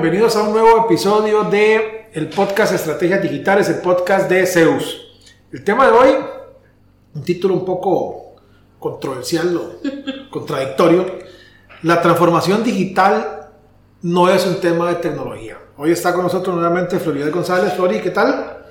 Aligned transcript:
Bienvenidos 0.00 0.36
a 0.36 0.42
un 0.42 0.52
nuevo 0.52 0.84
episodio 0.84 1.44
de 1.44 2.10
el 2.12 2.28
podcast 2.28 2.74
Estrategias 2.74 3.22
Digitales, 3.22 3.70
el 3.70 3.78
podcast 3.80 4.28
de 4.28 4.46
Zeus. 4.46 5.24
El 5.50 5.64
tema 5.64 5.86
de 5.86 5.92
hoy, 5.92 6.16
un 7.14 7.24
título 7.24 7.54
un 7.54 7.64
poco 7.64 8.34
controversial 8.78 9.56
o 9.56 9.80
contradictorio. 10.30 11.18
La 11.82 12.02
transformación 12.02 12.62
digital 12.62 13.48
no 14.02 14.28
es 14.28 14.44
un 14.44 14.60
tema 14.60 14.90
de 14.90 14.96
tecnología. 14.96 15.58
Hoy 15.78 15.92
está 15.92 16.12
con 16.12 16.24
nosotros 16.24 16.54
nuevamente 16.54 16.98
Florida 16.98 17.30
González. 17.30 17.72
Flori, 17.72 18.00
¿qué 18.02 18.10
tal? 18.10 18.66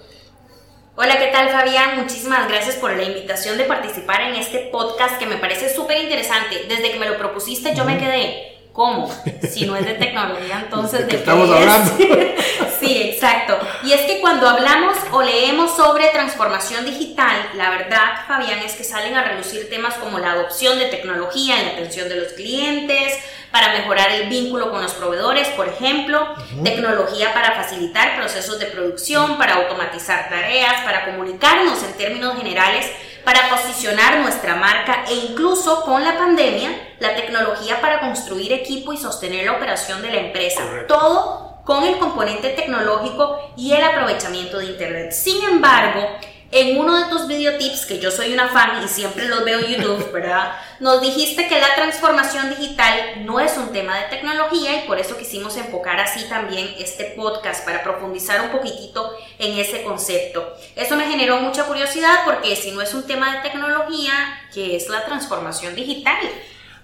Hola, 0.95 1.17
¿qué 1.17 1.31
tal 1.33 1.49
Fabián? 1.49 2.01
Muchísimas 2.01 2.47
gracias 2.47 2.75
por 2.75 2.95
la 2.95 3.03
invitación 3.03 3.57
de 3.57 3.63
participar 3.63 4.21
en 4.21 4.35
este 4.35 4.69
podcast 4.71 5.17
que 5.17 5.25
me 5.25 5.37
parece 5.37 5.73
súper 5.73 6.03
interesante. 6.03 6.67
Desde 6.69 6.91
que 6.91 6.99
me 6.99 7.09
lo 7.09 7.17
propusiste 7.17 7.73
yo 7.75 7.83
me 7.83 7.97
quedé, 7.97 8.54
¿Cómo? 8.75 9.09
Si 9.49 9.65
no 9.65 9.77
es 9.77 9.85
de 9.85 9.93
tecnología, 9.93 10.59
entonces 10.65 11.03
¿De 11.03 11.07
qué 11.07 11.15
estamos 11.15 11.49
hablando? 11.49 11.93
sí, 12.81 13.03
exacto. 13.03 13.57
Y 13.83 13.93
es 13.93 14.01
que 14.01 14.19
cuando 14.19 14.49
hablamos 14.49 14.97
o 15.13 15.21
leemos 15.21 15.73
sobre 15.77 16.09
transformación 16.09 16.83
digital, 16.83 17.51
la 17.55 17.69
verdad, 17.69 18.25
Fabián, 18.27 18.59
es 18.59 18.73
que 18.73 18.83
salen 18.83 19.15
a 19.15 19.23
relucir 19.23 19.69
temas 19.69 19.93
como 19.93 20.19
la 20.19 20.33
adopción 20.33 20.77
de 20.77 20.87
tecnología 20.87 21.57
en 21.57 21.67
la 21.67 21.71
atención 21.71 22.09
de 22.09 22.17
los 22.17 22.33
clientes, 22.33 23.17
para 23.49 23.71
mejorar 23.71 24.11
el 24.11 24.27
vínculo 24.27 24.69
con 24.69 24.83
los 24.83 24.91
proveedores, 24.95 25.47
por 25.49 25.69
ejemplo, 25.69 26.35
tecnología 26.61 27.33
para 27.33 27.53
facilitar 27.53 28.17
procesos 28.17 28.59
de 28.59 28.65
producción, 28.65 29.37
para 29.37 29.53
automatizar 29.53 30.27
tareas, 30.27 30.83
para 30.83 31.05
comunicarnos 31.05 31.81
en 31.81 31.93
términos 31.93 32.35
generales 32.35 32.85
para 33.25 33.49
posicionar 33.49 34.19
nuestra 34.19 34.55
marca 34.55 35.03
e 35.09 35.15
incluso 35.15 35.81
con 35.81 36.03
la 36.03 36.17
pandemia, 36.17 36.69
la 36.99 37.15
tecnología 37.15 37.81
para 37.81 37.99
construir 37.99 38.53
equipo 38.53 38.93
y 38.93 38.97
sostener 38.97 39.45
la 39.45 39.53
operación 39.53 40.01
de 40.01 40.11
la 40.11 40.19
empresa. 40.19 40.61
Todo 40.87 41.61
con 41.65 41.83
el 41.83 41.97
componente 41.97 42.49
tecnológico 42.49 43.53
y 43.57 43.73
el 43.73 43.83
aprovechamiento 43.83 44.59
de 44.59 44.65
Internet. 44.65 45.11
Sin 45.11 45.43
embargo, 45.43 46.07
en 46.55 46.79
uno 46.79 46.97
de 46.97 47.09
tus 47.09 47.27
videotips, 47.27 47.85
que 47.85 47.99
yo 47.99 48.09
soy 48.09 48.33
una 48.33 48.47
fan 48.47 48.81
y 48.81 48.87
siempre 48.87 49.27
los 49.27 49.43
veo 49.43 49.59
en 49.59 49.75
YouTube, 49.75 50.09
¿verdad? 50.13 50.53
Nos 50.79 51.01
dijiste 51.01 51.49
que 51.49 51.59
la 51.59 51.75
transformación 51.75 52.49
digital 52.49 53.25
no 53.25 53.41
es 53.41 53.57
un 53.57 53.73
tema 53.73 53.97
de 53.97 54.05
tecnología 54.05 54.81
y 54.81 54.87
por 54.87 54.97
eso 54.97 55.17
quisimos 55.17 55.57
enfocar 55.57 55.99
así 55.99 56.29
también 56.29 56.69
este 56.79 57.13
podcast 57.17 57.65
para 57.65 57.83
profundizar 57.83 58.39
un 58.39 58.51
poquitito 58.51 59.11
en 59.37 59.59
ese 59.59 59.83
concepto. 59.83 60.53
Eso 60.77 60.95
me 60.95 61.07
generó 61.07 61.41
mucha 61.41 61.65
curiosidad 61.65 62.21
porque 62.23 62.55
si 62.55 62.71
no 62.71 62.81
es 62.81 62.93
un 62.93 63.03
tema 63.03 63.35
de 63.35 63.49
tecnología, 63.49 64.13
¿qué 64.53 64.77
es 64.77 64.87
la 64.87 65.03
transformación 65.03 65.75
digital? 65.75 66.15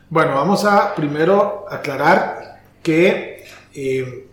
Bueno, 0.10 0.36
vamos 0.36 0.66
a 0.66 0.94
primero 0.94 1.66
aclarar 1.70 2.60
que 2.84 3.46
eh, 3.74 4.28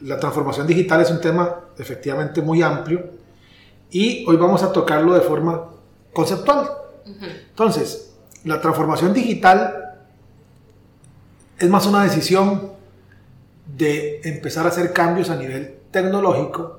la 0.00 0.18
transformación 0.18 0.66
digital 0.66 1.02
es 1.02 1.10
un 1.10 1.20
tema 1.20 1.56
efectivamente 1.76 2.40
muy 2.40 2.62
amplio 2.62 3.17
y 3.90 4.24
hoy 4.26 4.36
vamos 4.36 4.62
a 4.62 4.72
tocarlo 4.72 5.14
de 5.14 5.20
forma 5.20 5.64
conceptual. 6.12 6.70
Entonces, 7.50 8.14
la 8.44 8.60
transformación 8.60 9.12
digital 9.12 9.94
es 11.58 11.68
más 11.68 11.86
una 11.86 12.04
decisión 12.04 12.72
de 13.66 14.20
empezar 14.24 14.66
a 14.66 14.68
hacer 14.68 14.92
cambios 14.92 15.30
a 15.30 15.36
nivel 15.36 15.78
tecnológico 15.90 16.78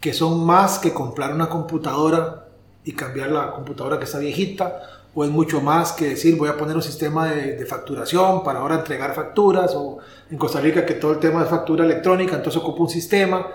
que 0.00 0.14
son 0.14 0.44
más 0.44 0.78
que 0.78 0.92
comprar 0.92 1.34
una 1.34 1.48
computadora 1.48 2.46
y 2.84 2.92
cambiar 2.92 3.30
la 3.30 3.52
computadora 3.52 3.98
que 3.98 4.04
está 4.04 4.18
viejita, 4.18 4.80
o 5.14 5.24
es 5.24 5.30
mucho 5.30 5.60
más 5.60 5.92
que 5.92 6.10
decir 6.10 6.36
voy 6.36 6.48
a 6.48 6.56
poner 6.56 6.74
un 6.74 6.82
sistema 6.82 7.26
de, 7.26 7.66
facturación 7.66 8.42
para 8.42 8.60
ahora 8.60 8.76
entregar 8.76 9.14
facturas, 9.14 9.74
o 9.74 9.98
en 10.30 10.38
Costa 10.38 10.60
Rica 10.60 10.86
que 10.86 10.94
todo 10.94 11.12
el 11.12 11.18
tema 11.18 11.42
de 11.44 11.50
factura 11.50 11.84
electrónica, 11.84 12.36
entonces 12.36 12.62
ocupa 12.62 12.82
un 12.82 12.88
sistema. 12.88 13.48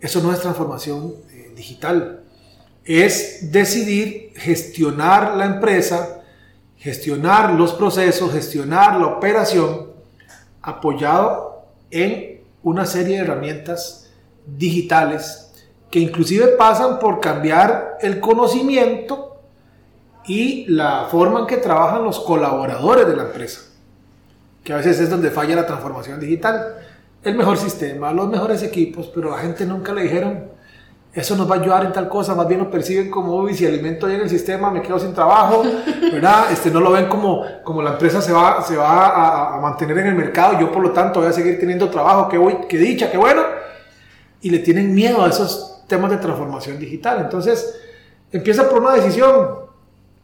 Eso 0.00 0.22
no 0.22 0.32
es 0.32 0.40
transformación 0.40 1.14
digital. 1.58 2.22
Es 2.84 3.52
decidir 3.52 4.32
gestionar 4.36 5.36
la 5.36 5.44
empresa, 5.44 6.22
gestionar 6.76 7.52
los 7.52 7.74
procesos, 7.74 8.32
gestionar 8.32 8.98
la 8.98 9.08
operación, 9.08 9.92
apoyado 10.62 11.66
en 11.90 12.40
una 12.62 12.86
serie 12.86 13.16
de 13.16 13.24
herramientas 13.24 14.10
digitales 14.46 15.52
que 15.90 15.98
inclusive 15.98 16.48
pasan 16.48 16.98
por 16.98 17.20
cambiar 17.20 17.98
el 18.00 18.20
conocimiento 18.20 19.40
y 20.26 20.66
la 20.68 21.06
forma 21.10 21.40
en 21.40 21.46
que 21.46 21.56
trabajan 21.56 22.04
los 22.04 22.20
colaboradores 22.20 23.06
de 23.06 23.16
la 23.16 23.24
empresa, 23.24 23.62
que 24.62 24.72
a 24.74 24.76
veces 24.76 25.00
es 25.00 25.08
donde 25.08 25.30
falla 25.30 25.56
la 25.56 25.66
transformación 25.66 26.20
digital. 26.20 26.76
El 27.22 27.34
mejor 27.34 27.56
sistema, 27.56 28.12
los 28.12 28.28
mejores 28.28 28.62
equipos, 28.62 29.10
pero 29.12 29.32
a 29.32 29.36
la 29.36 29.42
gente 29.42 29.64
nunca 29.64 29.92
le 29.92 30.02
dijeron, 30.02 30.57
eso 31.18 31.34
nos 31.34 31.50
va 31.50 31.56
a 31.56 31.60
ayudar 31.60 31.84
en 31.84 31.92
tal 31.92 32.08
cosa, 32.08 32.34
más 32.36 32.46
bien 32.46 32.60
lo 32.60 32.70
perciben 32.70 33.10
como, 33.10 33.34
uy, 33.34 33.52
si 33.52 33.66
alimento 33.66 34.06
ahí 34.06 34.14
en 34.14 34.20
el 34.20 34.30
sistema 34.30 34.70
me 34.70 34.80
quedo 34.80 35.00
sin 35.00 35.12
trabajo, 35.12 35.64
¿verdad? 36.12 36.52
Este, 36.52 36.70
no 36.70 36.80
lo 36.80 36.92
ven 36.92 37.08
como, 37.08 37.44
como 37.64 37.82
la 37.82 37.92
empresa 37.92 38.22
se 38.22 38.32
va, 38.32 38.62
se 38.62 38.76
va 38.76 39.56
a, 39.56 39.60
mantener 39.60 39.98
en 39.98 40.06
el 40.08 40.14
mercado, 40.14 40.60
yo 40.60 40.70
por 40.70 40.80
lo 40.80 40.92
tanto 40.92 41.18
voy 41.20 41.28
a 41.28 41.32
seguir 41.32 41.58
teniendo 41.58 41.90
trabajo, 41.90 42.28
qué, 42.28 42.66
qué 42.68 42.78
dicha, 42.78 43.10
qué 43.10 43.16
bueno, 43.16 43.42
y 44.40 44.50
le 44.50 44.60
tienen 44.60 44.94
miedo 44.94 45.24
a 45.24 45.28
esos 45.28 45.82
temas 45.88 46.12
de 46.12 46.18
transformación 46.18 46.78
digital. 46.78 47.18
Entonces, 47.20 47.80
empieza 48.30 48.68
por 48.68 48.80
una 48.80 48.94
decisión, 48.94 49.48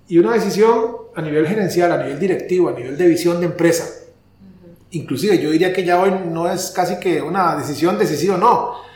y 0.07 0.19
una 0.19 0.35
decisión 0.35 0.97
a 1.17 1.23
nivel 1.23 1.47
gerencial, 1.49 1.91
a 1.91 1.97
nivel 1.97 2.21
directivo, 2.21 2.69
a 2.69 2.73
nivel 2.73 2.97
de 2.97 3.09
visión 3.09 3.41
de 3.41 3.47
empresa. 3.47 3.85
Inclusive 4.93 5.41
yo 5.41 5.51
diría 5.51 5.73
que 5.73 5.85
ya 5.85 6.01
hoy 6.01 6.13
no 6.31 6.49
es 6.49 6.71
casi 6.71 7.01
que 7.01 7.21
una 7.21 7.57
decisión 7.57 7.99
decisiva, 7.99 8.37
no 8.37 8.94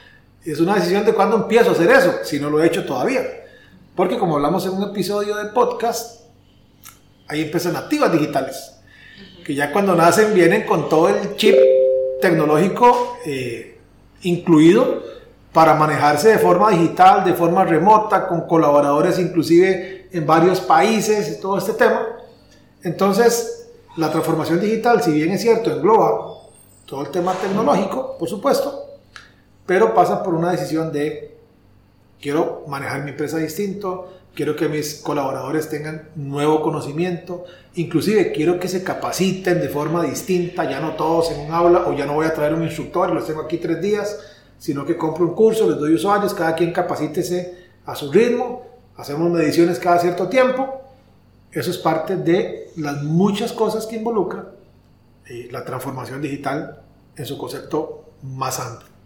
es 0.52 0.60
una 0.60 0.74
decisión 0.74 1.04
de 1.04 1.12
cuándo 1.12 1.36
empiezo 1.36 1.70
a 1.70 1.72
hacer 1.72 1.90
eso, 1.90 2.14
si 2.24 2.40
no 2.40 2.48
lo 2.48 2.62
he 2.62 2.66
hecho 2.66 2.84
todavía. 2.84 3.22
Porque 3.94 4.18
como 4.18 4.36
hablamos 4.36 4.64
en 4.66 4.72
un 4.72 4.84
episodio 4.84 5.36
de 5.36 5.46
podcast, 5.46 6.22
hay 7.26 7.42
empresas 7.42 7.72
nativas 7.72 8.12
digitales, 8.12 8.74
que 9.44 9.54
ya 9.54 9.72
cuando 9.72 9.94
nacen 9.94 10.32
vienen 10.34 10.64
con 10.64 10.88
todo 10.88 11.08
el 11.08 11.36
chip 11.36 11.56
tecnológico 12.20 13.18
eh, 13.26 13.78
incluido 14.22 15.02
para 15.52 15.74
manejarse 15.74 16.28
de 16.28 16.38
forma 16.38 16.70
digital, 16.70 17.24
de 17.24 17.34
forma 17.34 17.64
remota, 17.64 18.26
con 18.26 18.42
colaboradores 18.42 19.18
inclusive 19.18 20.08
en 20.12 20.26
varios 20.26 20.60
países 20.60 21.36
y 21.36 21.40
todo 21.40 21.58
este 21.58 21.72
tema. 21.72 22.06
Entonces, 22.82 23.68
la 23.96 24.10
transformación 24.10 24.60
digital, 24.60 25.02
si 25.02 25.10
bien 25.12 25.32
es 25.32 25.42
cierto, 25.42 25.70
engloba 25.70 26.38
todo 26.86 27.02
el 27.02 27.10
tema 27.10 27.32
tecnológico, 27.34 28.16
por 28.16 28.28
supuesto, 28.28 28.77
pero 29.68 29.92
pasa 29.92 30.22
por 30.22 30.34
una 30.34 30.50
decisión 30.50 30.90
de 30.94 31.36
quiero 32.18 32.64
manejar 32.68 33.04
mi 33.04 33.10
empresa 33.10 33.36
distinto, 33.36 34.10
quiero 34.34 34.56
que 34.56 34.66
mis 34.66 34.94
colaboradores 34.94 35.68
tengan 35.68 36.08
nuevo 36.16 36.62
conocimiento, 36.62 37.44
inclusive 37.74 38.32
quiero 38.32 38.58
que 38.58 38.66
se 38.66 38.82
capaciten 38.82 39.60
de 39.60 39.68
forma 39.68 40.02
distinta, 40.04 40.64
ya 40.64 40.80
no 40.80 40.92
todos 40.92 41.32
en 41.32 41.40
un 41.40 41.52
aula 41.52 41.86
o 41.86 41.92
ya 41.92 42.06
no 42.06 42.14
voy 42.14 42.24
a 42.24 42.32
traer 42.32 42.54
un 42.54 42.62
instructor 42.62 43.10
y 43.10 43.14
los 43.14 43.26
tengo 43.26 43.42
aquí 43.42 43.58
tres 43.58 43.82
días, 43.82 44.18
sino 44.56 44.86
que 44.86 44.96
compro 44.96 45.26
un 45.26 45.34
curso, 45.34 45.68
les 45.68 45.78
doy 45.78 45.92
usuarios, 45.92 46.32
cada 46.32 46.54
quien 46.54 46.72
capacítese 46.72 47.66
a 47.84 47.94
su 47.94 48.10
ritmo, 48.10 48.66
hacemos 48.96 49.30
mediciones 49.30 49.78
cada 49.78 49.98
cierto 49.98 50.28
tiempo. 50.28 50.80
Eso 51.52 51.70
es 51.70 51.76
parte 51.76 52.16
de 52.16 52.70
las 52.76 53.02
muchas 53.02 53.52
cosas 53.52 53.84
que 53.84 53.96
involucra 53.96 54.46
eh, 55.26 55.48
la 55.50 55.62
transformación 55.62 56.22
digital 56.22 56.80
en 57.14 57.26
su 57.26 57.36
concepto 57.36 58.14
más 58.22 58.58
amplio. 58.60 58.97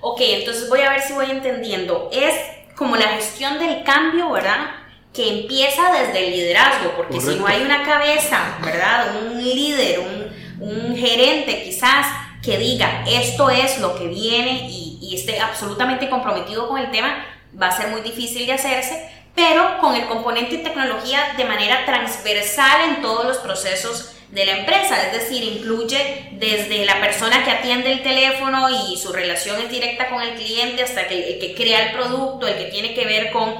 Ok, 0.00 0.20
entonces 0.20 0.68
voy 0.68 0.80
a 0.80 0.90
ver 0.90 1.00
si 1.00 1.12
voy 1.12 1.30
entendiendo. 1.30 2.10
Es 2.12 2.34
como 2.76 2.96
la 2.96 3.08
gestión 3.08 3.58
del 3.58 3.82
cambio, 3.82 4.30
¿verdad? 4.30 4.70
Que 5.12 5.40
empieza 5.40 5.92
desde 5.92 6.26
el 6.26 6.32
liderazgo, 6.32 6.92
porque 6.96 7.20
si 7.20 7.36
no 7.36 7.46
hay 7.46 7.62
una 7.62 7.82
cabeza, 7.82 8.58
¿verdad? 8.62 9.16
Un 9.22 9.42
líder, 9.42 10.00
un, 10.00 10.96
gerente 10.96 11.62
quizás 11.62 12.06
que 12.42 12.56
diga 12.56 13.04
esto 13.06 13.50
es 13.50 13.78
lo 13.80 13.98
que 13.98 14.08
viene 14.08 14.66
y, 14.70 14.98
y 15.02 15.14
esté 15.14 15.38
absolutamente 15.40 16.08
comprometido 16.08 16.68
con 16.68 16.78
el 16.78 16.90
tema, 16.90 17.24
va 17.60 17.68
a 17.68 17.76
ser 17.76 17.88
muy 17.88 18.00
difícil 18.00 18.46
de 18.46 18.54
hacerse, 18.54 19.10
pero 19.34 19.78
con 19.80 19.94
el 19.94 20.06
componente 20.06 20.58
tecnología 20.58 21.34
de 21.36 21.44
manera 21.44 21.84
transversal 21.84 22.88
en 22.88 23.02
todos 23.02 23.26
los 23.26 23.38
procesos 23.38 24.15
de 24.30 24.44
la 24.44 24.58
empresa, 24.58 25.06
es 25.06 25.12
decir, 25.12 25.42
incluye 25.42 26.30
desde 26.32 26.84
la 26.84 27.00
persona 27.00 27.44
que 27.44 27.50
atiende 27.52 27.92
el 27.92 28.02
teléfono 28.02 28.68
y 28.68 28.96
su 28.96 29.12
relación 29.12 29.60
es 29.60 29.70
directa 29.70 30.08
con 30.08 30.20
el 30.20 30.34
cliente 30.34 30.82
hasta 30.82 31.06
que 31.06 31.34
el 31.34 31.38
que 31.38 31.54
crea 31.54 31.88
el 31.88 31.96
producto, 31.96 32.46
el 32.46 32.56
que 32.58 32.64
tiene 32.64 32.94
que 32.94 33.06
ver 33.06 33.30
con 33.30 33.54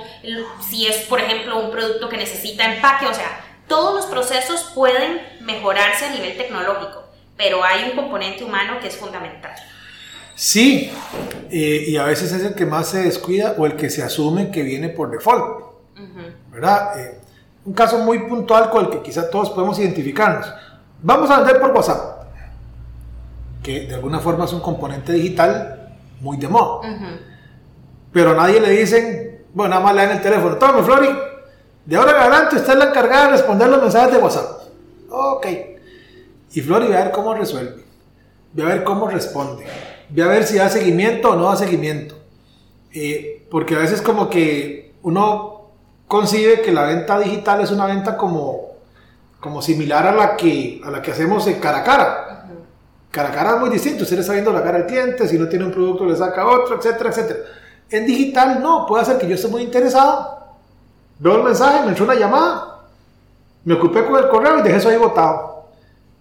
si 0.69 0.87
es, 0.87 0.99
por 1.03 1.21
ejemplo, 1.21 1.59
un 1.59 1.71
producto 1.71 2.09
que 2.09 2.17
necesita 2.17 2.75
empaque, 2.75 3.07
o 3.07 3.15
sea, 3.15 3.45
todos 3.69 3.95
los 3.95 4.07
procesos 4.07 4.73
pueden 4.75 5.21
mejorarse 5.41 6.07
a 6.07 6.11
nivel 6.11 6.37
tecnológico, 6.37 7.05
pero 7.37 7.65
hay 7.65 7.85
un 7.85 7.97
componente 7.97 8.43
humano 8.43 8.81
que 8.81 8.89
es 8.89 8.97
fundamental. 8.97 9.53
Sí, 10.35 10.93
eh, 11.51 11.85
y 11.89 11.97
a 11.97 12.05
veces 12.05 12.33
es 12.33 12.43
el 12.43 12.55
que 12.55 12.67
más 12.67 12.91
se 12.91 13.03
descuida 13.03 13.55
o 13.57 13.67
el 13.67 13.77
que 13.77 13.89
se 13.89 14.03
asume 14.03 14.51
que 14.51 14.63
viene 14.63 14.89
por 14.89 15.11
default, 15.11 15.65
¿verdad? 16.51 17.01
Eh, 17.01 17.21
un 17.67 17.73
caso 17.73 17.99
muy 17.99 18.21
puntual 18.21 18.71
con 18.71 18.85
el 18.85 18.91
que 18.91 19.03
quizás 19.03 19.29
todos 19.31 19.51
podemos 19.51 19.79
identificarnos. 19.79 20.47
Vamos 21.03 21.29
a 21.31 21.39
vender 21.39 21.61
por 21.61 21.73
WhatsApp, 21.73 22.23
que 23.63 23.87
de 23.87 23.95
alguna 23.95 24.21
forma 24.21 24.45
es 24.45 24.53
un 24.53 24.61
componente 24.61 25.13
digital 25.13 25.97
muy 26.21 26.37
de 26.37 26.49
moda. 26.49 26.89
Pero 28.13 28.31
a 28.31 28.35
nadie 28.35 28.61
le 28.61 28.71
dicen, 28.71 29.45
bueno, 29.53 29.71
nada 29.71 29.83
más 29.85 29.95
le 29.95 30.07
dan 30.07 30.17
el 30.17 30.23
teléfono, 30.23 30.57
tome 30.57 30.83
Flori, 30.83 31.09
de 31.85 31.97
ahora 31.97 32.13
en 32.13 32.17
adelante 32.17 32.57
usted 32.57 32.73
es 32.73 32.79
la 32.79 32.85
encargada 32.87 33.25
de 33.27 33.31
responder 33.33 33.69
los 33.69 33.83
mensajes 33.83 34.13
de 34.13 34.19
WhatsApp. 34.19 34.63
Ok. 35.11 35.47
Y 36.53 36.61
Flori 36.61 36.89
va 36.89 37.01
a 37.01 37.05
ver 37.05 37.13
cómo 37.13 37.35
resuelve, 37.35 37.85
va 38.59 38.65
a 38.65 38.69
ver 38.69 38.85
cómo 38.85 39.09
responde, 39.09 39.67
va 40.19 40.25
a 40.25 40.29
ver 40.29 40.45
si 40.45 40.57
da 40.57 40.69
seguimiento 40.69 41.31
o 41.31 41.37
no 41.37 41.51
da 41.51 41.57
seguimiento. 41.57 42.15
Eh, 42.95 43.47
porque 43.51 43.75
a 43.75 43.81
veces 43.81 44.01
como 44.01 44.31
que 44.31 44.95
uno 45.03 45.56
concibe 46.06 46.62
que 46.62 46.73
la 46.73 46.85
venta 46.85 47.19
digital 47.19 47.61
es 47.61 47.70
una 47.70 47.87
venta 47.87 48.17
como, 48.17 48.76
como 49.41 49.61
similar 49.62 50.06
a 50.06 50.12
la, 50.12 50.37
que, 50.37 50.81
a 50.85 50.91
la 50.91 51.03
que 51.03 51.12
hacemos 51.12 51.47
en 51.47 51.61
cara 51.61 51.79
a 51.79 51.85
cara. 51.85 52.47
Cara 53.11 53.29
a 53.31 53.32
cara 53.32 53.55
es 53.55 53.61
muy 53.61 53.70
distinto, 53.70 54.03
usted 54.03 54.17
le 54.17 54.20
está 54.20 54.32
viendo 54.32 54.53
la 54.53 54.62
cara 54.62 54.79
al 54.79 54.87
cliente, 54.87 55.26
si 55.26 55.38
no 55.38 55.49
tiene 55.49 55.64
un 55.64 55.73
producto 55.73 56.05
le 56.05 56.17
saca 56.17 56.47
otro, 56.47 56.76
etcétera, 56.76 57.11
etcétera. 57.11 57.38
En 57.88 58.06
digital 58.06 58.61
no, 58.62 58.85
puede 58.87 59.05
ser 59.05 59.19
que 59.19 59.29
yo 59.29 59.37
esté 59.37 59.49
muy 59.49 59.62
interesado, 59.62 60.56
veo 61.19 61.37
el 61.37 61.44
mensaje, 61.44 61.82
me 61.82 61.88
entró 61.88 62.05
una 62.05 62.14
llamada, 62.14 62.81
me 63.64 63.75
ocupé 63.75 64.05
con 64.05 64.17
el 64.17 64.29
correo 64.29 64.58
y 64.58 64.62
dejé 64.62 64.76
eso 64.76 64.88
ahí 64.88 64.97
botado. 64.97 65.67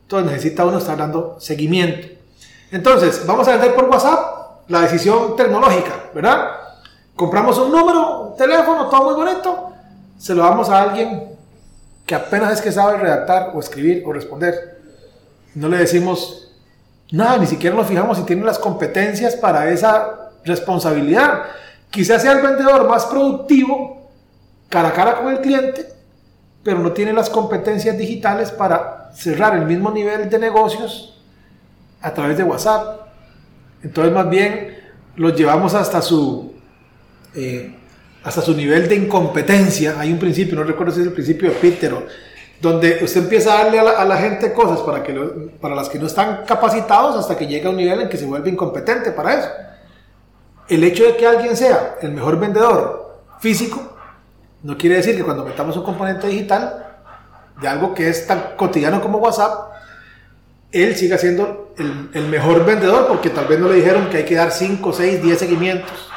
Entonces 0.04 0.32
necesita 0.32 0.66
uno 0.66 0.78
estar 0.78 0.98
dando 0.98 1.36
seguimiento. 1.40 2.08
Entonces, 2.72 3.26
vamos 3.26 3.48
a 3.48 3.52
vender 3.52 3.74
por 3.74 3.86
WhatsApp 3.86 4.66
la 4.68 4.82
decisión 4.82 5.36
tecnológica, 5.36 6.10
¿verdad? 6.14 6.52
Compramos 7.16 7.58
un 7.58 7.72
número, 7.72 8.22
un 8.22 8.38
teléfono, 8.38 8.88
todo 8.88 9.06
muy 9.06 9.14
bonito, 9.16 9.74
se 10.18 10.34
lo 10.34 10.44
damos 10.44 10.70
a 10.70 10.82
alguien 10.82 11.36
que 12.06 12.16
apenas 12.16 12.54
es 12.54 12.62
que 12.62 12.72
sabe 12.72 12.98
redactar 12.98 13.52
o 13.54 13.60
escribir 13.60 14.04
o 14.06 14.14
responder. 14.14 14.80
No 15.56 15.68
le 15.68 15.78
decimos 15.78 16.52
nada, 17.12 17.38
ni 17.38 17.48
siquiera 17.48 17.76
nos 17.76 17.88
fijamos 17.88 18.18
si 18.18 18.24
tiene 18.24 18.44
las 18.44 18.60
competencias 18.60 19.36
para 19.36 19.70
esa 19.70 20.32
responsabilidad. 20.44 21.44
Quizás 21.90 22.22
sea 22.22 22.34
el 22.34 22.42
vendedor 22.42 22.88
más 22.88 23.06
productivo 23.06 24.10
cara 24.70 24.90
a 24.90 24.94
cara 24.94 25.16
con 25.16 25.32
el 25.32 25.40
cliente, 25.40 25.88
pero 26.64 26.80
no 26.80 26.92
tiene 26.92 27.14
las 27.14 27.30
competencias 27.30 27.98
digitales 27.98 28.52
para 28.52 29.12
cerrar 29.14 29.56
el 29.56 29.66
mismo 29.66 29.92
nivel 29.92 30.30
de 30.30 30.40
negocios 30.40 31.22
a 32.02 32.14
través 32.14 32.38
de 32.38 32.44
WhatsApp. 32.44 33.08
Entonces 33.82 34.14
más 34.14 34.30
bien 34.30 34.78
los 35.16 35.36
llevamos 35.36 35.74
hasta 35.74 36.02
su 36.02 36.54
eh, 37.34 37.76
hasta 38.26 38.42
su 38.42 38.56
nivel 38.56 38.90
de 38.90 38.96
incompetencia. 38.96 39.96
Hay 40.00 40.12
un 40.12 40.20
principio, 40.20 40.56
no 40.56 40.64
recuerdo 40.64 40.92
si 40.92 41.02
es 41.02 41.08
el 41.08 41.14
principio 41.14 41.50
de 41.50 41.56
Peter, 41.56 41.94
donde 42.60 43.00
usted 43.04 43.22
empieza 43.22 43.54
a 43.54 43.64
darle 43.64 43.80
a 43.80 44.04
la, 44.04 44.18
gente 44.18 44.52
cosas 44.52 44.80
para, 44.80 45.04
que 45.04 45.14
para 45.62 45.76
las 45.76 45.88
que 45.88 46.00
no 46.00 46.08
están 46.08 46.44
capacitados 46.46 47.16
hasta 47.16 47.38
que 47.38 47.46
llega 47.46 47.68
a 47.68 47.72
un 47.72 47.78
nivel 47.78 48.02
en 48.02 48.10
que 48.10 48.18
se 48.18 48.26
vuelve 48.26 48.50
incompetente 48.50 49.12
para 49.12 49.40
eso. 49.40 49.50
El 50.68 50.84
hecho 50.84 51.06
de 51.06 51.16
que 51.16 51.28
alguien 51.28 51.56
sea 51.56 51.98
el 52.02 52.12
mejor 52.12 52.40
vendedor 52.40 53.22
físico 53.40 53.96
no 54.64 54.76
quiere 54.76 54.96
decir 54.96 55.16
que 55.16 55.24
cuando 55.24 55.46
metamos 55.46 55.78
un 55.78 55.84
componente 55.84 56.26
digital 56.28 56.98
de 57.62 57.68
algo 57.68 57.94
que 57.94 58.10
es 58.10 58.26
tan 58.26 58.56
cotidiano 58.58 59.00
como 59.02 59.20
WhatsApp, 59.20 59.72
él 60.72 60.96
siga 60.96 61.20
siendo 61.20 61.76
el, 61.78 62.10
el 62.14 62.28
mejor 62.28 62.66
vendedor 62.66 63.08
porque 63.08 63.30
tal 63.30 63.46
vez 63.46 63.60
no 63.60 63.70
le 63.70 63.76
dijeron 63.76 64.10
que 64.10 64.18
hay 64.18 64.26
que 64.26 64.34
dar 64.34 64.52
5, 64.52 64.92
6, 64.92 65.22
10 65.22 65.38
seguimientos 65.38 66.10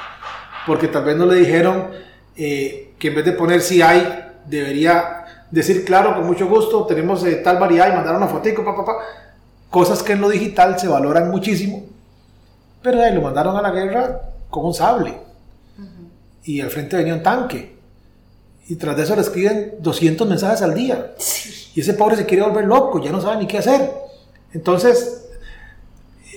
porque 0.69 0.87
tal 0.87 1.03
vez 1.03 1.17
no 1.17 1.26
le 1.26 1.37
dijeron 1.37 1.88
eh, 2.37 2.93
que 2.99 3.09
en 3.09 3.15
vez 3.17 3.25
de 3.25 3.32
poner 3.32 3.62
si 3.62 3.81
hay, 3.81 4.26
debería 4.47 5.25
decir 5.50 5.85
claro, 5.85 6.15
con 6.15 6.26
mucho 6.26 6.47
gusto, 6.47 6.85
tenemos 6.85 7.25
eh, 7.25 7.37
tal 7.37 7.59
variedad 7.59 7.88
y 7.91 7.97
mandar 7.97 8.15
una 8.15 8.29
fotico, 8.29 8.65
papá, 8.65 8.85
papá. 8.85 9.03
Cosas 9.70 10.03
que 10.03 10.12
en 10.12 10.20
lo 10.20 10.29
digital 10.29 10.79
se 10.79 10.87
valoran 10.87 11.31
muchísimo, 11.31 11.85
pero 12.82 13.03
ahí 13.03 13.15
lo 13.15 13.23
mandaron 13.23 13.56
a 13.56 13.62
la 13.62 13.70
guerra 13.70 14.20
con 14.50 14.67
un 14.67 14.75
sable. 14.75 15.15
Y 16.44 16.61
al 16.61 16.70
frente 16.70 16.97
venía 16.97 17.15
un 17.15 17.23
tanque. 17.23 17.76
Y 18.69 18.76
tras 18.76 18.97
de 18.97 19.03
eso 19.03 19.15
le 19.15 19.23
escriben 19.23 19.75
200 19.81 20.29
mensajes 20.29 20.62
al 20.62 20.75
día. 20.75 21.15
Y 21.75 21.81
ese 21.81 21.94
pobre 21.94 22.17
se 22.17 22.26
quiere 22.26 22.43
volver 22.43 22.67
loco, 22.67 23.03
ya 23.03 23.11
no 23.11 23.20
sabe 23.20 23.38
ni 23.38 23.47
qué 23.47 23.59
hacer. 23.59 23.91
Entonces, 24.53 25.28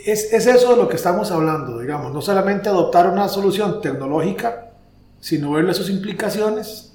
es, 0.06 0.34
eso 0.34 0.72
de 0.72 0.78
lo 0.78 0.88
que 0.88 0.96
estamos 0.96 1.32
hablando, 1.32 1.80
digamos, 1.80 2.14
no 2.14 2.22
solamente 2.22 2.70
adoptar 2.70 3.08
una 3.10 3.28
solución 3.28 3.82
tecnológica, 3.82 4.72
sino 5.20 5.52
verle 5.52 5.74
sus 5.74 5.90
implicaciones 5.90 6.94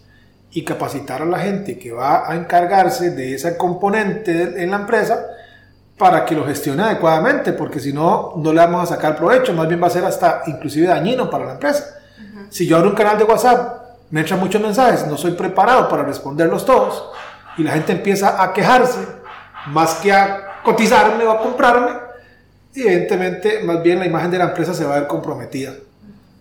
y 0.50 0.64
capacitar 0.64 1.23
a 1.23 1.26
la 1.26 1.38
gente 1.38 1.79
que 1.79 1.93
va 1.93 2.31
a 2.31 2.35
encargarse 2.35 3.11
de 3.11 3.35
ese 3.35 3.56
componente 3.56 4.62
en 4.62 4.70
la 4.70 4.79
empresa 4.79 5.26
para 5.99 6.25
que 6.25 6.35
lo 6.35 6.47
gestione 6.47 6.82
adecuadamente, 6.82 7.53
porque 7.53 7.81
si 7.81 7.93
no, 7.93 8.35
no 8.37 8.53
le 8.53 8.61
vamos 8.61 8.82
a 8.91 8.94
sacar 8.94 9.17
provecho, 9.17 9.52
más 9.52 9.69
bien 9.69 9.82
va 9.82 9.87
a 9.87 9.91
ser 9.91 10.05
hasta 10.05 10.43
inclusive 10.47 10.87
dañino 10.87 11.31
para 11.31 11.47
la 11.47 11.52
empresa. 11.52 11.99
Si 12.50 12.67
yo 12.67 12.76
abro 12.76 12.91
un 12.91 12.97
canal 12.97 13.19
de 13.19 13.25
WhatsApp, 13.25 13.82
me 14.11 14.20
entran 14.20 14.38
muchos 14.38 14.61
mensajes, 14.61 15.06
no 15.06 15.17
soy 15.17 15.32
preparado 15.32 15.88
para 15.88 16.02
responderlos 16.02 16.64
todos, 16.64 17.11
y 17.56 17.62
la 17.62 17.73
gente 17.73 17.93
empieza 17.93 18.43
a 18.43 18.52
quejarse, 18.52 19.00
más 19.69 19.97
que 19.97 20.12
a 20.12 20.61
cotizarme 20.62 21.25
o 21.25 21.31
a 21.31 21.41
comprarme, 21.41 22.06
evidentemente 22.82 23.62
más 23.62 23.82
bien 23.82 23.99
la 23.99 24.06
imagen 24.06 24.31
de 24.31 24.38
la 24.38 24.44
empresa 24.44 24.75
se 24.75 24.84
va 24.84 24.96
a 24.96 25.00
ver 25.00 25.08
comprometida. 25.08 25.75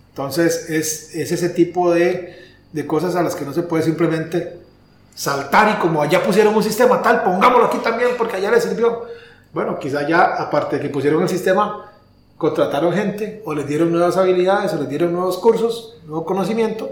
Entonces 0.10 0.70
es, 0.70 1.16
es 1.16 1.32
ese 1.32 1.50
tipo 1.50 1.94
de, 1.94 2.36
de, 2.72 2.88
cosas 2.88 3.16
a 3.16 3.24
las 3.24 3.36
que 3.36 3.46
no 3.46 3.54
se 3.54 3.64
puede 3.64 3.84
simplemente 3.84 4.60
saltar 5.14 5.76
y 5.78 5.82
como 5.82 6.02
allá 6.02 6.24
pusieron 6.24 6.56
un 6.56 6.64
sistema 6.64 7.02
tal, 7.02 7.24
pongámoslo 7.24 7.66
aquí 7.66 7.78
también 7.80 8.12
porque 8.18 8.38
allá 8.38 8.52
le 8.52 8.62
sirvió. 8.62 9.04
Bueno, 9.54 9.80
quizá 9.80 10.08
ya 10.08 10.24
aparte 10.24 10.78
de 10.78 10.82
que 10.84 10.90
pusieron 10.90 11.22
el 11.22 11.30
sistema, 11.30 11.92
contrataron 12.38 12.94
gente 12.94 13.42
o 13.46 13.54
les 13.54 13.68
dieron 13.68 13.92
nuevas 13.92 14.18
habilidades 14.18 14.74
o 14.74 14.78
les 14.78 14.90
dieron 14.90 15.14
nuevos 15.14 15.38
cursos, 15.38 15.98
nuevo 16.06 16.26
conocimiento 16.26 16.90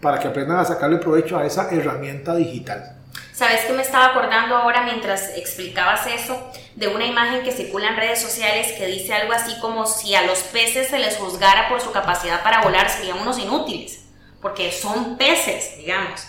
para 0.00 0.18
que 0.18 0.28
aprendan 0.28 0.58
a 0.58 0.64
sacarle 0.64 0.98
provecho 0.98 1.38
a 1.38 1.46
esa 1.46 1.70
herramienta 1.70 2.34
digital. 2.34 2.96
¿Sabes 3.34 3.62
que 3.64 3.72
me 3.72 3.82
estaba 3.82 4.06
acordando 4.06 4.54
ahora 4.56 4.82
mientras 4.82 5.36
explicabas 5.36 6.06
eso? 6.06 6.40
De 6.76 6.86
una 6.86 7.04
imagen 7.04 7.42
que 7.42 7.50
circula 7.50 7.88
en 7.88 7.96
redes 7.96 8.22
sociales 8.22 8.70
que 8.78 8.86
dice 8.86 9.12
algo 9.12 9.32
así 9.32 9.58
como 9.60 9.86
si 9.86 10.14
a 10.14 10.22
los 10.22 10.38
peces 10.38 10.88
se 10.88 11.00
les 11.00 11.16
juzgara 11.16 11.68
por 11.68 11.80
su 11.80 11.90
capacidad 11.90 12.44
para 12.44 12.62
volar 12.62 12.88
serían 12.88 13.18
unos 13.18 13.40
inútiles, 13.40 14.04
porque 14.40 14.70
son 14.70 15.18
peces, 15.18 15.78
digamos. 15.78 16.28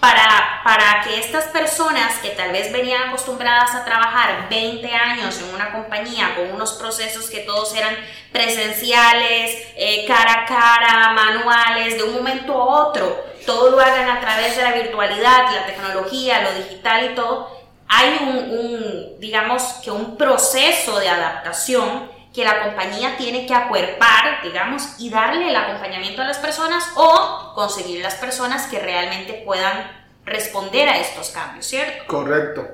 Para, 0.00 0.60
para 0.62 1.00
que 1.02 1.18
estas 1.18 1.46
personas 1.46 2.18
que 2.18 2.30
tal 2.30 2.52
vez 2.52 2.72
venían 2.72 3.08
acostumbradas 3.08 3.74
a 3.74 3.84
trabajar 3.84 4.48
20 4.48 4.94
años 4.94 5.40
en 5.40 5.52
una 5.52 5.72
compañía 5.72 6.36
con 6.36 6.52
unos 6.52 6.74
procesos 6.74 7.28
que 7.28 7.40
todos 7.40 7.74
eran 7.74 7.96
presenciales, 8.30 9.56
eh, 9.76 10.04
cara 10.06 10.42
a 10.42 10.46
cara, 10.46 11.12
manuales, 11.14 11.96
de 11.96 12.04
un 12.04 12.14
momento 12.14 12.52
a 12.52 12.86
otro, 12.86 13.24
todo 13.44 13.70
lo 13.70 13.80
hagan 13.80 14.08
a 14.08 14.20
través 14.20 14.56
de 14.56 14.62
la 14.62 14.72
virtualidad, 14.72 15.50
la 15.52 15.66
tecnología, 15.66 16.42
lo 16.42 16.52
digital 16.52 17.10
y 17.10 17.14
todo, 17.16 17.58
hay 17.88 18.18
un, 18.20 19.18
digamos 19.18 19.62
que 19.82 19.90
un 19.90 20.16
proceso 20.16 21.00
de 21.00 21.08
adaptación 21.08 22.10
que 22.38 22.44
la 22.44 22.62
compañía 22.62 23.16
tiene 23.18 23.46
que 23.46 23.52
acuerpar, 23.52 24.44
digamos, 24.44 24.94
y 25.00 25.10
darle 25.10 25.50
el 25.50 25.56
acompañamiento 25.56 26.22
a 26.22 26.24
las 26.24 26.38
personas 26.38 26.84
o 26.94 27.52
conseguir 27.56 28.00
las 28.00 28.14
personas 28.14 28.68
que 28.68 28.78
realmente 28.78 29.42
puedan 29.44 29.90
responder 30.24 30.88
a 30.88 31.00
estos 31.00 31.30
cambios, 31.30 31.66
¿cierto? 31.66 32.04
Correcto. 32.06 32.64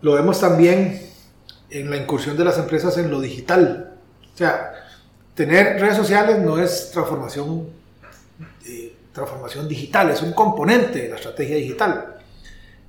Lo 0.00 0.12
vemos 0.12 0.38
también 0.38 1.10
en 1.70 1.90
la 1.90 1.96
incursión 1.96 2.36
de 2.36 2.44
las 2.44 2.56
empresas 2.56 2.96
en 2.98 3.10
lo 3.10 3.20
digital. 3.20 3.96
O 4.32 4.38
sea, 4.38 4.74
tener 5.34 5.80
redes 5.80 5.96
sociales 5.96 6.38
no 6.38 6.56
es 6.56 6.92
transformación 6.92 7.68
eh, 8.64 8.94
transformación 9.12 9.66
digital, 9.66 10.10
es 10.10 10.22
un 10.22 10.34
componente 10.34 11.02
de 11.02 11.08
la 11.08 11.16
estrategia 11.16 11.56
digital. 11.56 12.14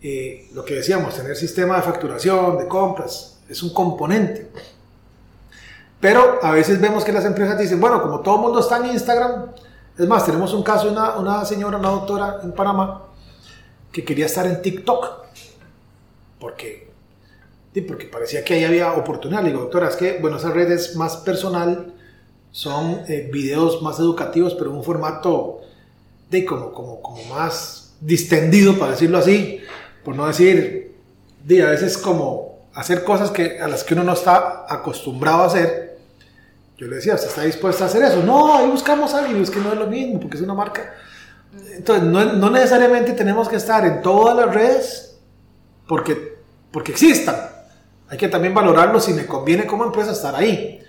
Eh, 0.03 0.49
lo 0.53 0.63
que 0.63 0.75
decíamos, 0.75 1.15
tener 1.15 1.35
sistema 1.35 1.77
de 1.77 1.81
facturación, 1.81 2.59
de 2.59 2.67
compras, 2.67 3.39
es 3.49 3.63
un 3.63 3.73
componente. 3.73 4.51
Pero 6.03 6.39
a 6.43 6.51
veces 6.51 6.81
vemos 6.81 7.05
que 7.05 7.13
las 7.13 7.23
empresas 7.23 7.57
dicen, 7.57 7.79
bueno, 7.79 8.01
como 8.01 8.19
todo 8.19 8.35
el 8.35 8.41
mundo 8.41 8.59
está 8.59 8.75
en 8.75 8.87
Instagram, 8.87 9.53
es 9.97 10.05
más, 10.05 10.25
tenemos 10.25 10.53
un 10.53 10.61
caso 10.61 10.87
de 10.87 10.91
una, 10.91 11.15
una 11.15 11.45
señora, 11.45 11.77
una 11.77 11.91
doctora 11.91 12.39
en 12.43 12.51
Panamá, 12.51 13.05
que 13.89 14.03
quería 14.03 14.25
estar 14.25 14.45
en 14.45 14.61
TikTok, 14.61 15.07
porque 16.41 16.91
porque 17.87 18.07
parecía 18.07 18.43
que 18.43 18.55
ahí 18.55 18.65
había 18.65 18.91
oportunidad. 18.91 19.43
Le 19.43 19.51
digo, 19.51 19.61
doctora, 19.61 19.87
es 19.87 19.95
que, 19.95 20.19
bueno, 20.19 20.35
esa 20.35 20.51
red 20.51 20.69
es 20.73 20.97
más 20.97 21.15
personal, 21.15 21.93
son 22.51 23.03
eh, 23.07 23.29
videos 23.31 23.81
más 23.81 23.97
educativos, 23.97 24.55
pero 24.55 24.71
en 24.71 24.75
un 24.75 24.83
formato 24.83 25.61
de 26.29 26.43
como, 26.43 26.73
como, 26.73 27.01
como 27.01 27.23
más 27.33 27.93
distendido, 28.01 28.77
para 28.77 28.91
decirlo 28.91 29.19
así, 29.19 29.61
por 30.03 30.17
no 30.17 30.27
decir, 30.27 30.97
de 31.45 31.63
a 31.63 31.69
veces 31.69 31.97
como 31.97 32.67
hacer 32.73 33.05
cosas 33.05 33.31
que, 33.31 33.61
a 33.61 33.69
las 33.69 33.85
que 33.85 33.93
uno 33.93 34.03
no 34.03 34.11
está 34.11 34.65
acostumbrado 34.67 35.43
a 35.43 35.45
hacer. 35.45 35.92
Yo 36.83 36.89
le 36.89 36.97
decía, 36.97 37.15
¿usted 37.15 37.29
está 37.29 37.43
dispuesto 37.43 37.83
a 37.85 37.87
hacer 37.87 38.03
eso? 38.03 38.21
No, 38.23 38.57
ahí 38.57 38.67
buscamos 38.67 39.13
a 39.13 39.19
alguien, 39.19 39.41
es 39.41 39.49
que 39.49 39.59
no 39.59 39.71
es 39.71 39.79
lo 39.79 39.87
mismo, 39.87 40.19
porque 40.19 40.35
es 40.35 40.43
una 40.43 40.53
marca. 40.53 40.93
Entonces, 41.71 42.03
no, 42.03 42.33
no 42.33 42.49
necesariamente 42.49 43.13
tenemos 43.13 43.47
que 43.47 43.55
estar 43.55 43.85
en 43.85 44.01
todas 44.01 44.35
las 44.35 44.53
redes 44.53 45.17
porque, 45.87 46.39
porque 46.71 46.91
existan 46.91 47.53
hay 48.09 48.17
que 48.17 48.27
también 48.27 48.53
valorarlo 48.53 48.99
si 48.99 49.13
me 49.13 49.25
conviene 49.25 49.65
como 49.65 49.85
empresa 49.85 50.11
estar 50.11 50.35
ahí. 50.35 50.79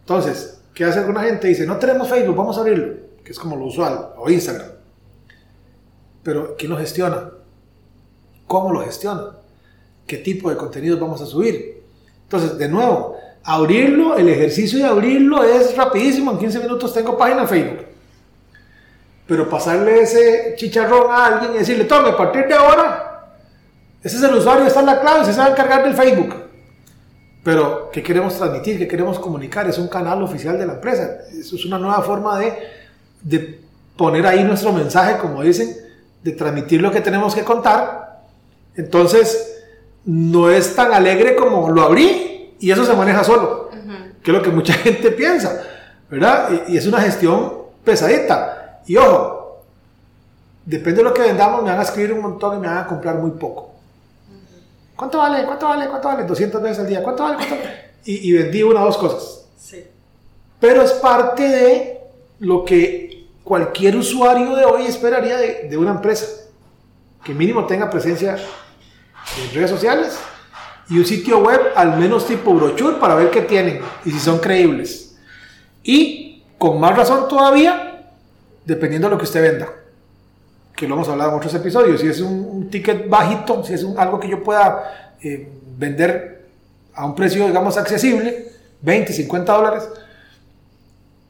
Entonces, 0.00 0.60
¿qué 0.74 0.84
hace 0.84 1.00
alguna 1.00 1.22
gente? 1.22 1.48
Dice, 1.48 1.66
no 1.66 1.76
tenemos 1.78 2.08
Facebook, 2.08 2.36
vamos 2.36 2.56
a 2.56 2.60
abrirlo, 2.60 2.94
que 3.24 3.32
es 3.32 3.38
como 3.38 3.56
lo 3.56 3.64
usual, 3.64 4.10
o 4.16 4.30
Instagram. 4.30 4.68
Pero, 6.22 6.54
¿quién 6.56 6.70
lo 6.70 6.78
gestiona? 6.78 7.32
¿Cómo 8.46 8.72
lo 8.72 8.82
gestiona? 8.82 9.38
¿Qué 10.06 10.18
tipo 10.18 10.50
de 10.50 10.56
contenidos 10.56 11.00
vamos 11.00 11.20
a 11.22 11.26
subir? 11.26 11.82
Entonces, 12.22 12.58
de 12.58 12.68
nuevo, 12.68 13.16
abrirlo, 13.44 14.16
el 14.16 14.28
ejercicio 14.28 14.78
de 14.78 14.84
abrirlo 14.84 15.42
es 15.42 15.76
rapidísimo, 15.76 16.32
en 16.32 16.38
15 16.38 16.60
minutos 16.60 16.94
tengo 16.94 17.16
página 17.16 17.46
Facebook. 17.46 17.86
Pero 19.26 19.48
pasarle 19.48 20.00
ese 20.00 20.54
chicharrón 20.56 21.10
a 21.10 21.26
alguien 21.26 21.54
y 21.54 21.58
decirle, 21.58 21.84
tome, 21.84 22.10
a 22.10 22.16
partir 22.16 22.46
de 22.46 22.54
ahora, 22.54 23.36
ese 24.02 24.16
es 24.16 24.22
el 24.22 24.34
usuario, 24.34 24.66
esta 24.66 24.80
es 24.80 24.86
la 24.86 25.00
clave, 25.00 25.24
se 25.24 25.38
va 25.38 25.46
a 25.46 25.50
encargar 25.50 25.84
del 25.84 25.94
Facebook. 25.94 26.34
Pero, 27.44 27.90
¿qué 27.92 28.02
queremos 28.02 28.36
transmitir? 28.36 28.78
¿Qué 28.78 28.86
queremos 28.86 29.18
comunicar? 29.18 29.68
Es 29.68 29.78
un 29.78 29.88
canal 29.88 30.22
oficial 30.22 30.58
de 30.58 30.66
la 30.66 30.74
empresa. 30.74 31.22
Eso 31.32 31.56
es 31.56 31.64
una 31.64 31.78
nueva 31.78 32.00
forma 32.02 32.38
de, 32.38 32.56
de 33.20 33.60
poner 33.96 34.24
ahí 34.26 34.44
nuestro 34.44 34.72
mensaje, 34.72 35.18
como 35.18 35.42
dicen, 35.42 35.76
de 36.22 36.32
transmitir 36.32 36.80
lo 36.80 36.92
que 36.92 37.00
tenemos 37.00 37.34
que 37.34 37.42
contar. 37.42 38.22
Entonces, 38.76 39.60
no 40.04 40.50
es 40.50 40.74
tan 40.76 40.92
alegre 40.92 41.34
como 41.34 41.68
lo 41.70 41.82
abrí 41.82 42.31
y 42.62 42.70
eso 42.70 42.84
se 42.86 42.94
maneja 42.94 43.24
solo, 43.24 43.70
que 44.22 44.30
es 44.30 44.36
lo 44.36 44.40
que 44.40 44.50
mucha 44.50 44.72
gente 44.84 45.10
piensa, 45.10 45.64
¿verdad? 46.08 46.48
Y, 46.68 46.74
y, 46.74 46.76
es 46.76 46.86
una 46.86 47.00
gestión 47.00 47.54
pesadita. 47.84 48.80
Y 48.86 48.96
ojo, 48.96 49.64
depende 50.64 50.98
de 50.98 51.02
lo 51.02 51.12
que 51.12 51.22
vendamos, 51.22 51.64
me 51.64 51.70
van 51.70 51.80
a 51.80 51.82
escribir 51.82 52.12
un 52.12 52.20
montón 52.20 52.56
y 52.56 52.60
me 52.60 52.68
van 52.68 52.78
a 52.78 52.86
comprar 52.86 53.16
muy 53.16 53.32
poco. 53.32 53.72
¿Cuánto 54.94 55.18
vale? 55.18 55.44
¿Cuánto 55.44 55.66
vale? 55.66 55.88
¿Cuánto 55.88 56.06
vale? 56.06 56.22
200 56.22 56.62
veces 56.62 56.78
al 56.78 56.86
día. 56.86 57.02
¿Cuánto 57.02 57.24
vale? 57.24 57.36
¿Cuánto 57.36 57.56
vale? 57.56 57.82
Y, 58.04 58.30
y, 58.30 58.32
vendí 58.32 58.64
una 58.64 58.82
o 58.82 58.86
dos 58.86 58.98
cosas. 58.98 59.44
Sí. 59.56 59.84
Pero 60.58 60.82
es 60.82 60.90
parte 60.94 61.48
de 61.48 62.00
lo 62.40 62.64
que 62.64 63.28
cualquier 63.44 63.94
usuario 63.96 64.56
de 64.56 64.64
hoy 64.64 64.86
esperaría 64.86 65.36
de, 65.36 65.68
de 65.68 65.76
una 65.76 65.92
empresa. 65.92 66.26
Que 67.24 67.32
mínimo 67.32 67.64
tenga 67.64 67.88
presencia 67.88 68.36
en 69.40 69.54
redes 69.54 69.70
sociales 69.70 70.18
y 70.92 70.98
un 70.98 71.06
sitio 71.06 71.38
web 71.38 71.72
al 71.74 71.98
menos 71.98 72.26
tipo 72.26 72.52
brochure 72.52 72.96
para 72.96 73.14
ver 73.14 73.30
qué 73.30 73.40
tienen 73.40 73.80
y 74.04 74.10
si 74.10 74.18
son 74.18 74.38
creíbles. 74.40 75.16
Y 75.82 76.42
con 76.58 76.78
más 76.78 76.94
razón 76.94 77.28
todavía, 77.28 78.10
dependiendo 78.66 79.08
de 79.08 79.12
lo 79.12 79.18
que 79.18 79.24
usted 79.24 79.40
venda 79.40 79.68
que 80.76 80.86
lo 80.86 80.94
hemos 80.94 81.08
hablado 81.08 81.30
en 81.30 81.36
otros 81.36 81.54
episodios, 81.54 82.00
si 82.00 82.08
es 82.08 82.20
un, 82.20 82.68
ticket 82.70 83.08
bajito, 83.08 83.62
si 83.64 83.74
es 83.74 83.86
algo 83.96 84.18
que 84.18 84.28
yo 84.28 84.42
pueda 84.42 85.14
eh, 85.22 85.48
vender 85.78 86.46
a 86.94 87.06
un 87.06 87.14
precio, 87.14 87.46
digamos, 87.46 87.76
accesible, 87.76 88.48
20, 88.80 89.12
50 89.12 89.52
dólares, 89.52 89.88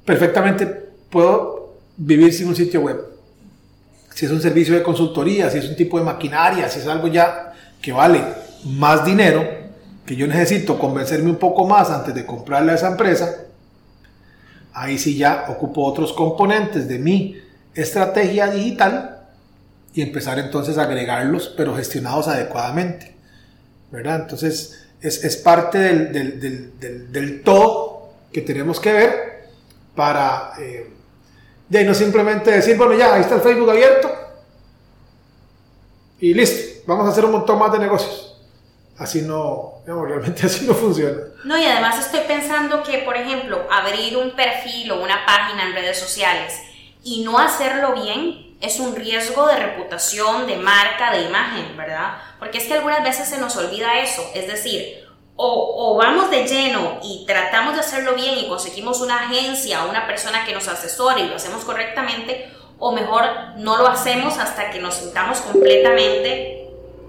perfectamente 0.04 0.66
puedo 1.10 1.74
vivir 1.96 2.32
sin 2.32 2.48
un 2.48 2.56
sitio 2.56 2.80
web. 2.80 3.00
Si 4.14 4.26
es 4.26 4.32
un 4.32 4.40
servicio 4.40 4.74
de 4.74 4.82
consultoría, 4.82 5.50
si 5.50 5.58
es 5.58 5.68
un 5.68 5.76
tipo 5.76 5.98
de 5.98 6.04
maquinaria, 6.04 6.68
si 6.68 6.80
es 6.80 6.86
algo 6.86 7.08
ya 7.08 7.52
que 7.80 7.92
vale 7.92 8.41
más 8.64 9.04
dinero, 9.04 9.44
que 10.06 10.16
yo 10.16 10.26
necesito 10.26 10.78
convencerme 10.78 11.30
un 11.30 11.36
poco 11.36 11.66
más 11.66 11.90
antes 11.90 12.14
de 12.14 12.26
comprarle 12.26 12.72
a 12.72 12.74
esa 12.74 12.88
empresa, 12.88 13.44
ahí 14.72 14.98
sí 14.98 15.16
ya 15.16 15.46
ocupo 15.48 15.84
otros 15.84 16.12
componentes 16.12 16.88
de 16.88 16.98
mi 16.98 17.36
estrategia 17.74 18.48
digital 18.48 19.20
y 19.94 20.02
empezar 20.02 20.38
entonces 20.38 20.78
a 20.78 20.82
agregarlos, 20.82 21.52
pero 21.56 21.76
gestionados 21.76 22.28
adecuadamente. 22.28 23.12
¿verdad? 23.92 24.22
Entonces 24.22 24.86
es, 25.00 25.22
es 25.22 25.36
parte 25.36 25.78
del, 25.78 26.12
del, 26.40 27.12
del, 27.12 27.42
todo 27.42 28.14
que 28.32 28.40
tenemos 28.40 28.80
que 28.80 28.92
ver 28.92 29.48
para 29.94 30.54
eh, 30.58 30.90
de 31.68 31.84
no 31.84 31.94
simplemente 31.94 32.50
decir, 32.50 32.76
bueno, 32.76 32.94
ya, 32.94 33.14
ahí 33.14 33.20
está 33.20 33.34
el 33.36 33.42
Facebook 33.42 33.70
abierto 33.70 34.10
y 36.18 36.32
listo, 36.32 36.82
vamos 36.86 37.06
a 37.06 37.10
hacer 37.10 37.24
un 37.24 37.32
montón 37.32 37.58
más 37.58 37.72
de 37.72 37.80
negocios. 37.80 38.31
Así 38.98 39.22
no, 39.22 39.80
digamos, 39.84 40.08
realmente 40.08 40.46
así 40.46 40.66
no 40.66 40.74
funciona. 40.74 41.18
No, 41.44 41.58
y 41.58 41.64
además 41.64 41.98
estoy 41.98 42.20
pensando 42.26 42.82
que, 42.82 42.98
por 42.98 43.16
ejemplo, 43.16 43.66
abrir 43.70 44.16
un 44.16 44.32
perfil 44.32 44.92
o 44.92 45.02
una 45.02 45.24
página 45.26 45.66
en 45.66 45.74
redes 45.74 45.98
sociales 45.98 46.60
y 47.02 47.24
no 47.24 47.38
hacerlo 47.38 47.94
bien 47.94 48.56
es 48.60 48.78
un 48.78 48.94
riesgo 48.94 49.46
de 49.48 49.56
reputación, 49.56 50.46
de 50.46 50.56
marca, 50.56 51.12
de 51.12 51.22
imagen, 51.22 51.76
¿verdad? 51.76 52.18
Porque 52.38 52.58
es 52.58 52.64
que 52.64 52.74
algunas 52.74 53.02
veces 53.02 53.28
se 53.28 53.38
nos 53.38 53.56
olvida 53.56 53.98
eso, 53.98 54.24
es 54.34 54.46
decir, 54.46 55.04
o, 55.34 55.74
o, 55.76 55.96
vamos 55.96 56.30
de 56.30 56.46
lleno 56.46 57.00
y 57.02 57.24
tratamos 57.26 57.74
de 57.74 57.80
hacerlo 57.80 58.14
bien 58.14 58.38
y 58.38 58.48
conseguimos 58.48 59.00
una 59.00 59.24
agencia 59.24 59.84
o 59.84 59.90
una 59.90 60.06
persona 60.06 60.44
que 60.44 60.52
nos 60.52 60.68
asesore 60.68 61.22
y 61.22 61.28
lo 61.28 61.36
hacemos 61.36 61.64
correctamente, 61.64 62.52
o 62.78 62.92
mejor 62.92 63.24
no 63.56 63.78
lo 63.78 63.88
hacemos 63.88 64.38
hasta 64.38 64.70
que 64.70 64.78
nos 64.78 64.94
sintamos 64.94 65.40
completamente 65.40 66.61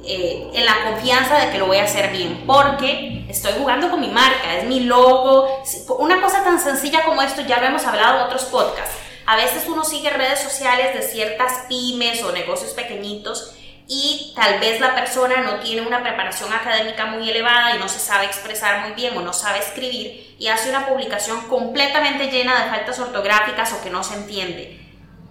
eh, 0.05 0.49
en 0.53 0.65
la 0.65 0.83
confianza 0.89 1.37
de 1.37 1.51
que 1.51 1.57
lo 1.57 1.67
voy 1.67 1.77
a 1.77 1.83
hacer 1.83 2.11
bien, 2.11 2.43
porque 2.45 3.25
estoy 3.29 3.53
jugando 3.57 3.89
con 3.89 4.01
mi 4.01 4.09
marca, 4.09 4.57
es 4.57 4.65
mi 4.65 4.81
logo, 4.81 5.63
una 5.99 6.21
cosa 6.21 6.43
tan 6.43 6.59
sencilla 6.59 7.03
como 7.03 7.21
esto 7.21 7.41
ya 7.41 7.59
lo 7.59 7.67
hemos 7.67 7.85
hablado 7.85 8.19
en 8.19 8.25
otros 8.25 8.43
podcasts 8.45 9.03
a 9.25 9.35
veces 9.35 9.63
uno 9.67 9.83
sigue 9.83 10.09
redes 10.09 10.39
sociales 10.39 10.93
de 10.93 11.01
ciertas 11.01 11.65
pymes 11.69 12.23
o 12.23 12.31
negocios 12.31 12.73
pequeñitos 12.73 13.55
y 13.87 14.33
tal 14.35 14.59
vez 14.59 14.79
la 14.79 14.95
persona 14.95 15.41
no 15.41 15.59
tiene 15.59 15.85
una 15.85 16.01
preparación 16.01 16.51
académica 16.51 17.05
muy 17.05 17.29
elevada 17.29 17.75
y 17.75 17.79
no 17.79 17.87
se 17.89 17.99
sabe 17.99 18.25
expresar 18.25 18.81
muy 18.81 18.95
bien 18.95 19.17
o 19.17 19.21
no 19.21 19.33
sabe 19.33 19.59
escribir 19.59 20.35
y 20.39 20.47
hace 20.47 20.69
una 20.69 20.87
publicación 20.87 21.41
completamente 21.47 22.27
llena 22.27 22.63
de 22.63 22.69
faltas 22.69 22.99
ortográficas 22.99 23.73
o 23.73 23.81
que 23.81 23.89
no 23.89 24.03
se 24.03 24.15
entiende. 24.15 24.79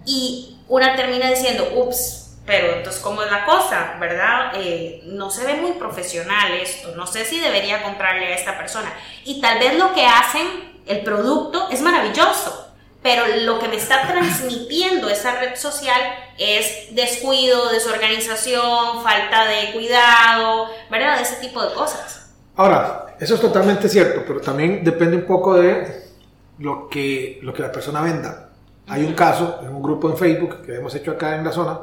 Y 0.05 0.57
una 0.67 0.95
termina 0.95 1.29
diciendo, 1.29 1.71
ups, 1.75 2.22
pero 2.45 2.75
entonces 2.75 3.01
cómo 3.01 3.23
es 3.23 3.31
la 3.31 3.45
cosa, 3.45 3.95
¿verdad? 3.99 4.53
Eh, 4.55 5.01
no 5.05 5.29
se 5.29 5.45
ve 5.45 5.55
muy 5.55 5.73
profesional 5.73 6.53
esto, 6.53 6.93
no 6.95 7.07
sé 7.07 7.25
si 7.25 7.39
debería 7.39 7.83
comprarle 7.83 8.27
a 8.27 8.35
esta 8.35 8.57
persona. 8.57 8.93
Y 9.23 9.39
tal 9.39 9.59
vez 9.59 9.77
lo 9.77 9.93
que 9.93 10.05
hacen, 10.05 10.47
el 10.85 11.01
producto, 11.01 11.69
es 11.69 11.81
maravilloso, 11.81 12.73
pero 13.01 13.23
lo 13.43 13.59
que 13.59 13.69
me 13.69 13.77
está 13.77 14.07
transmitiendo 14.07 15.09
esa 15.09 15.39
red 15.39 15.55
social 15.55 16.01
es 16.37 16.93
descuido, 16.93 17.69
desorganización, 17.69 19.03
falta 19.03 19.45
de 19.45 19.71
cuidado, 19.71 20.67
¿verdad? 20.89 21.21
Ese 21.21 21.35
tipo 21.35 21.63
de 21.63 21.73
cosas. 21.73 22.33
Ahora, 22.55 23.15
eso 23.19 23.35
es 23.35 23.41
totalmente 23.41 23.87
cierto, 23.87 24.23
pero 24.27 24.41
también 24.41 24.83
depende 24.83 25.15
un 25.15 25.25
poco 25.25 25.55
de 25.55 26.03
lo 26.59 26.89
que, 26.89 27.39
lo 27.41 27.53
que 27.53 27.61
la 27.61 27.71
persona 27.71 28.01
venda. 28.01 28.49
Hay 28.87 29.05
un 29.05 29.13
caso 29.13 29.59
en 29.61 29.69
un 29.69 29.81
grupo 29.81 30.09
en 30.09 30.17
Facebook 30.17 30.65
que 30.65 30.75
hemos 30.75 30.93
hecho 30.93 31.11
acá 31.11 31.35
en 31.35 31.45
la 31.45 31.51
zona, 31.51 31.79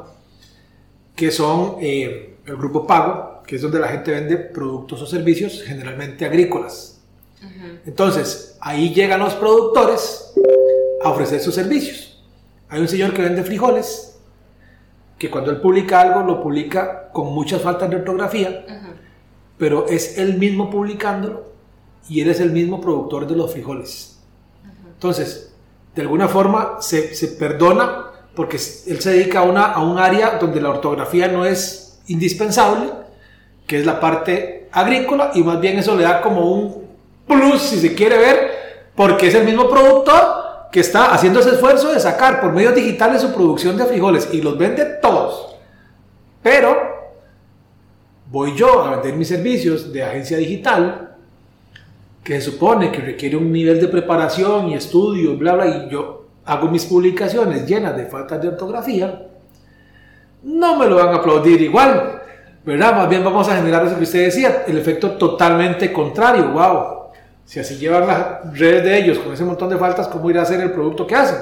que 1.15 1.31
son 1.31 1.77
eh, 1.81 2.37
el 2.45 2.55
grupo 2.57 2.85
Pago, 2.87 3.43
que 3.45 3.55
es 3.55 3.61
donde 3.61 3.79
la 3.79 3.87
gente 3.87 4.11
vende 4.11 4.37
productos 4.37 5.01
o 5.01 5.05
servicios 5.05 5.63
generalmente 5.63 6.25
agrícolas. 6.25 7.01
Entonces, 7.85 8.57
ahí 8.61 8.93
llegan 8.93 9.19
los 9.19 9.33
productores 9.33 10.33
a 11.03 11.09
ofrecer 11.09 11.39
sus 11.39 11.55
servicios. 11.55 12.23
Hay 12.69 12.79
un 12.79 12.87
señor 12.87 13.13
que 13.13 13.21
vende 13.21 13.43
frijoles, 13.43 14.19
que 15.17 15.29
cuando 15.29 15.51
él 15.51 15.59
publica 15.59 16.01
algo 16.01 16.21
lo 16.21 16.41
publica 16.41 17.09
con 17.11 17.33
muchas 17.33 17.61
faltas 17.61 17.89
de 17.89 17.97
ortografía, 17.97 18.65
pero 19.57 19.87
es 19.87 20.17
él 20.17 20.37
mismo 20.37 20.69
publicándolo 20.69 21.51
y 22.07 22.21
él 22.21 22.29
es 22.29 22.39
el 22.39 22.51
mismo 22.51 22.79
productor 22.79 23.27
de 23.27 23.35
los 23.35 23.51
frijoles. 23.51 24.19
Entonces, 24.93 25.53
de 25.95 26.01
alguna 26.01 26.27
forma 26.27 26.77
se, 26.79 27.13
se, 27.13 27.29
perdona 27.29 28.10
porque 28.35 28.57
él 28.57 29.01
se 29.01 29.11
dedica 29.11 29.39
a, 29.39 29.43
una, 29.43 29.65
a 29.65 29.83
un 29.83 29.97
área 29.97 30.37
donde 30.39 30.61
la 30.61 30.69
ortografía 30.69 31.27
no 31.27 31.45
es 31.45 31.99
indispensable, 32.07 32.91
que 33.67 33.79
es 33.79 33.85
la 33.85 33.99
parte 33.99 34.69
agrícola, 34.71 35.31
y 35.33 35.43
más 35.43 35.59
bien 35.59 35.79
eso 35.79 35.95
le 35.95 36.03
da 36.03 36.21
como 36.21 36.51
un 36.51 36.87
plus, 37.27 37.61
si 37.61 37.79
se 37.79 37.93
quiere 37.93 38.17
ver, 38.17 38.51
porque 38.95 39.27
es 39.27 39.35
el 39.35 39.45
mismo 39.45 39.69
productor 39.69 40.69
que 40.71 40.79
está 40.79 41.13
haciendo 41.13 41.41
ese 41.41 41.51
esfuerzo 41.51 41.91
de 41.91 41.99
sacar 41.99 42.39
por 42.39 42.53
medios 42.53 42.73
digitales 42.73 43.21
su 43.21 43.33
producción 43.33 43.75
de 43.75 43.85
frijoles 43.85 44.29
y 44.31 44.41
los 44.41 44.57
vende 44.57 44.85
todos. 45.01 45.55
Pero 46.41 46.77
voy 48.29 48.55
yo 48.55 48.81
a 48.81 48.91
vender 48.91 49.15
mis 49.15 49.27
servicios 49.27 49.91
de 49.91 50.03
agencia 50.03 50.37
digital, 50.37 51.17
que 52.23 52.39
se 52.39 52.51
supone 52.51 52.91
que 52.91 53.01
requiere 53.01 53.35
un 53.35 53.51
nivel 53.51 53.81
de 53.81 53.87
preparación 53.87 54.69
y 54.69 54.75
estudio, 54.75 55.35
bla, 55.35 55.53
bla, 55.53 55.67
y 55.67 55.89
yo 55.89 56.20
hago 56.45 56.67
mis 56.67 56.85
publicaciones 56.85 57.65
llenas 57.67 57.95
de 57.95 58.05
faltas 58.05 58.41
de 58.41 58.49
ortografía, 58.49 59.27
no 60.43 60.75
me 60.77 60.87
lo 60.87 60.95
van 60.95 61.09
a 61.09 61.17
aplaudir 61.17 61.61
igual, 61.61 62.21
¿verdad? 62.65 62.95
Más 62.95 63.09
bien 63.09 63.23
vamos 63.23 63.47
a 63.47 63.55
generar 63.55 63.85
eso 63.85 63.97
que 63.97 64.03
usted 64.03 64.25
decía, 64.25 64.63
el 64.67 64.77
efecto 64.77 65.11
totalmente 65.11 65.91
contrario, 65.93 66.49
wow. 66.51 67.01
Si 67.45 67.59
así 67.59 67.75
llevan 67.77 68.07
las 68.07 68.57
redes 68.57 68.83
de 68.83 68.97
ellos 68.97 69.19
con 69.19 69.33
ese 69.33 69.43
montón 69.43 69.69
de 69.69 69.77
faltas, 69.77 70.07
¿cómo 70.07 70.29
irá 70.29 70.41
a 70.41 70.45
ser 70.45 70.61
el 70.61 70.71
producto 70.71 71.05
que 71.05 71.15
hacen? 71.15 71.37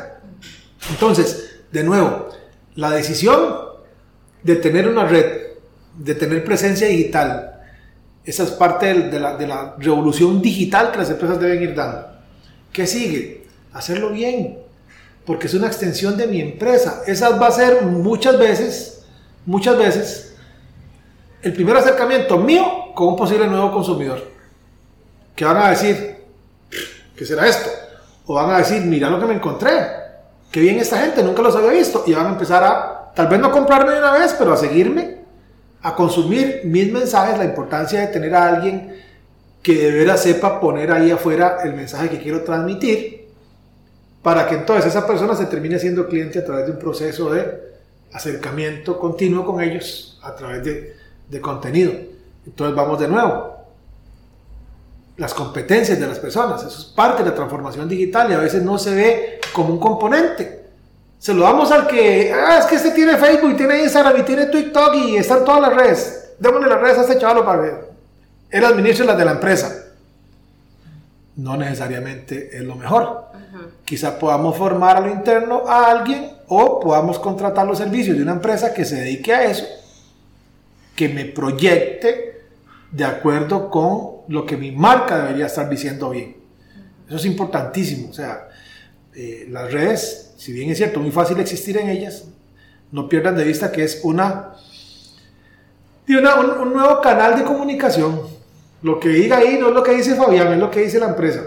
Entonces, 0.89 1.61
de 1.71 1.83
nuevo, 1.83 2.29
la 2.75 2.91
decisión 2.91 3.55
de 4.43 4.55
tener 4.55 4.87
una 4.87 5.05
red, 5.05 5.25
de 5.97 6.15
tener 6.15 6.43
presencia 6.43 6.87
digital, 6.87 7.61
esa 8.25 8.43
es 8.43 8.51
parte 8.51 8.93
de 8.93 9.19
la, 9.19 9.35
de 9.37 9.47
la 9.47 9.75
revolución 9.77 10.41
digital 10.41 10.91
que 10.91 10.97
las 10.97 11.09
empresas 11.09 11.39
deben 11.39 11.61
ir 11.61 11.75
dando. 11.75 12.07
¿Qué 12.71 12.85
sigue? 12.85 13.45
Hacerlo 13.73 14.09
bien, 14.09 14.59
porque 15.29 15.45
es 15.45 15.53
una 15.53 15.67
extensión 15.67 16.17
de 16.17 16.25
mi 16.25 16.41
empresa. 16.41 17.03
Esa 17.05 17.37
va 17.37 17.45
a 17.45 17.51
ser 17.51 17.83
muchas 17.83 18.39
veces, 18.39 19.03
muchas 19.45 19.77
veces, 19.77 20.33
el 21.43 21.53
primer 21.53 21.77
acercamiento 21.77 22.39
mío 22.39 22.65
con 22.95 23.09
un 23.09 23.15
posible 23.15 23.45
nuevo 23.45 23.71
consumidor. 23.71 24.23
Que 25.35 25.45
van 25.45 25.57
a 25.57 25.69
decir, 25.69 26.25
¿qué 27.15 27.25
será 27.27 27.45
esto? 27.47 27.69
O 28.25 28.33
van 28.33 28.49
a 28.49 28.57
decir, 28.57 28.81
mira 28.81 29.07
lo 29.07 29.19
que 29.19 29.27
me 29.27 29.35
encontré, 29.35 29.71
qué 30.51 30.61
bien 30.61 30.79
esta 30.79 30.97
gente, 30.97 31.21
nunca 31.21 31.43
los 31.43 31.55
había 31.55 31.73
visto. 31.73 32.05
Y 32.07 32.13
van 32.13 32.25
a 32.25 32.29
empezar 32.29 32.63
a, 32.63 33.11
tal 33.13 33.27
vez 33.27 33.39
no 33.39 33.51
comprarme 33.51 33.91
de 33.91 33.99
una 33.99 34.13
vez, 34.13 34.35
pero 34.35 34.53
a 34.53 34.57
seguirme, 34.57 35.17
a 35.83 35.93
consumir 35.93 36.61
mis 36.63 36.91
mensajes, 36.91 37.37
la 37.37 37.45
importancia 37.45 37.99
de 37.99 38.07
tener 38.07 38.33
a 38.33 38.47
alguien 38.47 38.99
que 39.61 39.75
de 39.75 39.91
veras 39.91 40.23
sepa 40.23 40.59
poner 40.59 40.91
ahí 40.91 41.11
afuera 41.11 41.59
el 41.63 41.75
mensaje 41.75 42.09
que 42.09 42.17
quiero 42.17 42.41
transmitir 42.43 43.18
para 44.21 44.47
que 44.47 44.55
entonces 44.55 44.87
esa 44.87 45.07
persona 45.07 45.35
se 45.35 45.45
termine 45.45 45.79
siendo 45.79 46.07
cliente 46.07 46.39
a 46.39 46.45
través 46.45 46.65
de 46.65 46.73
un 46.73 46.79
proceso 46.79 47.31
de 47.31 47.69
acercamiento 48.11 48.99
continuo 48.99 49.45
con 49.45 49.61
ellos 49.61 50.19
a 50.23 50.35
través 50.35 50.63
de, 50.63 50.95
de 51.29 51.41
contenido. 51.41 51.93
Entonces 52.45 52.75
vamos 52.75 52.99
de 52.99 53.07
nuevo. 53.07 53.57
Las 55.17 55.33
competencias 55.33 55.99
de 55.99 56.07
las 56.07 56.19
personas, 56.19 56.63
eso 56.63 56.79
es 56.79 56.85
parte 56.85 57.23
de 57.23 57.29
la 57.29 57.35
transformación 57.35 57.87
digital 57.87 58.31
y 58.31 58.33
a 58.33 58.39
veces 58.39 58.63
no 58.63 58.77
se 58.77 58.93
ve 58.95 59.41
como 59.53 59.73
un 59.73 59.79
componente. 59.79 60.59
Se 61.17 61.33
lo 61.33 61.43
damos 61.43 61.69
al 61.71 61.85
que, 61.85 62.33
ah, 62.33 62.59
es 62.59 62.65
que 62.65 62.75
este 62.75 62.91
tiene 62.91 63.17
Facebook, 63.17 63.57
tiene 63.57 63.83
Instagram 63.83 64.17
y 64.17 64.23
tiene 64.23 64.45
TikTok 64.45 64.95
y 64.95 65.17
están 65.17 65.43
todas 65.43 65.61
las 65.61 65.75
redes. 65.75 66.31
Démosle 66.39 66.69
las 66.69 66.79
redes 66.79 66.97
a 66.99 67.01
este 67.01 67.17
chaval 67.17 67.43
para 67.43 67.61
ver. 67.61 67.89
Él 68.49 68.63
administra 68.63 69.05
las 69.05 69.17
de 69.17 69.25
la 69.25 69.31
empresa. 69.31 69.88
No 71.39 71.55
necesariamente 71.55 72.49
es 72.57 72.63
lo 72.63 72.75
mejor. 72.75 73.29
Quizá 73.85 74.19
podamos 74.19 74.57
formar 74.57 74.97
a 74.97 74.99
lo 74.99 75.09
interno 75.09 75.63
a 75.67 75.89
alguien 75.89 76.31
o 76.47 76.81
podamos 76.81 77.17
contratar 77.17 77.65
los 77.65 77.77
servicios 77.77 78.17
de 78.17 78.23
una 78.23 78.33
empresa 78.33 78.73
que 78.73 78.83
se 78.83 78.95
dedique 78.95 79.33
a 79.33 79.45
eso, 79.45 79.65
que 80.95 81.07
me 81.07 81.25
proyecte 81.25 82.41
de 82.91 83.05
acuerdo 83.05 83.69
con 83.69 84.25
lo 84.27 84.45
que 84.45 84.57
mi 84.57 84.71
marca 84.71 85.19
debería 85.19 85.45
estar 85.45 85.69
diciendo 85.69 86.09
bien. 86.09 86.35
Eso 87.07 87.15
es 87.15 87.25
importantísimo. 87.25 88.09
O 88.09 88.13
sea, 88.13 88.49
eh, 89.15 89.47
las 89.49 89.71
redes, 89.71 90.33
si 90.37 90.51
bien 90.51 90.69
es 90.69 90.77
cierto, 90.77 90.99
muy 90.99 91.11
fácil 91.11 91.39
existir 91.39 91.77
en 91.77 91.87
ellas, 91.87 92.25
no 92.91 93.07
pierdan 93.07 93.37
de 93.37 93.45
vista 93.45 93.71
que 93.71 93.83
es 93.83 94.01
una, 94.03 94.55
una 96.09 96.35
un, 96.35 96.67
un 96.67 96.73
nuevo 96.73 96.99
canal 96.99 97.37
de 97.37 97.45
comunicación. 97.45 98.38
Lo 98.81 98.99
que 98.99 99.09
diga 99.09 99.37
ahí 99.37 99.57
no 99.59 99.69
es 99.69 99.73
lo 99.73 99.83
que 99.83 99.91
dice 99.91 100.15
Fabián, 100.15 100.53
es 100.53 100.59
lo 100.59 100.71
que 100.71 100.81
dice 100.81 100.99
la 100.99 101.07
empresa. 101.07 101.43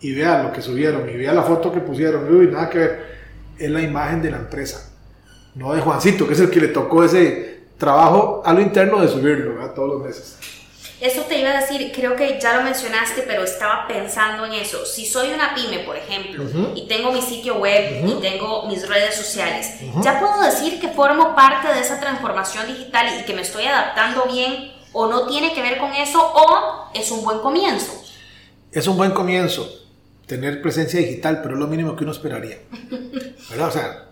Y 0.00 0.14
vea 0.14 0.42
lo 0.42 0.52
que 0.52 0.62
subieron 0.62 1.08
y 1.08 1.16
vea 1.16 1.32
la 1.32 1.42
foto 1.42 1.72
que 1.72 1.80
pusieron, 1.80 2.34
uy, 2.34 2.46
nada 2.48 2.68
que 2.68 2.78
ver, 2.78 3.06
es 3.58 3.70
la 3.70 3.82
imagen 3.82 4.22
de 4.22 4.30
la 4.30 4.38
empresa, 4.38 4.90
no 5.54 5.74
de 5.74 5.80
Juancito, 5.80 6.26
que 6.26 6.32
es 6.34 6.40
el 6.40 6.50
que 6.50 6.60
le 6.60 6.68
tocó 6.68 7.04
ese 7.04 7.64
trabajo 7.76 8.42
a 8.44 8.52
lo 8.52 8.60
interno 8.60 9.00
de 9.00 9.08
subirlo 9.08 9.62
a 9.62 9.74
todos 9.74 9.88
los 9.88 10.02
meses. 10.02 10.38
Eso 11.00 11.22
te 11.22 11.40
iba 11.40 11.50
a 11.50 11.60
decir, 11.60 11.92
creo 11.94 12.14
que 12.14 12.38
ya 12.38 12.58
lo 12.58 12.62
mencionaste, 12.62 13.24
pero 13.26 13.42
estaba 13.42 13.88
pensando 13.88 14.44
en 14.44 14.52
eso. 14.52 14.84
Si 14.84 15.06
soy 15.06 15.32
una 15.32 15.54
pyme, 15.54 15.78
por 15.80 15.96
ejemplo, 15.96 16.44
y 16.74 16.86
tengo 16.88 17.10
mi 17.10 17.22
sitio 17.22 17.56
web 17.56 18.06
y 18.06 18.20
tengo 18.20 18.66
mis 18.66 18.86
redes 18.86 19.14
sociales, 19.14 19.76
¿ya 20.02 20.20
puedo 20.20 20.42
decir 20.42 20.78
que 20.78 20.88
formo 20.88 21.34
parte 21.34 21.68
de 21.68 21.80
esa 21.80 21.98
transformación 21.98 22.66
digital 22.66 23.06
y 23.18 23.24
que 23.24 23.32
me 23.32 23.40
estoy 23.40 23.64
adaptando 23.64 24.26
bien 24.30 24.72
o 24.92 25.08
no 25.08 25.26
tiene 25.26 25.52
que 25.52 25.62
ver 25.62 25.78
con 25.78 25.92
eso 25.92 26.20
o 26.20 26.90
es 26.94 27.10
un 27.10 27.24
buen 27.24 27.40
comienzo? 27.40 28.02
Es 28.72 28.86
un 28.86 28.96
buen 28.96 29.12
comienzo 29.12 29.68
tener 30.26 30.62
presencia 30.62 31.00
digital, 31.00 31.40
pero 31.42 31.54
es 31.54 31.60
lo 31.60 31.66
mínimo 31.66 31.96
que 31.96 32.04
uno 32.04 32.12
esperaría. 32.12 32.58
¿Verdad? 33.50 33.68
O 33.68 33.72
sea, 33.72 34.06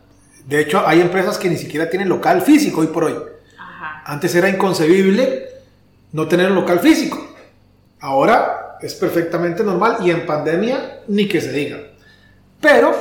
de 0.46 0.60
hecho, 0.60 0.82
hay 0.84 1.00
empresas 1.00 1.38
que 1.38 1.48
ni 1.48 1.56
siquiera 1.56 1.88
tienen 1.88 2.08
local 2.08 2.42
físico 2.42 2.80
hoy 2.80 2.88
por 2.88 3.04
hoy. 3.04 3.14
Antes 4.04 4.34
era 4.34 4.48
inconcebible 4.48 5.48
no 6.12 6.26
tener 6.26 6.50
un 6.50 6.56
local 6.56 6.80
físico. 6.80 7.24
Ahora 8.00 8.78
es 8.80 8.94
perfectamente 8.94 9.62
normal 9.62 9.98
y 10.04 10.10
en 10.10 10.26
pandemia 10.26 11.02
ni 11.06 11.28
que 11.28 11.40
se 11.40 11.52
diga. 11.52 11.78
Pero, 12.60 12.96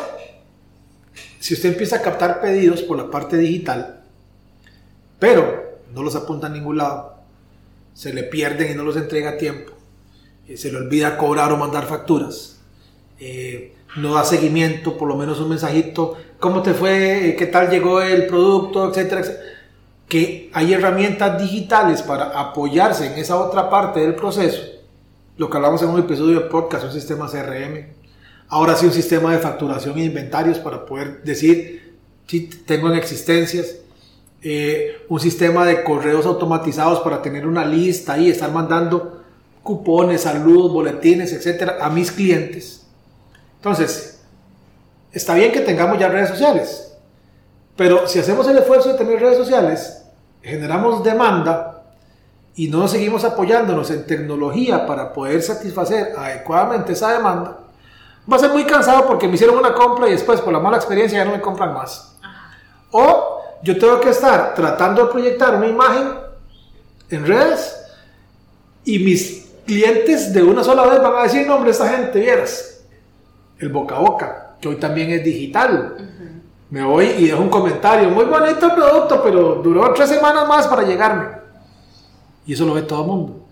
si 1.40 1.54
usted 1.54 1.70
empieza 1.70 1.96
a 1.96 2.02
captar 2.02 2.42
pedidos 2.42 2.84
por 2.84 2.98
la 2.98 3.10
parte 3.10 3.38
digital, 3.38 4.04
pero 5.18 5.80
no 5.94 6.04
los 6.04 6.16
apunta 6.16 6.48
a 6.48 6.52
ningún 6.52 6.78
lado, 6.78 7.17
se 7.98 8.14
le 8.14 8.22
pierden 8.22 8.72
y 8.72 8.76
no 8.76 8.84
los 8.84 8.96
entrega 8.96 9.32
a 9.32 9.38
tiempo, 9.38 9.74
se 10.56 10.72
le 10.72 10.78
olvida 10.78 11.18
cobrar 11.18 11.52
o 11.52 11.58
mandar 11.58 11.88
facturas, 11.88 12.60
eh, 13.20 13.74
no 13.96 14.14
da 14.14 14.24
seguimiento, 14.24 14.96
por 14.96 15.08
lo 15.08 15.18
menos 15.18 15.40
un 15.40 15.50
mensajito, 15.50 16.16
¿cómo 16.40 16.62
te 16.62 16.76
fue? 16.76 17.36
¿Qué 17.40 17.48
tal 17.48 17.72
llegó 17.72 18.00
el 18.00 18.28
producto? 18.28 18.88
Etcétera, 18.88 19.24
Que 20.08 20.52
hay 20.54 20.74
herramientas 20.74 21.42
digitales 21.42 22.04
para 22.04 22.40
apoyarse 22.40 23.08
en 23.08 23.14
esa 23.18 23.36
otra 23.38 23.68
parte 23.68 24.00
del 24.02 24.14
proceso. 24.14 24.62
Lo 25.38 25.50
que 25.50 25.58
hablamos 25.58 25.82
en 25.82 25.90
un 25.90 26.00
episodio 26.00 26.42
de 26.42 26.46
podcast, 26.50 26.86
un 26.86 26.92
sistema 26.92 27.28
CRM. 27.28 27.96
Ahora 28.50 28.76
sí 28.76 28.86
un 28.86 28.94
sistema 28.94 29.32
de 29.32 29.40
facturación 29.40 29.98
e 29.98 30.06
inventarios 30.06 30.60
para 30.60 30.86
poder 30.86 31.24
decir 31.24 31.98
si 32.28 32.42
tengo 32.48 32.92
en 32.92 32.98
existencias. 32.98 33.78
Eh, 34.42 35.06
un 35.10 35.20
sistema 35.20 35.66
de 35.66 35.84
correos 35.84 36.26
automatizados 36.26 37.00
para 37.00 37.22
tener 37.22 37.48
una 37.48 37.66
lista 37.66 38.18
y 38.18 38.30
estar 38.30 38.52
mandando 38.52 39.24
cupones, 39.64 40.22
saludos, 40.22 40.72
boletines, 40.72 41.34
etcétera, 41.34 41.78
a 41.82 41.90
mis 41.90 42.12
clientes 42.12 42.88
entonces, 43.58 44.24
está 45.12 45.34
bien 45.34 45.52
que 45.52 45.62
tengamos 45.62 46.00
ya 46.00 46.08
redes 46.08 46.30
sociales, 46.30 46.96
pero 47.76 48.08
si 48.08 48.20
hacemos 48.20 48.48
el 48.48 48.58
esfuerzo 48.58 48.90
de 48.90 48.98
tener 48.98 49.20
redes 49.20 49.38
sociales, 49.38 50.06
generamos 50.42 51.04
demanda 51.04 51.84
y 52.56 52.70
no 52.70 52.88
seguimos 52.88 53.24
apoyándonos 53.24 53.92
en 53.92 54.06
tecnología 54.06 54.86
para 54.86 55.12
poder 55.12 55.42
satisfacer 55.42 56.14
adecuadamente 56.18 56.94
esa 56.94 57.12
demanda, 57.14 57.60
va 58.32 58.38
a 58.38 58.40
ser 58.40 58.52
muy 58.52 58.64
cansado 58.64 59.06
porque 59.06 59.28
me 59.28 59.36
hicieron 59.36 59.58
una 59.58 59.74
compra 59.74 60.08
y 60.08 60.12
después 60.12 60.40
por 60.42 60.54
la 60.54 60.60
mala 60.60 60.78
experiencia 60.78 61.18
ya 61.18 61.26
no 61.26 61.32
me 61.32 61.42
compran 61.42 61.74
más. 61.74 62.16
O 62.92 63.37
yo 63.64 63.78
tengo 63.78 64.00
que 64.00 64.10
estar 64.10 64.54
tratando 64.56 65.06
de 65.06 65.12
proyectar 65.12 65.56
una 65.56 65.68
imagen 65.68 66.10
en 67.10 67.26
redes 67.26 67.76
y 68.84 69.00
mis 69.00 69.48
clientes 69.66 70.34
de 70.34 70.44
una 70.44 70.64
sola 70.64 70.86
vez 70.86 71.02
van 71.02 71.16
a 71.16 71.24
decir, 71.24 71.46
no 71.46 71.56
hombre, 71.56 71.72
esta 71.72 71.90
gente, 71.90 72.20
vieras, 72.20 72.86
el 73.60 73.70
boca 73.70 73.98
a 73.98 74.00
boca, 74.00 74.56
que 74.62 74.70
hoy 74.70 74.76
también 74.78 75.10
es 75.12 75.24
digital. 75.24 75.96
Me 76.70 76.84
voy 76.84 77.06
y 77.06 77.28
dejo 77.28 77.42
un 77.42 77.50
comentario, 77.50 78.10
muy 78.10 78.26
bonito 78.26 78.66
el 78.66 78.74
producto, 78.74 79.22
pero 79.24 79.56
duró 79.56 79.94
tres 79.94 80.10
semanas 80.10 80.48
más 80.48 80.68
para 80.68 80.84
llegarme. 80.84 81.28
Y 82.46 82.54
eso 82.54 82.66
lo 82.66 82.74
ve 82.74 82.84
todo 82.84 83.02
el 83.02 83.08
mundo. 83.08 83.48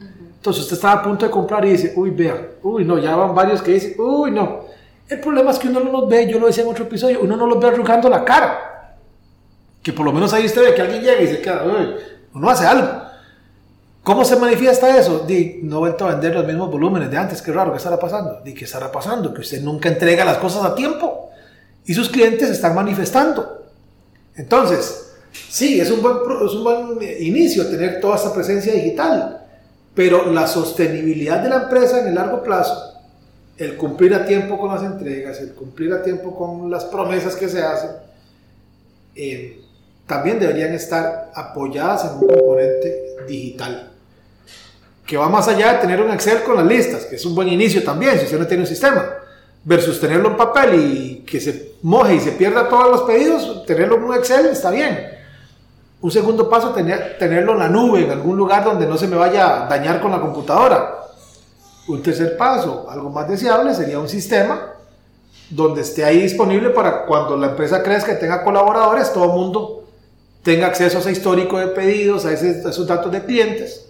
Entonces 0.46 0.64
usted 0.64 0.76
está 0.76 0.92
a 0.92 1.04
punto 1.04 1.26
de 1.26 1.32
comprar 1.32 1.66
y 1.66 1.72
dice, 1.72 1.94
uy, 1.96 2.12
vea, 2.12 2.52
uy, 2.62 2.86
no, 2.86 2.98
ya 2.98 3.16
van 3.16 3.34
varios 3.34 3.62
que 3.62 3.72
dicen, 3.72 3.96
uy, 3.98 4.32
no. 4.32 4.66
El 5.08 5.20
problema 5.20 5.52
es 5.52 5.60
que 5.60 5.68
uno 5.68 5.80
no 5.80 5.92
los 5.92 6.10
ve, 6.10 6.30
yo 6.30 6.40
lo 6.40 6.48
decía 6.48 6.64
en 6.64 6.70
otro 6.70 6.86
episodio, 6.86 7.20
uno 7.22 7.36
no 7.36 7.48
los 7.48 7.60
ve 7.60 7.68
arrugando 7.68 8.10
la 8.10 8.24
cara. 8.24 8.75
Que 9.86 9.94
por 9.94 10.04
lo 10.04 10.12
menos 10.12 10.34
ahí 10.34 10.48
usted 10.48 10.64
ve 10.64 10.74
que 10.74 10.82
alguien 10.82 11.04
llega 11.04 11.22
y 11.22 11.28
se 11.28 11.42
queda, 11.42 11.64
uy, 11.64 11.94
uno 12.34 12.50
hace 12.50 12.66
algo. 12.66 12.90
¿Cómo 14.02 14.26
se 14.26 14.36
manifiesta 14.36 14.98
eso? 14.98 15.26
Di, 15.28 15.60
no 15.62 15.76
he 15.76 15.80
vuelto 15.82 16.08
a 16.08 16.14
vender 16.14 16.34
los 16.34 16.44
mismos 16.44 16.72
volúmenes 16.72 17.12
de 17.12 17.18
antes, 17.18 17.40
qué 17.40 17.52
raro, 17.52 17.72
¿qué 17.72 17.78
estará 17.78 18.00
pasando? 18.00 18.42
Di, 18.44 18.56
¿qué 18.56 18.66
estará 18.66 18.92
pasando? 18.92 19.32
Que 19.32 19.42
usted 19.42 19.62
nunca 19.62 19.88
entrega 19.88 20.26
las 20.26 20.38
cosas 20.38 20.66
a 20.66 20.74
tiempo 20.74 21.30
y 21.86 21.94
sus 21.94 22.10
clientes 22.10 22.50
están 22.50 22.74
manifestando. 22.74 23.68
Entonces, 24.36 25.14
sí, 25.32 25.80
es 25.80 25.92
un 25.92 26.02
buen, 26.02 26.18
es 26.44 26.54
un 26.54 26.64
buen 26.64 27.00
inicio 27.20 27.68
tener 27.68 28.02
toda 28.02 28.16
esta 28.16 28.34
presencia 28.34 28.74
digital, 28.74 29.46
pero 29.94 30.32
la 30.32 30.48
sostenibilidad 30.48 31.44
de 31.44 31.50
la 31.50 31.58
empresa 31.58 32.00
en 32.00 32.08
el 32.08 32.16
largo 32.16 32.42
plazo, 32.42 32.92
el 33.56 33.78
cumplir 33.78 34.16
a 34.16 34.26
tiempo 34.26 34.58
con 34.58 34.74
las 34.74 34.82
entregas, 34.82 35.40
el 35.42 35.54
cumplir 35.54 35.94
a 35.94 36.02
tiempo 36.02 36.36
con 36.36 36.72
las 36.72 36.86
promesas 36.86 37.36
que 37.36 37.48
se 37.48 37.62
hacen, 37.62 37.92
eh, 39.16 39.62
también 40.06 40.40
deberían 40.40 40.74
estar 40.74 41.32
apoyadas 41.34 42.06
en 42.06 42.12
un 42.14 42.28
componente 42.28 43.16
digital. 43.28 43.92
Que 45.06 45.18
va 45.18 45.30
más 45.30 45.48
allá 45.48 45.74
de 45.74 45.80
tener 45.80 46.02
un 46.02 46.12
Excel 46.12 46.44
con 46.44 46.56
las 46.56 46.66
listas, 46.66 47.06
que 47.06 47.16
es 47.16 47.26
un 47.26 47.36
buen 47.36 47.48
inicio 47.48 47.84
también, 47.84 48.18
si 48.18 48.26
usted 48.26 48.40
no 48.40 48.48
tiene 48.48 48.64
un 48.64 48.68
sistema, 48.68 49.06
versus 49.64 50.00
tenerlo 50.00 50.30
en 50.30 50.38
papel 50.38 50.76
y 50.76 51.16
que 51.26 51.40
se 51.40 51.74
moje 51.82 52.16
y 52.16 52.20
se 52.20 52.32
pierda 52.32 52.70
todos 52.70 52.90
los 52.90 53.02
pedidos, 53.02 53.66
tenerlo 53.66 53.96
en 53.98 54.04
un 54.04 54.16
Excel 54.16 54.48
está 54.48 54.72
bien. 54.72 55.12
Un 56.02 56.12
segundo 56.12 56.50
paso, 56.50 56.70
tener, 56.70 57.18
tenerlo 57.18 57.54
en 57.54 57.60
la 57.60 57.70
nube, 57.70 58.04
en 58.04 58.12
algún 58.12 58.38
lugar 58.38 58.64
donde 58.64 58.86
no 58.86 58.98
se 58.98 59.08
me 59.08 59.16
vaya 59.16 59.66
a 59.66 59.68
dañar 59.68 60.02
con 60.02 60.12
la 60.12 60.20
computadora. 60.20 61.00
Un 61.88 62.04
tercer 62.04 62.38
paso, 62.38 62.88
algo 62.90 63.10
más 63.10 63.28
deseable, 63.28 63.74
sería 63.74 64.00
un 64.00 64.10
sistema 64.10 64.72
donde 65.50 65.82
esté 65.82 66.04
ahí 66.04 66.22
disponible 66.22 66.70
para 66.72 67.06
cuando 67.06 67.38
la 67.38 67.48
empresa 67.48 67.82
crezca 67.82 68.14
y 68.14 68.20
tenga 68.20 68.44
colaboradores, 68.44 69.14
todo 69.14 69.26
el 69.26 69.32
mundo 69.32 69.85
tenga 70.46 70.68
acceso 70.68 70.98
a 70.98 71.02
ese 71.02 71.12
histórico 71.12 71.58
de 71.58 71.70
pedidos, 71.70 72.24
a, 72.24 72.32
esos 72.32 72.86
datos 72.86 73.12
de 73.12 73.26
clientes, 73.26 73.88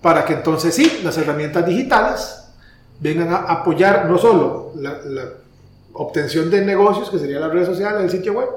para 0.00 0.24
que 0.24 0.34
entonces 0.34 0.72
sí, 0.72 1.00
las 1.02 1.18
herramientas 1.18 1.66
digitales 1.66 2.44
vengan 3.00 3.32
a 3.32 3.38
apoyar 3.38 4.08
no 4.08 4.16
solo 4.16 4.70
la, 4.76 4.96
obtención 5.94 6.50
de 6.50 6.64
negocios, 6.64 7.10
que 7.10 7.18
sería 7.18 7.40
las 7.40 7.52
redes 7.52 7.66
sociales, 7.66 8.00
el 8.00 8.10
sitio 8.10 8.32
web, 8.32 8.48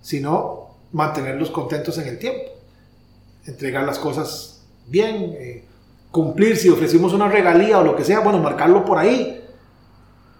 sino 0.00 0.68
mantenerlos 0.92 1.50
contentos 1.50 1.98
en 1.98 2.06
el 2.06 2.18
tiempo, 2.18 2.44
entregar 3.44 3.84
las 3.84 3.98
cosas 3.98 4.62
bien, 4.86 5.34
eh, 5.36 5.64
cumplir 6.12 6.56
si 6.56 6.70
ofrecimos 6.70 7.12
una 7.12 7.28
regalía 7.28 7.80
o 7.80 7.82
lo 7.82 7.96
que 7.96 8.04
sea, 8.04 8.20
bueno, 8.20 8.38
marcarlo 8.38 8.84
por 8.84 8.98
ahí. 8.98 9.44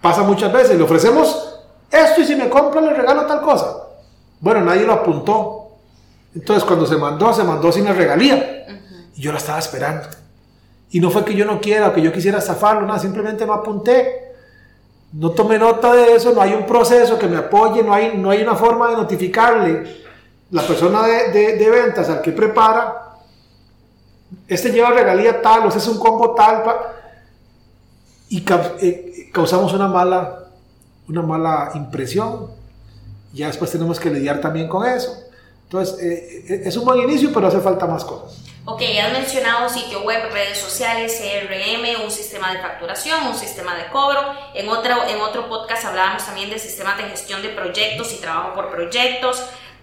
Pasa 0.00 0.22
muchas 0.22 0.52
veces, 0.52 0.76
le 0.78 0.84
ofrecemos 0.84 1.58
esto 1.90 2.20
y 2.20 2.24
si 2.24 2.36
me 2.36 2.48
compra 2.48 2.80
le 2.80 2.94
regalo 2.94 3.26
tal 3.26 3.40
cosa. 3.40 3.88
Bueno, 4.40 4.60
nadie 4.60 4.86
lo 4.86 4.92
apuntó. 4.92 5.65
Entonces 6.36 6.64
cuando 6.64 6.86
se 6.86 6.98
mandó, 6.98 7.32
se 7.32 7.42
mandó 7.42 7.72
sin 7.72 7.86
la 7.86 7.94
regalía. 7.94 8.66
Y 9.16 9.22
yo 9.22 9.32
la 9.32 9.38
estaba 9.38 9.58
esperando. 9.58 10.06
Y 10.90 11.00
no 11.00 11.10
fue 11.10 11.24
que 11.24 11.34
yo 11.34 11.46
no 11.46 11.60
quiera 11.62 11.88
o 11.88 11.94
que 11.94 12.02
yo 12.02 12.12
quisiera 12.12 12.42
zafarlo, 12.42 12.86
nada, 12.86 12.98
simplemente 12.98 13.46
no 13.46 13.54
apunté. 13.54 14.34
No 15.14 15.30
tomé 15.30 15.58
nota 15.58 15.94
de 15.94 16.14
eso, 16.14 16.32
no 16.34 16.42
hay 16.42 16.52
un 16.52 16.66
proceso 16.66 17.18
que 17.18 17.26
me 17.26 17.38
apoye, 17.38 17.82
no 17.82 17.94
hay, 17.94 18.18
no 18.18 18.30
hay 18.30 18.42
una 18.42 18.54
forma 18.54 18.90
de 18.90 18.96
notificarle 18.96 20.04
la 20.50 20.62
persona 20.62 21.06
de, 21.06 21.56
de, 21.56 21.70
ventas 21.70 22.10
al 22.10 22.20
que 22.20 22.32
prepara. 22.32 23.16
Este 24.46 24.70
lleva 24.70 24.90
regalía 24.90 25.40
tal, 25.40 25.64
o 25.64 25.68
este 25.68 25.78
es 25.78 25.88
un 25.88 25.98
combo 25.98 26.34
tal. 26.34 26.62
y 28.28 28.44
eh, 28.82 29.30
causamos 29.32 29.72
una 29.72 29.88
mala, 29.88 30.50
una 31.08 31.22
mala 31.22 31.70
impresión. 31.74 32.50
Ya 33.32 33.46
después 33.46 33.70
tenemos 33.70 33.98
que 33.98 34.10
lidiar 34.10 34.42
también 34.42 34.68
con 34.68 34.86
eso. 34.86 35.25
Entonces, 35.66 35.98
eh, 36.00 36.44
eh, 36.48 36.62
es 36.64 36.76
un 36.76 36.84
buen 36.84 37.00
inicio, 37.00 37.32
pero 37.34 37.48
hace 37.48 37.60
falta 37.60 37.86
más 37.86 38.04
cosas. 38.04 38.38
Ok, 38.64 38.82
has 39.02 39.12
mencionado 39.12 39.68
sitio 39.68 40.02
web, 40.02 40.30
redes 40.32 40.58
sociales, 40.58 41.20
CRM, 41.20 42.04
un 42.04 42.10
sistema 42.10 42.52
de 42.52 42.58
facturación, 42.58 43.26
un 43.26 43.34
sistema 43.36 43.76
de 43.76 43.86
cobro. 43.86 44.20
En 44.54 44.68
otro, 44.68 45.04
en 45.08 45.20
otro 45.20 45.48
podcast 45.48 45.84
hablábamos 45.84 46.24
también 46.24 46.50
de 46.50 46.58
sistemas 46.58 46.96
de 46.98 47.04
gestión 47.04 47.42
de 47.42 47.50
proyectos 47.50 48.12
y 48.12 48.16
trabajo 48.16 48.54
por 48.54 48.70
proyectos. 48.70 49.42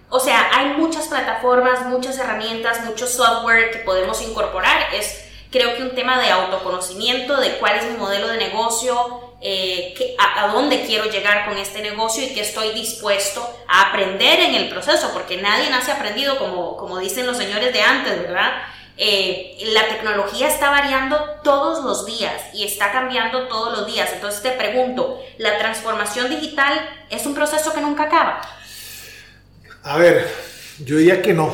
O 0.10 0.20
sea, 0.20 0.50
hay 0.54 0.74
muchas 0.78 1.08
plataformas, 1.08 1.86
muchas 1.86 2.18
herramientas, 2.18 2.86
mucho 2.86 3.08
software 3.08 3.72
que 3.72 3.80
podemos 3.80 4.22
incorporar. 4.22 4.94
Es 4.94 5.24
creo 5.54 5.76
que 5.76 5.84
un 5.84 5.96
tema 5.96 6.20
de 6.20 6.30
autoconocimiento 6.32 7.40
de 7.40 7.58
cuál 7.60 7.78
es 7.78 7.86
mi 7.86 7.98
modelo 7.98 8.28
de 8.28 8.38
negocio, 8.38 9.33
eh, 9.46 10.16
a, 10.18 10.48
dónde 10.48 10.86
quiero 10.86 11.12
llegar 11.12 11.46
con 11.46 11.58
este 11.58 11.82
negocio 11.82 12.24
y 12.24 12.34
que 12.34 12.40
estoy 12.40 12.70
dispuesto 12.70 13.46
a 13.68 13.90
aprender 13.90 14.40
en 14.40 14.56
el 14.56 14.70
proceso, 14.70 15.12
porque 15.12 15.42
nadie 15.42 15.70
nace 15.70 15.92
aprendido, 15.92 16.40
como, 16.40 16.78
como 16.78 16.98
dicen 16.98 17.28
los 17.28 17.36
señores 17.36 17.74
de 17.74 17.82
antes, 17.82 18.22
¿verdad? 18.22 18.54
Eh, 18.96 19.58
la 19.74 19.90
tecnología 19.90 20.48
está 20.48 20.70
variando 20.70 21.18
todos 21.44 21.84
los 21.84 22.06
días 22.06 22.42
y 22.54 22.64
está 22.64 22.94
cambiando 22.94 23.50
todos 23.50 23.78
los 23.78 23.86
días. 23.86 24.12
Entonces 24.14 24.42
te 24.42 24.52
pregunto, 24.52 25.20
¿la 25.38 25.58
transformación 25.58 26.30
digital 26.30 26.80
es 27.10 27.26
un 27.26 27.34
proceso 27.34 27.74
que 27.74 27.82
nunca 27.82 28.04
acaba? 28.04 28.40
A 29.84 29.98
ver, 29.98 30.26
yo 30.80 30.96
diría 30.96 31.22
que 31.22 31.34
no. 31.34 31.54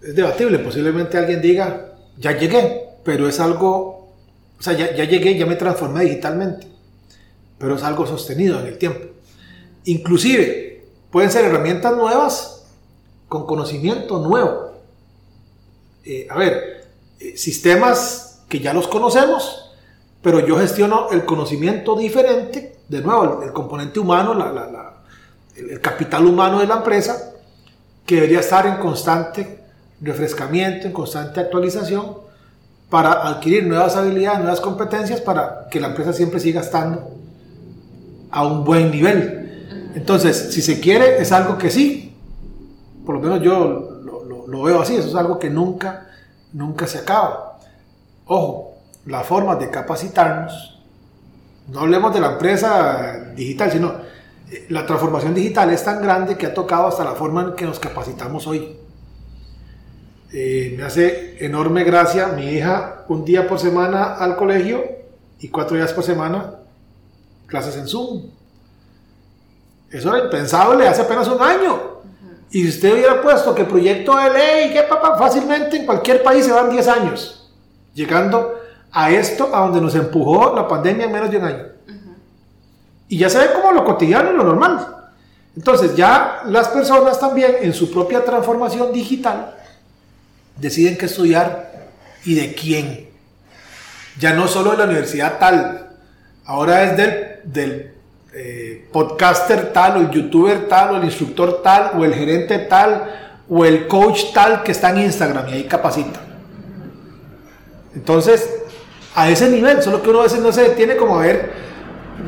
Es 0.00 0.14
debatible. 0.14 0.60
Posiblemente 0.60 1.18
alguien 1.18 1.42
diga, 1.42 1.94
ya 2.16 2.30
llegué, 2.38 2.90
pero 3.04 3.28
es 3.28 3.40
algo, 3.40 4.14
o 4.56 4.62
sea, 4.62 4.74
ya, 4.74 4.94
ya 4.94 5.02
llegué, 5.02 5.36
ya 5.36 5.46
me 5.46 5.56
transformé 5.56 6.04
digitalmente 6.04 6.71
pero 7.62 7.76
es 7.76 7.84
algo 7.84 8.04
sostenido 8.08 8.58
en 8.58 8.66
el 8.66 8.76
tiempo. 8.76 9.06
Inclusive, 9.84 10.84
pueden 11.12 11.30
ser 11.30 11.44
herramientas 11.44 11.96
nuevas 11.96 12.64
con 13.28 13.46
conocimiento 13.46 14.18
nuevo. 14.18 14.72
Eh, 16.04 16.26
a 16.28 16.36
ver, 16.36 16.88
eh, 17.20 17.36
sistemas 17.36 18.42
que 18.48 18.58
ya 18.58 18.74
los 18.74 18.88
conocemos, 18.88 19.70
pero 20.22 20.44
yo 20.44 20.58
gestiono 20.58 21.10
el 21.12 21.24
conocimiento 21.24 21.94
diferente, 21.94 22.78
de 22.88 23.00
nuevo, 23.00 23.44
el, 23.44 23.52
componente 23.52 24.00
humano, 24.00 24.36
el 25.54 25.80
capital 25.80 26.26
humano 26.26 26.58
de 26.58 26.66
la 26.66 26.78
empresa, 26.78 27.32
que 28.04 28.16
debería 28.16 28.40
estar 28.40 28.66
en 28.66 28.78
constante 28.78 29.60
refrescamiento, 30.00 30.88
en 30.88 30.92
constante 30.92 31.38
actualización, 31.38 32.16
para 32.90 33.12
adquirir 33.28 33.68
nuevas 33.68 33.94
habilidades, 33.94 34.40
nuevas 34.40 34.60
competencias, 34.60 35.20
para 35.20 35.68
que 35.70 35.78
la 35.78 35.86
empresa 35.86 36.12
siempre 36.12 36.40
siga 36.40 36.60
estando 36.60 37.22
a 38.32 38.44
un 38.44 38.64
buen 38.64 38.90
nivel. 38.90 39.90
Entonces, 39.94 40.52
si 40.52 40.62
se 40.62 40.80
quiere, 40.80 41.20
es 41.20 41.30
algo 41.30 41.58
que 41.58 41.70
sí, 41.70 42.16
por 43.04 43.16
lo 43.16 43.20
menos 43.20 43.42
yo 43.42 44.00
lo, 44.48 44.62
veo 44.62 44.80
así, 44.80 44.96
eso 44.96 45.08
es 45.08 45.14
algo 45.14 45.38
que 45.38 45.50
nunca, 45.50 46.08
nunca 46.52 46.86
se 46.86 46.98
acaba. 46.98 47.58
Ojo, 48.26 48.74
la 49.06 49.20
forma 49.20 49.56
de 49.56 49.70
capacitarnos, 49.70 50.80
no 51.68 51.80
hablemos 51.80 52.12
de 52.14 52.20
la 52.20 52.32
empresa 52.32 53.32
digital, 53.34 53.70
sino 53.70 53.92
eh, 54.50 54.66
la 54.68 54.86
transformación 54.86 55.34
digital 55.34 55.70
es 55.70 55.84
tan 55.84 56.02
grande 56.02 56.36
que 56.36 56.46
ha 56.46 56.54
tocado 56.54 56.86
hasta 56.86 57.04
la 57.04 57.12
forma 57.12 57.42
en 57.42 57.54
que 57.54 57.64
nos 57.64 57.78
capacitamos 57.78 58.46
hoy. 58.46 58.76
Eh, 60.32 60.74
me 60.76 60.84
hace 60.84 61.44
enorme 61.44 61.84
gracia 61.84 62.28
mi 62.28 62.46
hija 62.46 63.04
un 63.08 63.24
día 63.24 63.46
por 63.46 63.58
semana 63.58 64.14
al 64.14 64.36
colegio 64.36 64.82
y 65.38 65.48
cuatro 65.48 65.76
días 65.76 65.92
por 65.92 66.04
semana 66.04 66.61
clases 67.46 67.76
en 67.76 67.88
Zoom. 67.88 68.22
Eso 69.90 70.14
era 70.14 70.24
impensable 70.24 70.88
hace 70.88 71.02
apenas 71.02 71.28
un 71.28 71.40
año. 71.40 71.92
Y 72.50 72.62
si 72.62 72.68
usted 72.68 72.92
hubiera 72.92 73.20
puesto 73.22 73.54
que 73.54 73.64
proyecto 73.64 74.16
de 74.16 74.30
ley, 74.30 74.72
que 74.72 74.82
papá, 74.82 75.16
fácilmente 75.16 75.76
en 75.76 75.86
cualquier 75.86 76.22
país 76.22 76.44
se 76.44 76.52
van 76.52 76.70
10 76.70 76.88
años, 76.88 77.50
llegando 77.94 78.54
a 78.90 79.10
esto, 79.10 79.54
a 79.54 79.60
donde 79.60 79.80
nos 79.80 79.94
empujó 79.94 80.54
la 80.54 80.68
pandemia 80.68 81.06
en 81.06 81.12
menos 81.12 81.30
de 81.30 81.36
un 81.38 81.44
año. 81.44 81.64
Y 83.08 83.18
ya 83.18 83.28
se 83.28 83.38
ve 83.38 83.52
como 83.54 83.72
lo 83.72 83.84
cotidiano 83.84 84.32
y 84.32 84.36
lo 84.36 84.44
normal. 84.44 84.86
Entonces 85.56 85.94
ya 85.96 86.42
las 86.46 86.68
personas 86.68 87.18
también 87.20 87.56
en 87.60 87.74
su 87.74 87.90
propia 87.90 88.24
transformación 88.24 88.92
digital 88.92 89.54
deciden 90.56 90.96
qué 90.96 91.06
estudiar 91.06 91.90
y 92.24 92.34
de 92.34 92.54
quién. 92.54 93.10
Ya 94.18 94.32
no 94.34 94.48
solo 94.48 94.72
de 94.72 94.78
la 94.78 94.84
universidad 94.84 95.38
tal, 95.38 95.81
ahora 96.44 96.84
es 96.84 96.96
del 96.96 97.32
del 97.44 97.92
eh, 98.34 98.88
podcaster 98.92 99.72
tal, 99.72 99.96
o 99.96 100.00
el 100.00 100.10
youtuber 100.10 100.68
tal, 100.68 100.94
o 100.94 100.96
el 100.96 101.04
instructor 101.04 101.60
tal, 101.62 101.92
o 101.98 102.04
el 102.04 102.14
gerente 102.14 102.58
tal, 102.60 103.42
o 103.48 103.64
el 103.64 103.86
coach 103.86 104.32
tal 104.32 104.62
que 104.62 104.72
está 104.72 104.90
en 104.90 105.02
Instagram 105.02 105.48
y 105.48 105.52
ahí 105.52 105.64
capacita. 105.64 106.20
Entonces, 107.94 108.48
a 109.14 109.28
ese 109.28 109.50
nivel, 109.50 109.82
solo 109.82 110.02
que 110.02 110.08
uno 110.08 110.20
a 110.20 110.22
veces 110.22 110.40
no 110.40 110.50
se 110.50 110.62
detiene 110.62 110.96
como 110.96 111.18
a 111.18 111.22
ver, 111.22 111.52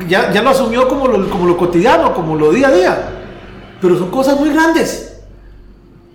ya, 0.07 0.31
ya 0.31 0.43
lo 0.43 0.51
asumió 0.51 0.87
como 0.87 1.07
lo, 1.07 1.29
como 1.29 1.47
lo 1.47 1.57
cotidiano, 1.57 2.13
como 2.13 2.35
lo 2.35 2.51
día 2.51 2.67
a 2.67 2.71
día, 2.71 2.97
pero 3.81 3.97
son 3.97 4.11
cosas 4.11 4.39
muy 4.39 4.51
grandes. 4.51 5.14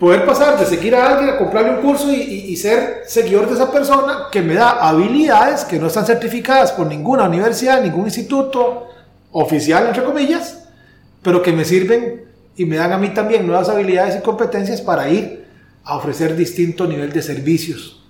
Poder 0.01 0.25
pasar 0.25 0.59
de 0.59 0.65
seguir 0.65 0.97
a 0.97 1.11
alguien 1.11 1.29
a 1.29 1.39
comprarle 1.39 1.73
un 1.73 1.83
curso 1.83 2.11
y, 2.11 2.17
y 2.17 2.57
ser 2.57 3.03
seguidor 3.07 3.47
de 3.47 3.55
esa 3.55 3.71
persona 3.71 4.29
que 4.33 4.41
me 4.41 4.55
da 4.55 4.89
habilidades 4.89 5.65
que 5.65 5.79
no 5.79 5.87
están 5.89 6.07
certificadas 6.07 6.73
por 6.73 6.87
ninguna 6.87 7.25
universidad, 7.25 7.83
ningún 7.83 8.07
instituto, 8.07 8.89
oficial, 9.33 9.87
entre 9.87 10.05
comillas, 10.05 10.65
pero 11.23 11.43
que 11.43 11.53
me 11.53 11.65
sirven 11.65 12.25
y 12.57 12.65
me 12.65 12.77
dan 12.77 12.93
a 12.93 12.99
mí 12.99 13.11
también 13.11 13.47
nuevas 13.47 13.69
habilidades 13.69 14.17
y 14.17 14.23
competencias 14.23 14.81
para 14.81 15.09
ir 15.09 15.47
a 15.85 15.97
ofrecer 15.97 16.37
distinto 16.37 16.87
nivel 16.87 17.13
de 17.13 17.23
servicios. 17.23 18.03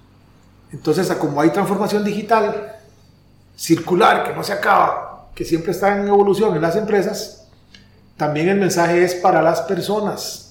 Entonces, 0.72 1.08
como 1.14 1.40
hay 1.40 1.50
transformación 1.50 2.04
digital 2.04 2.76
circular 3.56 4.24
que 4.24 4.34
no 4.34 4.42
se 4.42 4.52
acaba, 4.52 5.28
que 5.34 5.44
siempre 5.44 5.72
está 5.72 5.96
en 5.96 6.08
evolución 6.08 6.54
en 6.54 6.62
las 6.62 6.76
empresas, 6.76 7.48
también 8.16 8.48
el 8.48 8.58
mensaje 8.58 9.04
es 9.04 9.14
para 9.14 9.42
las 9.42 9.62
personas. 9.62 10.49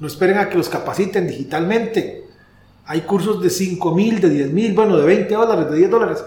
No 0.00 0.06
esperen 0.06 0.38
a 0.38 0.48
que 0.48 0.56
los 0.56 0.68
capaciten 0.68 1.28
digitalmente. 1.28 2.24
Hay 2.86 3.02
cursos 3.02 3.42
de 3.42 3.50
5 3.50 3.94
mil, 3.94 4.20
de 4.20 4.30
10 4.30 4.50
mil, 4.52 4.74
bueno, 4.74 4.96
de 4.96 5.04
20 5.04 5.34
dólares, 5.34 5.70
de 5.70 5.76
10 5.76 5.90
dólares. 5.90 6.24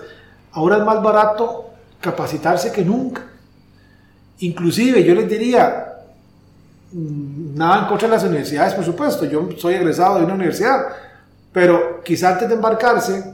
Ahora 0.51 0.77
es 0.77 0.83
más 0.83 1.01
barato 1.01 1.71
capacitarse 1.99 2.71
que 2.71 2.85
nunca. 2.85 3.23
Inclusive 4.39 5.03
yo 5.03 5.15
les 5.15 5.27
diría, 5.27 5.93
mm, 6.91 7.55
nada 7.55 7.81
en 7.81 7.87
contra 7.87 8.07
de 8.07 8.13
las 8.13 8.23
universidades, 8.23 8.75
por 8.75 8.85
supuesto, 8.85 9.25
yo 9.25 9.49
soy 9.57 9.73
egresado 9.73 10.19
de 10.19 10.25
una 10.25 10.35
universidad, 10.35 10.85
pero 11.51 12.03
quizá 12.03 12.33
antes 12.33 12.47
de 12.49 12.55
embarcarse 12.55 13.33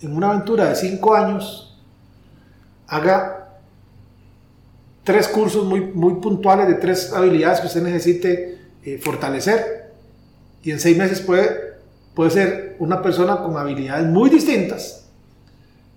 en 0.00 0.16
una 0.16 0.30
aventura 0.30 0.68
de 0.68 0.74
cinco 0.74 1.14
años, 1.14 1.78
haga 2.88 3.48
tres 5.04 5.28
cursos 5.28 5.64
muy, 5.64 5.80
muy 5.80 6.14
puntuales 6.14 6.66
de 6.68 6.74
tres 6.74 7.12
habilidades 7.12 7.60
que 7.60 7.66
usted 7.66 7.82
necesite 7.82 8.57
eh, 8.84 8.98
fortalecer 8.98 9.92
y 10.62 10.70
en 10.70 10.80
seis 10.80 10.96
meses 10.96 11.20
puede, 11.20 11.74
puede 12.14 12.30
ser 12.30 12.76
una 12.78 13.00
persona 13.02 13.38
con 13.38 13.56
habilidades 13.56 14.06
muy 14.06 14.30
distintas 14.30 15.04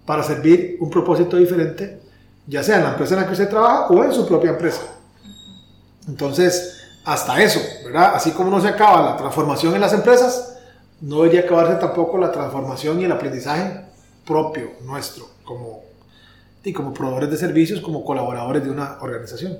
para 0.05 0.23
servir 0.23 0.77
un 0.79 0.89
propósito 0.89 1.37
diferente, 1.37 1.99
ya 2.47 2.63
sea 2.63 2.77
en 2.77 2.83
la 2.83 2.89
empresa 2.91 3.15
en 3.15 3.21
la 3.21 3.27
que 3.27 3.33
usted 3.33 3.49
trabaja 3.49 3.87
o 3.87 4.03
en 4.03 4.11
su 4.11 4.27
propia 4.27 4.51
empresa. 4.51 4.81
Entonces, 6.07 6.81
hasta 7.05 7.41
eso, 7.41 7.59
¿verdad? 7.83 8.13
Así 8.15 8.31
como 8.31 8.49
no 8.49 8.61
se 8.61 8.67
acaba 8.67 9.11
la 9.11 9.17
transformación 9.17 9.75
en 9.75 9.81
las 9.81 9.93
empresas, 9.93 10.57
no 11.01 11.17
debería 11.17 11.41
acabarse 11.41 11.75
tampoco 11.75 12.17
la 12.17 12.31
transformación 12.31 13.01
y 13.01 13.05
el 13.05 13.11
aprendizaje 13.11 13.81
propio 14.25 14.71
nuestro 14.83 15.27
como, 15.43 15.83
y 16.63 16.71
como 16.73 16.93
proveedores 16.93 17.31
de 17.31 17.37
servicios, 17.37 17.81
como 17.81 18.05
colaboradores 18.05 18.63
de 18.63 18.69
una 18.69 18.97
organización. 19.01 19.57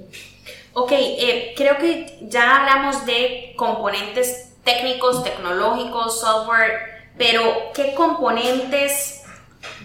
Ok, 0.74 0.92
eh, 0.94 1.54
creo 1.58 1.78
que 1.78 2.20
ya 2.22 2.58
hablamos 2.58 3.06
de 3.06 3.54
componentes 3.58 4.54
técnicos, 4.64 5.24
tecnológicos, 5.24 6.22
software, 6.22 7.12
pero 7.18 7.72
¿qué 7.74 7.94
componentes, 7.94 9.24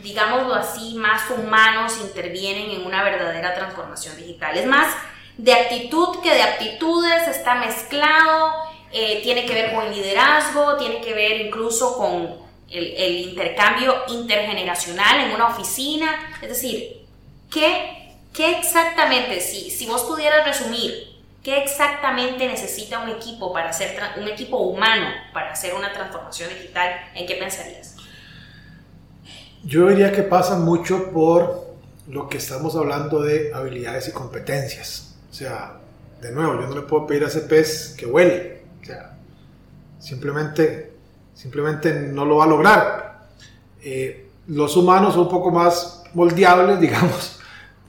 digámoslo 0.02 0.54
así, 0.54 0.94
más 0.94 1.28
humanos 1.30 1.98
intervienen 2.00 2.70
en 2.70 2.86
una 2.86 3.02
verdadera 3.02 3.54
transformación 3.54 4.16
digital? 4.16 4.56
Es 4.56 4.66
más 4.66 4.94
de 5.36 5.52
actitud 5.52 6.20
que 6.22 6.32
de 6.32 6.42
aptitudes, 6.42 7.28
está 7.28 7.56
mezclado, 7.56 8.52
eh, 8.92 9.20
tiene 9.22 9.44
que 9.44 9.54
ver 9.54 9.74
con 9.74 9.84
el 9.84 9.92
liderazgo, 9.92 10.76
tiene 10.76 11.00
que 11.00 11.12
ver 11.14 11.40
incluso 11.40 11.96
con 11.96 12.46
el, 12.70 13.28
intercambio 13.28 14.04
intergeneracional 14.08 15.20
en 15.20 15.32
una 15.32 15.48
oficina. 15.48 16.38
Es 16.40 16.48
decir, 16.48 17.04
¿qué, 17.50 18.05
qué 18.36 18.58
exactamente, 18.58 19.40
si, 19.40 19.70
si 19.70 19.86
vos 19.86 20.02
pudieras 20.02 20.46
resumir, 20.46 20.92
qué 21.42 21.62
exactamente 21.62 22.46
necesita 22.46 23.02
un 23.02 23.10
equipo 23.10 23.52
para 23.52 23.70
hacer, 23.70 23.96
un 24.20 24.28
equipo 24.28 24.58
humano 24.58 25.06
para 25.32 25.52
hacer 25.52 25.74
una 25.74 25.92
transformación 25.92 26.50
digital? 26.50 26.90
¿En 27.14 27.26
qué 27.26 27.36
pensarías? 27.36 27.96
Yo 29.64 29.88
diría 29.88 30.12
que 30.12 30.22
pasa 30.22 30.56
mucho 30.56 31.10
por 31.10 31.66
lo 32.08 32.28
que 32.28 32.38
estamos 32.38 32.76
hablando 32.76 33.22
de 33.22 33.52
habilidades 33.52 34.08
y 34.08 34.12
competencias. 34.12 35.16
O 35.30 35.34
sea, 35.34 35.78
de 36.20 36.30
nuevo, 36.30 36.60
yo 36.60 36.68
no 36.68 36.74
le 36.74 36.82
puedo 36.82 37.06
pedir 37.06 37.24
a 37.24 37.28
ese 37.28 37.40
pez 37.40 37.94
que 37.98 38.06
huele. 38.06 38.62
O 38.82 38.84
sea, 38.84 39.16
simplemente 39.98 40.96
simplemente 41.36 41.92
no 41.92 42.24
lo 42.24 42.36
va 42.36 42.44
a 42.44 42.48
lograr. 42.48 43.26
Eh, 43.82 44.28
los 44.48 44.76
humanos 44.76 45.14
son 45.14 45.24
un 45.24 45.28
poco 45.28 45.50
más 45.52 46.02
moldeables, 46.14 46.80
digamos, 46.80 47.35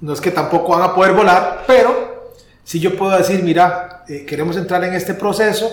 no 0.01 0.13
es 0.13 0.21
que 0.21 0.31
tampoco 0.31 0.77
van 0.77 0.89
a 0.89 0.93
poder 0.93 1.13
volar, 1.13 1.63
pero 1.67 2.33
si 2.63 2.79
yo 2.79 2.97
puedo 2.97 3.17
decir, 3.17 3.43
mira, 3.43 4.03
eh, 4.07 4.25
queremos 4.25 4.57
entrar 4.57 4.83
en 4.83 4.93
este 4.93 5.13
proceso, 5.13 5.69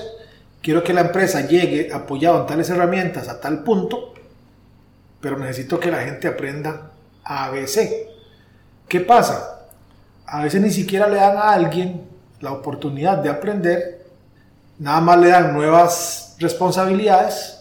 quiero 0.62 0.82
que 0.82 0.92
la 0.92 1.02
empresa 1.02 1.46
llegue 1.46 1.92
apoyado 1.92 2.40
en 2.40 2.46
tales 2.46 2.70
herramientas 2.70 3.28
a 3.28 3.40
tal 3.40 3.62
punto, 3.62 4.14
pero 5.20 5.38
necesito 5.38 5.78
que 5.78 5.90
la 5.90 6.00
gente 6.00 6.28
aprenda 6.28 6.90
ABC. 7.24 8.08
¿Qué 8.88 9.00
pasa? 9.00 9.66
A 10.26 10.42
veces 10.42 10.60
ni 10.60 10.70
siquiera 10.70 11.08
le 11.08 11.16
dan 11.16 11.36
a 11.36 11.52
alguien 11.52 12.08
la 12.40 12.52
oportunidad 12.52 13.18
de 13.18 13.30
aprender, 13.30 14.06
nada 14.78 15.00
más 15.00 15.18
le 15.18 15.28
dan 15.28 15.52
nuevas 15.54 16.36
responsabilidades 16.38 17.54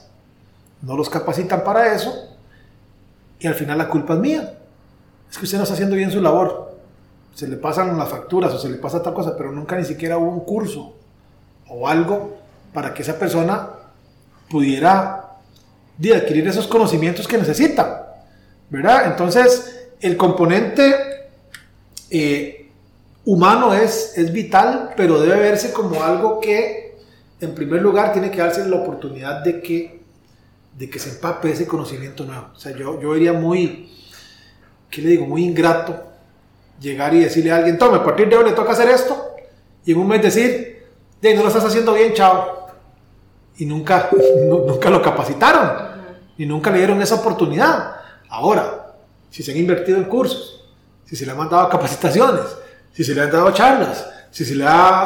no 0.83 0.97
los 0.97 1.09
capacitan 1.09 1.63
para 1.63 1.93
eso 1.93 2.13
y 3.39 3.47
al 3.47 3.55
final 3.55 3.77
la 3.77 3.87
culpa 3.87 4.13
es 4.13 4.19
mía. 4.19 4.53
Es 5.33 5.39
que 5.39 5.45
usted 5.45 5.57
no 5.57 5.63
está 5.63 5.73
haciendo 5.73 5.95
bien 5.95 6.11
su 6.11 6.21
labor. 6.21 6.77
Se 7.33 7.47
le 7.47 7.57
pasan 7.57 7.97
las 7.97 8.07
facturas 8.07 8.53
o 8.53 8.59
se 8.59 8.69
le 8.69 8.77
pasa 8.77 9.01
tal 9.01 9.15
cosa, 9.15 9.35
pero 9.35 9.51
nunca 9.51 9.75
ni 9.75 9.83
siquiera 9.83 10.19
hubo 10.19 10.29
un 10.29 10.41
curso 10.41 10.93
o 11.67 11.87
algo 11.87 12.37
para 12.71 12.93
que 12.93 13.01
esa 13.01 13.17
persona 13.17 13.69
pudiera 14.47 15.31
adquirir 16.15 16.47
esos 16.47 16.67
conocimientos 16.67 17.27
que 17.27 17.39
necesita. 17.39 18.23
¿Verdad? 18.69 19.07
Entonces, 19.07 19.89
el 19.99 20.15
componente 20.17 20.95
eh, 22.11 22.69
humano 23.25 23.73
es, 23.73 24.15
es 24.15 24.31
vital, 24.31 24.91
pero 24.95 25.19
debe 25.19 25.37
verse 25.37 25.73
como 25.73 26.03
algo 26.03 26.39
que, 26.39 26.95
en 27.41 27.55
primer 27.55 27.81
lugar, 27.81 28.13
tiene 28.13 28.29
que 28.29 28.37
darse 28.37 28.67
la 28.67 28.75
oportunidad 28.75 29.43
de 29.43 29.61
que 29.61 30.03
de 30.77 30.89
que 30.89 30.99
se 30.99 31.09
empape 31.09 31.51
ese 31.51 31.67
conocimiento 31.67 32.25
nuevo. 32.25 32.47
O 32.55 32.59
sea, 32.59 32.75
yo, 32.75 32.99
yo 32.99 33.15
iría 33.15 33.33
muy, 33.33 33.91
¿qué 34.93 35.01
le 35.01 35.09
digo? 35.09 35.25
Muy 35.25 35.43
ingrato 35.43 36.03
llegar 36.79 37.13
y 37.15 37.21
decirle 37.21 37.51
a 37.51 37.55
alguien, 37.55 37.77
tome, 37.77 37.97
a 37.97 38.03
partir 38.03 38.29
de 38.29 38.35
hoy 38.35 38.45
le 38.45 38.51
toca 38.51 38.73
hacer 38.73 38.89
esto, 38.89 39.35
y 39.85 39.91
en 39.91 39.97
un 39.97 40.07
mes 40.07 40.21
decir, 40.21 40.85
de 41.19 41.33
no 41.33 41.41
lo 41.41 41.47
estás 41.47 41.65
haciendo 41.65 41.93
bien, 41.93 42.13
chao. 42.13 42.67
Y 43.57 43.65
nunca, 43.65 44.09
nunca 44.47 44.89
lo 44.89 45.01
capacitaron, 45.01 45.71
y 46.37 46.45
nunca 46.45 46.69
le 46.69 46.77
dieron 46.77 47.01
esa 47.01 47.15
oportunidad. 47.15 47.95
Ahora, 48.29 48.95
si 49.31 49.41
se 49.41 49.51
han 49.51 49.57
invertido 49.57 49.97
en 49.97 50.03
cursos, 50.03 50.65
si 51.05 51.15
se 51.15 51.25
le 51.25 51.31
han 51.31 51.37
mandado 51.37 51.67
capacitaciones, 51.69 52.43
si 52.91 53.03
se 53.03 53.15
le 53.15 53.21
han 53.21 53.31
dado 53.31 53.51
charlas, 53.51 54.07
si 54.29 54.45
se 54.45 54.55
le 54.55 54.65
ha... 54.67 55.05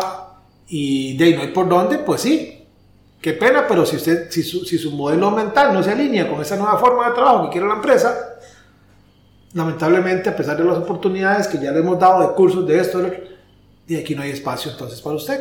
Y 0.69 1.15
de 1.15 1.23
ahí 1.23 1.35
no 1.35 1.41
hay 1.43 1.51
por 1.51 1.69
dónde, 1.69 1.99
pues 1.99 2.21
sí, 2.21 2.57
Qué 3.21 3.33
pena, 3.33 3.65
pero 3.67 3.83
si, 3.85 3.95
usted, 3.95 4.29
si, 4.29 4.43
su, 4.43 4.63
si 4.63 4.77
su 4.77 4.91
modelo 4.91 5.31
mental 5.31 5.73
no 5.73 5.81
se 5.81 5.91
alinea 5.91 6.29
con 6.29 6.39
esa 6.39 6.55
nueva 6.55 6.77
forma 6.77 7.09
de 7.09 7.15
trabajo 7.15 7.45
que 7.45 7.53
quiere 7.53 7.67
la 7.67 7.73
empresa, 7.73 8.15
lamentablemente, 9.57 10.29
a 10.29 10.35
pesar 10.35 10.55
de 10.55 10.63
las 10.63 10.77
oportunidades 10.77 11.47
que 11.47 11.57
ya 11.57 11.71
le 11.71 11.79
hemos 11.79 11.99
dado 11.99 12.27
de 12.27 12.33
cursos 12.35 12.65
de 12.67 12.79
esto, 12.79 13.01
y 13.87 13.97
aquí 13.97 14.15
no 14.15 14.21
hay 14.21 14.31
espacio 14.31 14.71
entonces 14.71 15.01
para 15.01 15.15
usted. 15.15 15.39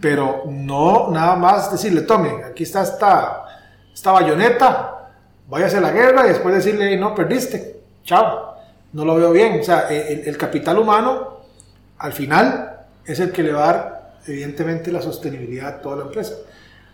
Pero 0.00 0.44
no 0.46 1.10
nada 1.10 1.36
más 1.36 1.72
decirle, 1.72 2.02
tome, 2.02 2.44
aquí 2.44 2.62
está 2.62 2.82
esta, 2.82 3.44
esta 3.92 4.12
bayoneta, 4.12 5.10
váyase 5.48 5.78
a 5.78 5.80
la 5.80 5.90
guerra 5.90 6.26
y 6.26 6.28
después 6.28 6.54
decirle, 6.54 6.96
no, 6.96 7.14
perdiste, 7.14 7.80
chao. 8.04 8.54
No 8.92 9.04
lo 9.04 9.14
veo 9.14 9.32
bien. 9.32 9.60
O 9.60 9.62
sea, 9.62 9.88
el, 9.88 10.36
capital 10.36 10.78
humano, 10.78 11.40
al 11.98 12.12
final, 12.12 12.86
es 13.04 13.20
el 13.20 13.30
que 13.30 13.42
le 13.42 13.52
va 13.52 13.62
a 13.62 13.72
dar, 13.72 14.14
evidentemente, 14.26 14.90
la 14.90 15.00
sostenibilidad 15.00 15.68
a 15.68 15.80
toda 15.80 15.96
la 15.96 16.02
empresa 16.02 16.34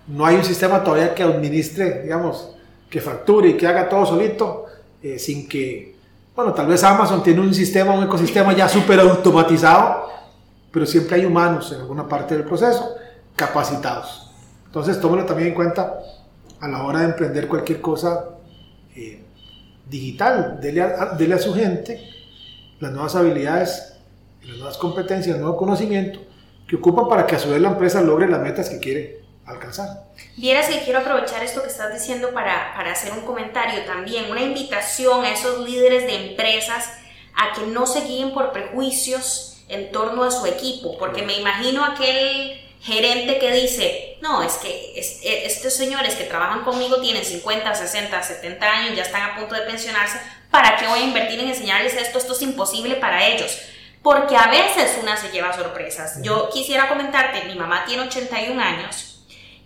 no 0.09 0.25
hay 0.25 0.37
un 0.37 0.45
sistema 0.45 0.85
todavía 0.85 1.14
que 1.14 1.23
administre, 1.23 2.03
digamos, 2.03 2.55
que 2.88 3.01
facture 3.01 3.51
y 3.51 3.57
que 3.57 3.66
haga 3.66 3.88
todo 3.88 4.07
solito, 4.07 4.66
eh, 5.03 5.19
sin 5.19 5.49
que, 5.49 5.95
bueno, 6.37 6.53
tal 6.53 6.66
vez 6.66 6.85
Amazon 6.85 7.22
tiene 7.22 7.40
un 7.40 7.55
sistema, 7.55 7.94
un 7.94 8.05
ecosistema 8.05 8.55
ya 8.55 8.68
súper 8.68 9.01
automatizado, 9.01 10.07
pero 10.70 10.85
siempre 10.85 11.16
hay 11.16 11.25
humanos 11.25 11.72
en 11.72 11.81
alguna 11.81 12.07
parte 12.07 12.37
del 12.37 12.44
proceso 12.44 12.94
capacitados. 13.35 14.31
Entonces, 14.66 15.01
tómelo 15.01 15.25
también 15.25 15.49
en 15.49 15.55
cuenta 15.55 15.99
a 16.61 16.68
la 16.68 16.83
hora 16.83 17.01
de 17.01 17.07
emprender 17.07 17.49
cualquier 17.49 17.81
cosa 17.81 18.27
eh, 18.94 19.25
digital. 19.88 20.59
Dele 20.61 20.83
a, 20.83 21.07
dele 21.16 21.35
a 21.35 21.38
su 21.38 21.55
gente 21.55 22.03
las 22.81 22.92
nuevas 22.92 23.14
habilidades, 23.16 23.94
las 24.42 24.59
nuevas 24.59 24.77
competencias, 24.77 25.37
el 25.37 25.40
nuevo 25.40 25.57
conocimiento 25.57 26.20
que 26.68 26.77
ocupan 26.77 27.09
para 27.09 27.27
que 27.27 27.37
a 27.37 27.38
su 27.38 27.49
vez 27.49 27.62
la 27.62 27.70
empresa 27.70 28.03
logre 28.03 28.29
las 28.29 28.42
metas 28.42 28.68
que 28.68 28.79
quiere 28.79 29.26
alcanzar. 29.46 30.04
Vieras 30.37 30.66
que 30.66 30.82
quiero 30.82 30.98
aprovechar 30.98 31.42
esto 31.42 31.62
que 31.62 31.68
estás 31.68 31.92
diciendo 31.92 32.32
para, 32.32 32.74
para 32.74 32.92
hacer 32.92 33.12
un 33.12 33.22
comentario 33.22 33.85
también, 33.85 34.30
una 34.30 34.42
invitación 34.42 35.24
a 35.24 35.32
esos 35.32 35.66
líderes 35.66 36.04
de 36.06 36.30
empresas 36.30 36.92
a 37.35 37.54
que 37.54 37.66
no 37.66 37.87
se 37.87 38.00
guíen 38.02 38.32
por 38.32 38.52
prejuicios 38.52 39.59
en 39.68 39.92
torno 39.92 40.24
a 40.24 40.30
su 40.30 40.46
equipo, 40.46 40.96
porque 40.98 41.22
me 41.22 41.38
imagino 41.38 41.85
aquel 41.85 42.61
gerente 42.80 43.38
que 43.38 43.52
dice, 43.52 44.18
no, 44.20 44.42
es 44.42 44.54
que 44.54 44.68
e, 44.94 45.46
estos 45.46 45.72
señores 45.72 46.14
que 46.14 46.24
trabajan 46.24 46.62
conmigo 46.62 47.00
tienen 47.00 47.24
50, 47.24 47.74
60, 47.74 48.22
70 48.22 48.66
años, 48.66 48.96
ya 48.96 49.02
están 49.02 49.22
a 49.22 49.37
punto 49.37 49.54
de 49.54 49.62
pensionarse, 49.62 50.18
¿para 50.50 50.76
qué 50.76 50.87
voy 50.87 51.00
a 51.00 51.04
invertir 51.04 51.40
en 51.40 51.48
enseñarles 51.48 51.94
esto? 51.94 52.18
Esto 52.18 52.32
es 52.32 52.42
imposible 52.42 52.96
para 52.96 53.26
ellos. 53.26 53.59
Porque 54.02 54.37
a 54.37 54.46
veces 54.46 54.98
una 55.02 55.16
se 55.16 55.30
lleva 55.30 55.52
sorpresas. 55.52 56.22
Yo 56.22 56.48
quisiera 56.50 56.88
comentarte, 56.88 57.44
mi 57.46 57.56
mamá 57.56 57.85
tiene 57.87 58.04
81 58.04 58.62
años 58.62 59.15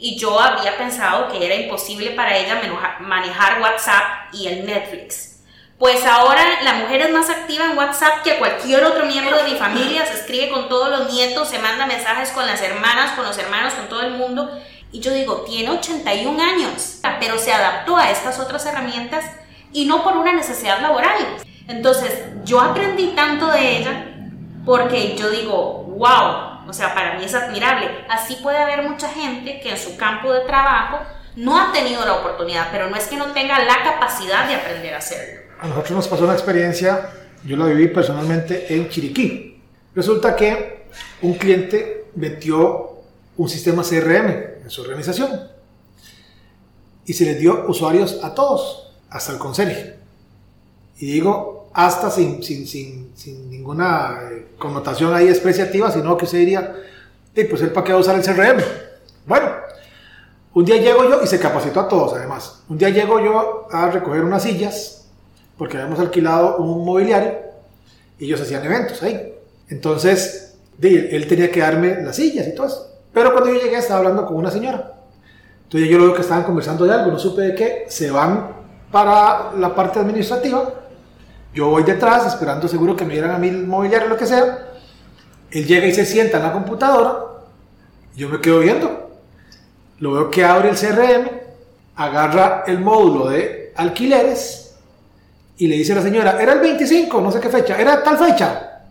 y 0.02 0.16
yo 0.16 0.40
habría 0.40 0.78
pensado 0.78 1.28
que 1.28 1.44
era 1.44 1.54
imposible 1.54 2.12
para 2.12 2.34
ella 2.34 2.58
manejar 3.00 3.60
WhatsApp 3.60 4.32
y 4.32 4.46
el 4.46 4.64
Netflix. 4.64 5.42
Pues 5.78 6.06
ahora 6.06 6.42
la 6.62 6.74
mujer 6.74 7.02
es 7.02 7.10
más 7.10 7.28
activa 7.28 7.66
en 7.66 7.76
WhatsApp 7.76 8.22
que 8.22 8.38
cualquier 8.38 8.82
otro 8.84 9.04
miembro 9.04 9.36
de 9.36 9.44
mi 9.44 9.56
familia, 9.56 10.06
se 10.06 10.14
escribe 10.14 10.50
con 10.50 10.70
todos 10.70 10.88
los 10.88 11.12
nietos, 11.12 11.48
se 11.48 11.58
manda 11.58 11.86
mensajes 11.86 12.30
con 12.30 12.46
las 12.46 12.62
hermanas, 12.62 13.12
con 13.12 13.26
los 13.26 13.36
hermanos, 13.36 13.74
con 13.74 13.88
todo 13.88 14.00
el 14.00 14.12
mundo. 14.12 14.50
Y 14.90 15.00
yo 15.00 15.12
digo, 15.12 15.42
tiene 15.42 15.70
81 15.70 16.42
años, 16.42 17.00
pero 17.20 17.38
se 17.38 17.52
adaptó 17.52 17.96
a 17.96 18.10
estas 18.10 18.38
otras 18.40 18.64
herramientas 18.64 19.24
y 19.72 19.84
no 19.84 20.02
por 20.02 20.16
una 20.16 20.32
necesidad 20.32 20.80
laboral. 20.80 21.36
Entonces, 21.68 22.24
yo 22.44 22.60
aprendí 22.60 23.08
tanto 23.08 23.48
de 23.48 23.78
ella 23.78 24.06
porque 24.64 25.14
yo 25.16 25.30
digo, 25.30 25.84
wow, 25.96 26.49
O 26.70 26.72
sea, 26.72 26.94
para 26.94 27.18
mí 27.18 27.24
es 27.24 27.34
admirable. 27.34 27.88
Así 28.08 28.36
puede 28.36 28.56
haber 28.56 28.88
mucha 28.88 29.08
gente 29.08 29.58
que 29.60 29.70
en 29.70 29.76
su 29.76 29.96
campo 29.96 30.32
de 30.32 30.40
trabajo 30.42 31.00
no 31.34 31.60
ha 31.60 31.72
tenido 31.72 32.04
la 32.04 32.14
oportunidad, 32.14 32.68
pero 32.70 32.88
no 32.88 32.94
es 32.94 33.08
que 33.08 33.16
no 33.16 33.32
tenga 33.32 33.58
la 33.64 33.82
capacidad 33.82 34.46
de 34.46 34.54
aprender 34.54 34.94
a 34.94 34.98
hacerlo. 34.98 35.40
A 35.60 35.66
nosotros 35.66 35.90
nos 35.90 36.08
pasó 36.08 36.24
una 36.24 36.34
experiencia, 36.34 37.10
yo 37.44 37.56
la 37.56 37.66
viví 37.66 37.88
personalmente 37.88 38.72
en 38.72 38.88
Chiriquí. 38.88 39.60
Resulta 39.96 40.36
que 40.36 40.86
un 41.22 41.34
cliente 41.34 42.06
metió 42.14 43.00
un 43.36 43.48
sistema 43.48 43.82
CRM 43.82 44.28
en 44.62 44.70
su 44.70 44.82
organización 44.82 45.48
y 47.04 47.12
se 47.14 47.24
les 47.24 47.40
dio 47.40 47.64
usuarios 47.66 48.20
a 48.22 48.32
todos, 48.32 48.92
hasta 49.08 49.32
el 49.32 49.38
conserje. 49.38 49.96
Y 50.98 51.06
digo, 51.06 51.68
hasta 51.72 52.12
sin, 52.12 52.44
sin, 52.44 52.64
sin, 52.68 53.10
sin 53.16 53.49
ninguna 53.60 54.20
eh, 54.22 54.46
connotación 54.58 55.14
ahí 55.14 55.26
despreciativa, 55.26 55.90
sino 55.90 56.16
que 56.16 56.24
usted 56.24 56.38
diría, 56.38 56.74
pues 57.34 57.60
él 57.60 57.72
para 57.72 57.84
qué 57.84 57.92
va 57.92 57.98
a 57.98 58.00
usar 58.00 58.16
el 58.16 58.22
CRM. 58.22 58.62
Bueno, 59.26 59.48
un 60.54 60.64
día 60.64 60.78
llego 60.78 61.04
yo 61.04 61.22
y 61.22 61.26
se 61.26 61.38
capacitó 61.38 61.80
a 61.80 61.88
todos 61.88 62.14
además. 62.14 62.62
Un 62.68 62.78
día 62.78 62.88
llego 62.88 63.20
yo 63.20 63.68
a 63.70 63.90
recoger 63.90 64.24
unas 64.24 64.42
sillas 64.42 65.04
porque 65.58 65.76
habíamos 65.76 66.00
alquilado 66.00 66.56
un 66.56 66.84
mobiliario 66.84 67.34
y 68.18 68.24
ellos 68.24 68.40
hacían 68.40 68.64
eventos 68.64 69.02
ahí. 69.02 69.34
Entonces, 69.68 70.56
él 70.80 71.26
tenía 71.28 71.50
que 71.50 71.60
darme 71.60 72.02
las 72.02 72.16
sillas 72.16 72.48
y 72.48 72.54
todo 72.54 72.66
eso. 72.66 72.86
Pero 73.12 73.32
cuando 73.32 73.52
yo 73.52 73.60
llegué 73.60 73.76
estaba 73.76 73.98
hablando 73.98 74.24
con 74.24 74.36
una 74.36 74.50
señora. 74.50 74.94
Entonces 75.64 75.88
yo 75.88 75.98
lo 75.98 76.04
veo 76.04 76.14
que 76.14 76.22
estaban 76.22 76.44
conversando 76.44 76.86
de 76.86 76.92
algo, 76.92 77.12
no 77.12 77.18
supe 77.18 77.42
de 77.42 77.54
qué. 77.54 77.84
Se 77.88 78.10
van 78.10 78.52
para 78.90 79.52
la 79.52 79.74
parte 79.74 80.00
administrativa. 80.00 80.79
Yo 81.52 81.68
voy 81.68 81.82
detrás 81.82 82.26
esperando 82.26 82.68
seguro 82.68 82.96
que 82.96 83.04
me 83.04 83.14
dieran 83.14 83.32
a 83.32 83.38
mí 83.38 83.48
el 83.48 83.66
mobiliario 83.66 84.08
lo 84.08 84.16
que 84.16 84.26
sea. 84.26 84.68
Él 85.50 85.66
llega 85.66 85.86
y 85.86 85.94
se 85.94 86.06
sienta 86.06 86.36
en 86.36 86.44
la 86.44 86.52
computadora. 86.52 87.18
Yo 88.16 88.28
me 88.28 88.40
quedo 88.40 88.60
viendo. 88.60 89.10
Lo 89.98 90.12
veo 90.12 90.30
que 90.30 90.44
abre 90.44 90.70
el 90.70 90.76
CRM, 90.76 91.28
agarra 91.96 92.64
el 92.66 92.80
módulo 92.80 93.28
de 93.28 93.72
alquileres 93.76 94.76
y 95.58 95.66
le 95.66 95.76
dice 95.76 95.92
a 95.92 95.96
la 95.96 96.02
señora, 96.02 96.40
era 96.40 96.54
el 96.54 96.60
25, 96.60 97.20
no 97.20 97.30
sé 97.30 97.40
qué 97.40 97.48
fecha, 97.48 97.78
era 97.78 98.02
tal 98.02 98.16
fecha. 98.16 98.82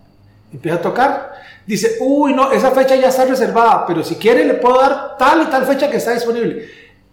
Empieza 0.51 0.77
a 0.77 0.81
tocar 0.81 1.29
dice, 1.69 1.97
uy, 1.99 2.33
no, 2.33 2.51
esa 2.51 2.71
fecha 2.71 2.95
ya 2.95 3.09
está 3.09 3.25
reservada, 3.25 3.85
pero 3.85 4.03
si 4.03 4.15
quiere 4.15 4.43
le 4.43 4.55
puedo 4.55 4.79
dar 4.79 5.15
tal 5.19 5.43
y 5.43 5.45
tal 5.51 5.67
fecha 5.67 5.87
que 5.87 5.97
está 5.97 6.13
disponible. 6.13 6.67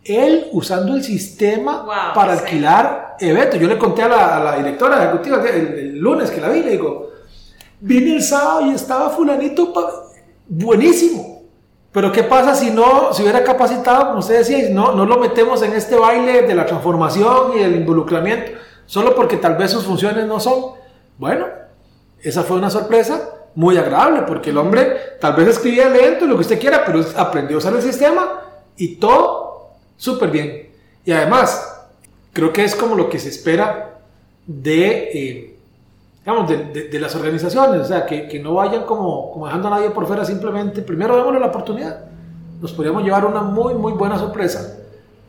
Él 0.08 0.48
usando 0.52 0.94
el 0.94 1.02
sistema 1.02 1.86
para 2.14 2.32
alquilar 2.32 3.16
eventos. 3.18 3.58
Yo 3.58 3.68
le 3.68 3.78
conté 3.78 4.02
a 4.02 4.08
la, 4.08 4.56
directora 4.56 5.02
ejecutiva 5.02 5.42
el, 5.48 5.98
lunes 5.98 6.30
que 6.30 6.40
la 6.40 6.48
vi, 6.48 6.62
le 6.62 6.72
digo, 6.72 7.10
vine 7.80 8.16
el 8.16 8.22
sábado 8.22 8.66
y 8.66 8.70
estaba 8.70 9.10
fulanito, 9.10 9.72
buenísimo. 10.48 11.42
Pero 11.92 12.12
¿qué 12.12 12.22
pasa 12.24 12.54
si 12.54 12.70
no, 12.70 13.12
si 13.12 13.22
hubiera 13.22 13.42
capacitado, 13.42 14.08
como 14.08 14.18
usted 14.18 14.38
decía, 14.38 14.68
no, 14.70 14.92
no 14.92 15.06
lo 15.06 15.16
metemos 15.18 15.62
en 15.62 15.72
este 15.72 15.96
baile 15.96 16.42
de 16.42 16.54
la 16.54 16.66
transformación 16.66 17.52
y 17.56 17.62
el 17.62 17.74
involucramiento, 17.74 18.52
solo 18.84 19.14
porque 19.14 19.38
tal 19.38 19.56
vez 19.56 19.70
sus 19.70 19.84
funciones 19.84 20.26
no 20.26 20.38
son? 20.38 20.72
Bueno, 21.16 21.46
esa 22.20 22.42
fue 22.42 22.58
una 22.58 22.68
sorpresa 22.68 23.30
muy 23.54 23.78
agradable, 23.78 24.22
porque 24.22 24.50
el 24.50 24.58
hombre 24.58 24.94
tal 25.20 25.32
vez 25.34 25.48
escribía 25.48 25.88
lento, 25.88 26.26
lo 26.26 26.34
que 26.34 26.42
usted 26.42 26.60
quiera, 26.60 26.84
pero 26.84 27.02
aprendió 27.16 27.56
a 27.56 27.58
usar 27.58 27.74
el 27.74 27.82
sistema 27.82 28.42
y 28.76 28.96
todo 28.96 29.45
súper 29.96 30.30
bien. 30.30 30.70
Y 31.04 31.12
además, 31.12 31.86
creo 32.32 32.52
que 32.52 32.64
es 32.64 32.74
como 32.74 32.94
lo 32.94 33.08
que 33.08 33.18
se 33.18 33.28
espera 33.28 34.00
de, 34.46 35.10
eh, 35.12 35.56
digamos, 36.20 36.48
de, 36.48 36.88
de, 36.88 37.00
las 37.00 37.14
organizaciones, 37.14 37.80
o 37.80 37.84
sea, 37.84 38.06
que, 38.06 38.28
que, 38.28 38.38
no 38.38 38.54
vayan 38.54 38.84
como, 38.84 39.30
como 39.32 39.46
dejando 39.46 39.68
a 39.68 39.70
nadie 39.72 39.90
por 39.90 40.06
fuera, 40.06 40.24
simplemente, 40.24 40.82
primero 40.82 41.16
démosle 41.16 41.40
la 41.40 41.46
oportunidad. 41.46 42.04
Nos 42.60 42.72
podríamos 42.72 43.02
llevar 43.04 43.24
una 43.24 43.42
muy, 43.42 43.74
muy 43.74 43.92
buena 43.92 44.18
sorpresa 44.18 44.78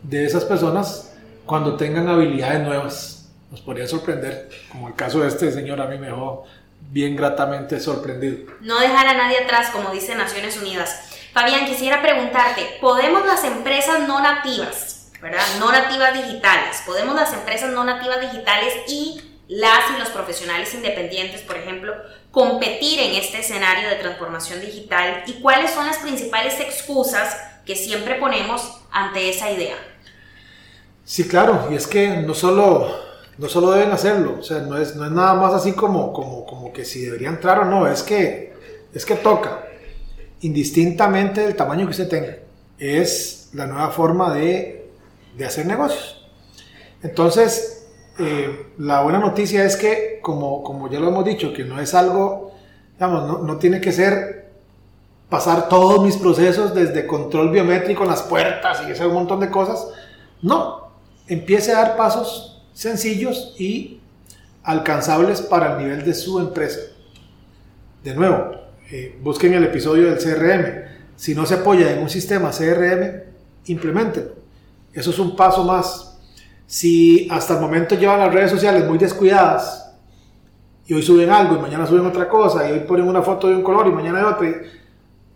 de 0.03 0.25
esas 0.25 0.45
personas 0.45 1.13
cuando 1.45 1.75
tengan 1.75 2.07
habilidades 2.07 2.61
nuevas. 2.61 3.29
Nos 3.51 3.61
podría 3.61 3.87
sorprender, 3.87 4.49
como 4.71 4.87
el 4.87 4.95
caso 4.95 5.21
de 5.21 5.29
este 5.29 5.51
señor, 5.51 5.81
a 5.81 5.87
mí 5.87 5.97
me 5.97 6.07
dejó 6.07 6.45
bien 6.91 7.15
gratamente 7.15 7.79
sorprendido. 7.79 8.51
No 8.61 8.79
dejar 8.79 9.07
a 9.07 9.17
nadie 9.17 9.39
atrás, 9.39 9.69
como 9.71 9.91
dice 9.91 10.15
Naciones 10.15 10.61
Unidas. 10.61 11.16
Fabián, 11.37 11.67
quisiera 11.67 12.01
preguntarte, 12.01 12.63
¿podemos 12.81 13.23
las 13.23 13.43
empresas 13.43 14.07
no 14.07 14.19
nativas, 14.19 15.11
¿verdad? 15.21 15.43
No 15.59 15.71
nativas 15.71 16.11
digitales, 16.15 16.81
¿podemos 16.83 17.13
las 17.13 17.31
empresas 17.31 17.69
no 17.69 17.83
nativas 17.83 18.21
digitales 18.21 18.73
y 18.87 19.21
las 19.47 19.81
y 19.95 19.99
los 19.99 20.09
profesionales 20.09 20.73
independientes, 20.73 21.41
por 21.41 21.57
ejemplo, 21.57 21.93
competir 22.31 22.99
en 22.99 23.13
este 23.13 23.41
escenario 23.41 23.87
de 23.87 23.97
transformación 23.97 24.61
digital 24.61 25.25
y 25.27 25.33
cuáles 25.33 25.69
son 25.69 25.85
las 25.85 25.97
principales 25.97 26.59
excusas 26.59 27.37
que 27.67 27.75
siempre 27.75 28.15
ponemos 28.15 28.81
ante 28.89 29.29
esa 29.29 29.51
idea? 29.51 29.75
Sí, 31.05 31.27
claro, 31.27 31.67
y 31.69 31.75
es 31.75 31.85
que 31.85 32.17
no 32.17 32.33
solo 32.33 33.05
no 33.37 33.47
solo 33.47 33.73
deben 33.73 33.91
hacerlo, 33.91 34.37
o 34.39 34.43
sea, 34.43 34.61
no 34.61 34.75
es, 34.75 34.95
no 34.95 35.05
es 35.05 35.11
nada 35.11 35.35
más 35.35 35.53
así 35.53 35.73
como, 35.73 36.11
como, 36.13 36.47
como 36.47 36.73
que 36.73 36.83
si 36.83 37.01
debería 37.01 37.29
entrar 37.29 37.59
o 37.59 37.65
no, 37.65 37.85
es 37.87 38.01
que, 38.01 38.55
es 38.91 39.05
que 39.05 39.13
toca, 39.13 39.66
indistintamente 40.41 41.41
del 41.41 41.55
tamaño 41.55 41.85
que 41.85 41.91
usted 41.91 42.09
tenga, 42.09 42.37
es 42.77 43.49
la 43.53 43.67
nueva 43.67 43.89
forma 43.89 44.33
de, 44.33 44.89
de 45.37 45.45
hacer 45.45 45.65
negocios. 45.65 46.29
Entonces, 47.01 47.87
eh, 48.19 48.73
la 48.77 49.01
buena 49.01 49.19
noticia 49.19 49.63
es 49.63 49.75
que, 49.75 50.19
como, 50.21 50.63
como 50.63 50.89
ya 50.89 50.99
lo 50.99 51.09
hemos 51.09 51.25
dicho, 51.25 51.53
que 51.53 51.63
no 51.63 51.79
es 51.79 51.93
algo, 51.93 52.51
digamos, 52.93 53.27
no, 53.27 53.37
no 53.39 53.57
tiene 53.57 53.79
que 53.79 53.91
ser 53.91 54.37
pasar 55.29 55.67
todos 55.67 56.03
mis 56.03 56.15
procesos 56.15 56.73
desde 56.73 57.05
control 57.05 57.51
biométrico 57.51 58.03
en 58.03 58.09
las 58.09 58.23
puertas 58.23 58.81
y 58.87 58.91
ese 58.91 59.05
montón 59.07 59.39
de 59.39 59.49
cosas, 59.49 59.87
no, 60.41 60.91
empiece 61.27 61.71
a 61.71 61.81
dar 61.81 61.97
pasos 61.97 62.63
sencillos 62.73 63.55
y 63.57 63.99
alcanzables 64.63 65.41
para 65.41 65.73
el 65.73 65.83
nivel 65.83 66.05
de 66.05 66.13
su 66.13 66.39
empresa. 66.39 66.79
De 68.03 68.13
nuevo, 68.13 68.51
eh, 68.89 69.17
busquen 69.21 69.53
el 69.53 69.65
episodio 69.65 70.09
del 70.09 70.17
CRM. 70.17 70.87
Si 71.15 71.35
no 71.35 71.45
se 71.45 71.55
apoya 71.55 71.91
en 71.91 71.99
un 71.99 72.09
sistema 72.09 72.51
CRM, 72.51 73.23
implementenlo. 73.65 74.33
Eso 74.93 75.09
es 75.09 75.19
un 75.19 75.35
paso 75.35 75.63
más. 75.63 76.17
Si 76.65 77.27
hasta 77.29 77.55
el 77.55 77.61
momento 77.61 77.95
llevan 77.95 78.19
las 78.19 78.33
redes 78.33 78.51
sociales 78.51 78.85
muy 78.85 78.97
descuidadas 78.97 79.95
y 80.85 80.93
hoy 80.93 81.01
suben 81.01 81.29
algo 81.29 81.55
y 81.55 81.59
mañana 81.59 81.85
suben 81.85 82.05
otra 82.05 82.27
cosa 82.29 82.69
y 82.69 82.73
hoy 82.73 82.79
ponen 82.81 83.07
una 83.07 83.21
foto 83.21 83.47
de 83.47 83.55
un 83.55 83.63
color 83.63 83.87
y 83.87 83.91
mañana 83.91 84.19
de 84.19 84.25
otro, 84.25 84.47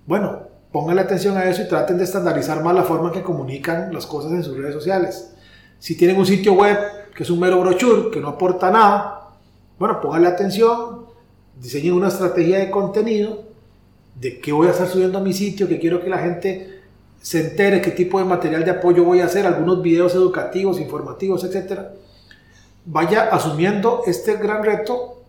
bueno, 0.05 0.39
pónganle 0.71 1.01
atención 1.01 1.37
a 1.37 1.45
eso 1.45 1.61
y 1.61 1.67
traten 1.67 1.97
de 1.97 2.05
estandarizar 2.05 2.63
más 2.63 2.73
la 2.73 2.83
forma 2.83 3.09
en 3.09 3.13
que 3.13 3.21
comunican 3.21 3.93
las 3.93 4.05
cosas 4.05 4.31
en 4.31 4.43
sus 4.43 4.57
redes 4.57 4.73
sociales. 4.73 5.33
Si 5.79 5.97
tienen 5.97 6.17
un 6.17 6.25
sitio 6.25 6.53
web 6.53 6.77
que 7.15 7.23
es 7.23 7.29
un 7.29 7.39
mero 7.39 7.59
brochure, 7.59 8.09
que 8.11 8.19
no 8.19 8.29
aporta 8.29 8.71
nada, 8.71 9.29
bueno, 9.77 9.99
póngale 9.99 10.27
atención, 10.27 11.00
diseñen 11.61 11.93
una 11.93 12.07
estrategia 12.07 12.59
de 12.59 12.71
contenido, 12.71 13.43
de 14.19 14.39
qué 14.39 14.51
voy 14.51 14.67
a 14.67 14.71
estar 14.71 14.87
subiendo 14.87 15.19
a 15.19 15.21
mi 15.21 15.33
sitio, 15.33 15.67
que 15.67 15.79
quiero 15.79 16.01
que 16.01 16.09
la 16.09 16.17
gente 16.17 16.81
se 17.21 17.39
entere 17.39 17.81
qué 17.81 17.91
tipo 17.91 18.17
de 18.17 18.25
material 18.25 18.65
de 18.65 18.71
apoyo 18.71 19.03
voy 19.03 19.19
a 19.19 19.25
hacer, 19.25 19.45
algunos 19.45 19.81
videos 19.81 20.15
educativos, 20.15 20.79
informativos, 20.79 21.43
etc. 21.43 21.81
Vaya 22.85 23.29
asumiendo 23.31 24.01
este 24.07 24.37
gran 24.37 24.63
reto 24.63 25.21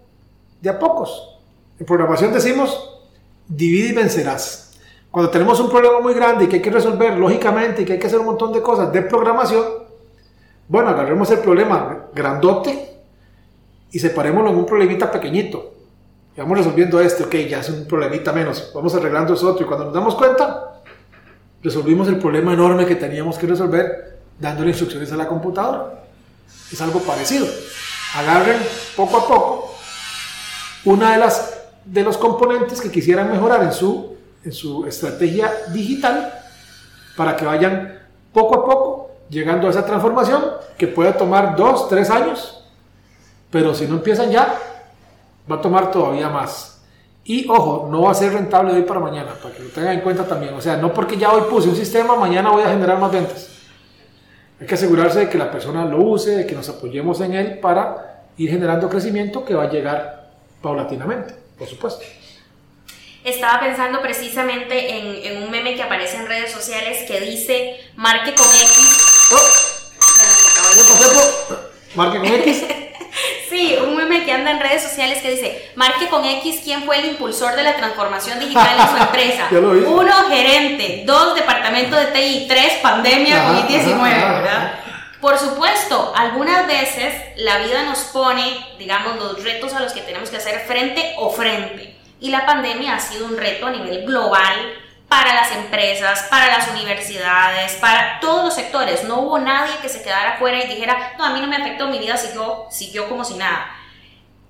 de 0.62 0.70
a 0.70 0.78
pocos. 0.78 1.38
En 1.78 1.84
programación 1.84 2.32
decimos, 2.32 2.98
divide 3.46 3.90
y 3.90 3.92
vencerás. 3.92 4.72
Cuando 5.10 5.30
tenemos 5.30 5.60
un 5.60 5.68
problema 5.68 6.00
muy 6.00 6.14
grande 6.14 6.44
y 6.44 6.48
que 6.48 6.56
hay 6.56 6.62
que 6.62 6.70
resolver 6.70 7.18
lógicamente 7.18 7.82
y 7.82 7.84
que 7.84 7.94
hay 7.94 7.98
que 7.98 8.06
hacer 8.06 8.20
un 8.20 8.26
montón 8.26 8.54
de 8.54 8.62
cosas 8.62 8.90
de 8.90 9.02
programación, 9.02 9.64
bueno, 10.68 10.88
agarremos 10.88 11.30
el 11.30 11.40
problema 11.40 12.06
grandote 12.14 12.88
y 13.90 13.98
separémoslo 13.98 14.50
en 14.50 14.56
un 14.56 14.64
problemita 14.64 15.10
pequeñito. 15.10 15.81
Vamos 16.36 16.58
resolviendo 16.58 16.98
este, 17.00 17.24
ok, 17.24 17.34
ya 17.48 17.60
es 17.60 17.68
un 17.68 17.86
problemita 17.86 18.32
menos, 18.32 18.70
vamos 18.74 18.94
arreglando 18.94 19.34
eso 19.34 19.50
otro 19.50 19.64
y 19.64 19.68
cuando 19.68 19.84
nos 19.86 19.94
damos 19.94 20.14
cuenta, 20.14 20.80
resolvimos 21.62 22.08
el 22.08 22.18
problema 22.18 22.54
enorme 22.54 22.86
que 22.86 22.96
teníamos 22.96 23.36
que 23.38 23.46
resolver 23.46 24.18
dándole 24.38 24.70
instrucciones 24.70 25.12
a 25.12 25.16
la 25.16 25.28
computadora. 25.28 26.04
Es 26.72 26.80
algo 26.80 27.00
parecido. 27.00 27.46
Agarren 28.16 28.56
poco 28.96 29.16
a 29.18 29.28
poco 29.28 29.74
una 30.84 31.12
de 31.12 31.18
las 31.18 31.58
de 31.84 32.02
los 32.02 32.16
componentes 32.16 32.80
que 32.80 32.90
quisieran 32.90 33.30
mejorar 33.30 33.62
en 33.62 33.72
su, 33.72 34.16
en 34.44 34.52
su 34.52 34.86
estrategia 34.86 35.52
digital 35.72 36.32
para 37.16 37.36
que 37.36 37.44
vayan 37.44 37.98
poco 38.32 38.54
a 38.54 38.64
poco 38.64 39.10
llegando 39.28 39.66
a 39.66 39.70
esa 39.70 39.84
transformación 39.84 40.44
que 40.78 40.88
puede 40.88 41.12
tomar 41.12 41.56
dos, 41.56 41.88
tres 41.88 42.10
años, 42.10 42.64
pero 43.50 43.74
si 43.74 43.86
no 43.86 43.96
empiezan 43.96 44.30
ya, 44.30 44.58
va 45.50 45.56
a 45.56 45.60
tomar 45.60 45.90
todavía 45.90 46.28
más. 46.28 46.80
Y 47.24 47.48
ojo, 47.48 47.88
no 47.90 48.02
va 48.02 48.10
a 48.10 48.14
ser 48.14 48.32
rentable 48.32 48.72
de 48.72 48.80
hoy 48.80 48.84
para 48.84 48.98
mañana, 48.98 49.34
para 49.40 49.54
que 49.54 49.62
lo 49.62 49.68
tengan 49.70 49.94
en 49.94 50.00
cuenta 50.00 50.26
también. 50.26 50.54
O 50.54 50.60
sea, 50.60 50.76
no 50.76 50.92
porque 50.92 51.16
ya 51.16 51.32
hoy 51.32 51.42
puse 51.48 51.68
un 51.68 51.76
sistema, 51.76 52.16
mañana 52.16 52.50
voy 52.50 52.62
a 52.64 52.70
generar 52.70 52.98
más 52.98 53.12
ventas. 53.12 53.48
Hay 54.60 54.66
que 54.66 54.74
asegurarse 54.74 55.20
de 55.20 55.28
que 55.28 55.38
la 55.38 55.50
persona 55.50 55.84
lo 55.84 55.98
use, 55.98 56.30
de 56.30 56.46
que 56.46 56.54
nos 56.54 56.68
apoyemos 56.68 57.20
en 57.20 57.34
él 57.34 57.58
para 57.58 58.24
ir 58.36 58.50
generando 58.50 58.88
crecimiento 58.88 59.44
que 59.44 59.54
va 59.54 59.64
a 59.64 59.70
llegar 59.70 60.30
paulatinamente, 60.60 61.34
por 61.58 61.68
supuesto. 61.68 62.04
Estaba 63.24 63.60
pensando 63.60 64.02
precisamente 64.02 64.98
en, 64.98 65.36
en, 65.36 65.42
un 65.44 65.50
meme 65.50 65.76
que 65.76 65.82
aparece 65.82 66.16
en 66.16 66.26
redes 66.26 66.50
sociales 66.50 67.04
que 67.06 67.20
dice 67.20 67.76
marque 67.94 68.34
con 68.34 68.46
X. 68.46 69.30
Oh. 69.32 69.72
Marque 71.94 72.18
con 72.18 72.26
X. 72.26 72.64
Sí, 73.52 73.76
un 73.86 73.94
meme 73.94 74.24
que 74.24 74.32
anda 74.32 74.50
en 74.50 74.60
redes 74.60 74.82
sociales 74.82 75.20
que 75.20 75.30
dice, 75.30 75.72
marque 75.74 76.08
con 76.08 76.24
X 76.24 76.62
quién 76.64 76.84
fue 76.84 77.00
el 77.00 77.04
impulsor 77.04 77.54
de 77.54 77.62
la 77.62 77.76
transformación 77.76 78.40
digital 78.40 78.78
en 78.78 78.88
su 78.88 78.96
empresa. 79.02 79.48
Uno, 79.50 80.12
gerente. 80.30 81.02
Dos, 81.04 81.34
departamento 81.34 81.94
de 81.94 82.06
TI. 82.06 82.46
Tres, 82.48 82.78
pandemia 82.82 83.46
COVID-19, 83.46 84.00
¿verdad? 84.00 84.78
Por 85.20 85.38
supuesto, 85.38 86.14
algunas 86.16 86.66
veces 86.66 87.12
la 87.36 87.58
vida 87.58 87.82
nos 87.82 87.98
pone, 88.04 88.42
digamos, 88.78 89.16
los 89.16 89.44
retos 89.44 89.74
a 89.74 89.80
los 89.80 89.92
que 89.92 90.00
tenemos 90.00 90.30
que 90.30 90.38
hacer 90.38 90.60
frente 90.60 91.14
o 91.18 91.28
frente. 91.28 91.94
Y 92.20 92.30
la 92.30 92.46
pandemia 92.46 92.94
ha 92.94 93.00
sido 93.00 93.26
un 93.26 93.36
reto 93.36 93.66
a 93.66 93.70
nivel 93.70 94.06
global 94.06 94.54
para 95.12 95.34
las 95.34 95.52
empresas, 95.52 96.22
para 96.30 96.56
las 96.56 96.68
universidades, 96.68 97.74
para 97.74 98.18
todos 98.18 98.46
los 98.46 98.54
sectores. 98.54 99.04
No 99.04 99.20
hubo 99.20 99.38
nadie 99.38 99.76
que 99.82 99.90
se 99.90 100.02
quedara 100.02 100.36
afuera 100.36 100.64
y 100.64 100.68
dijera, 100.68 101.12
no, 101.18 101.26
a 101.26 101.34
mí 101.34 101.40
no 101.42 101.48
me 101.48 101.56
afectó, 101.56 101.86
mi 101.88 101.98
vida 101.98 102.16
siguió, 102.16 102.64
siguió 102.70 103.10
como 103.10 103.22
si 103.22 103.34
nada. 103.34 103.76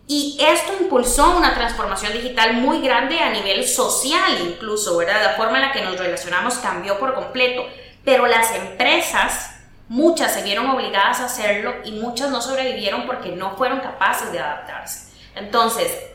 Y 0.06 0.38
esto 0.40 0.72
impulsó 0.80 1.36
una 1.36 1.52
transformación 1.52 2.12
digital 2.12 2.52
muy 2.52 2.80
grande 2.80 3.18
a 3.18 3.30
nivel 3.30 3.66
social 3.66 4.38
incluso, 4.40 4.96
¿verdad? 4.96 5.20
La 5.20 5.30
forma 5.30 5.58
en 5.58 5.62
la 5.62 5.72
que 5.72 5.82
nos 5.82 5.98
relacionamos 5.98 6.58
cambió 6.58 6.96
por 6.96 7.14
completo. 7.14 7.66
Pero 8.04 8.28
las 8.28 8.54
empresas, 8.54 9.56
muchas 9.88 10.32
se 10.32 10.44
vieron 10.44 10.70
obligadas 10.70 11.18
a 11.18 11.24
hacerlo 11.24 11.74
y 11.84 11.90
muchas 11.90 12.30
no 12.30 12.40
sobrevivieron 12.40 13.04
porque 13.08 13.30
no 13.30 13.56
fueron 13.56 13.80
capaces 13.80 14.30
de 14.30 14.38
adaptarse. 14.38 15.10
Entonces, 15.34 16.11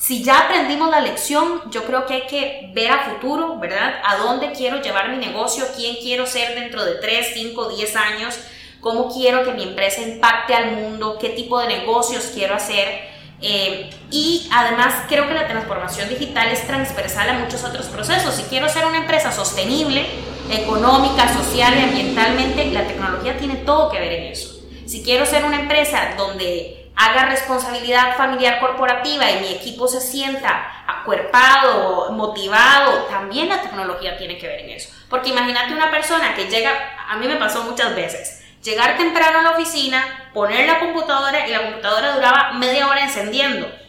si 0.00 0.24
ya 0.24 0.38
aprendimos 0.38 0.90
la 0.90 1.00
lección, 1.00 1.70
yo 1.70 1.84
creo 1.84 2.06
que 2.06 2.14
hay 2.14 2.26
que 2.26 2.70
ver 2.72 2.90
a 2.90 3.10
futuro, 3.10 3.58
¿verdad? 3.58 4.00
¿A 4.02 4.16
dónde 4.16 4.52
quiero 4.52 4.80
llevar 4.80 5.10
mi 5.10 5.18
negocio? 5.18 5.66
¿Quién 5.76 5.96
quiero 5.96 6.24
ser 6.24 6.58
dentro 6.58 6.82
de 6.86 6.94
3, 6.94 7.32
5, 7.34 7.68
10 7.68 7.96
años? 7.96 8.34
¿Cómo 8.80 9.12
quiero 9.12 9.44
que 9.44 9.52
mi 9.52 9.62
empresa 9.62 10.00
impacte 10.00 10.54
al 10.54 10.72
mundo? 10.72 11.18
¿Qué 11.20 11.28
tipo 11.28 11.60
de 11.60 11.68
negocios 11.68 12.30
quiero 12.32 12.54
hacer? 12.54 13.10
Eh, 13.42 13.90
y 14.10 14.48
además 14.50 15.04
creo 15.06 15.28
que 15.28 15.34
la 15.34 15.46
transformación 15.46 16.08
digital 16.08 16.48
es 16.48 16.66
transversal 16.66 17.28
a 17.28 17.34
muchos 17.34 17.62
otros 17.62 17.84
procesos. 17.88 18.34
Si 18.34 18.44
quiero 18.44 18.70
ser 18.70 18.86
una 18.86 18.98
empresa 18.98 19.30
sostenible, 19.30 20.06
económica, 20.50 21.30
social 21.30 21.74
y 21.78 21.82
ambientalmente, 21.82 22.70
la 22.70 22.86
tecnología 22.86 23.36
tiene 23.36 23.56
todo 23.56 23.90
que 23.90 24.00
ver 24.00 24.12
en 24.12 24.32
eso. 24.32 24.62
Si 24.86 25.02
quiero 25.02 25.26
ser 25.26 25.44
una 25.44 25.60
empresa 25.60 26.14
donde 26.16 26.79
haga 27.00 27.26
responsabilidad 27.26 28.16
familiar 28.16 28.60
corporativa 28.60 29.30
y 29.30 29.40
mi 29.40 29.52
equipo 29.52 29.88
se 29.88 30.02
sienta 30.02 30.84
acuerpado, 30.86 32.12
motivado, 32.12 33.04
también 33.04 33.48
la 33.48 33.62
tecnología 33.62 34.18
tiene 34.18 34.36
que 34.36 34.46
ver 34.46 34.60
en 34.60 34.70
eso. 34.70 34.90
Porque 35.08 35.30
imagínate 35.30 35.72
una 35.72 35.90
persona 35.90 36.34
que 36.34 36.48
llega, 36.48 36.70
a 37.08 37.16
mí 37.16 37.26
me 37.26 37.36
pasó 37.36 37.62
muchas 37.62 37.96
veces, 37.96 38.44
llegar 38.62 38.98
temprano 38.98 39.38
a 39.38 39.42
la 39.42 39.50
oficina, 39.52 40.30
poner 40.34 40.66
la 40.66 40.78
computadora 40.78 41.46
y 41.48 41.50
la 41.50 41.62
computadora 41.62 42.12
duraba 42.12 42.52
media 42.52 42.86
hora 42.86 43.00
encendiendo 43.00 43.79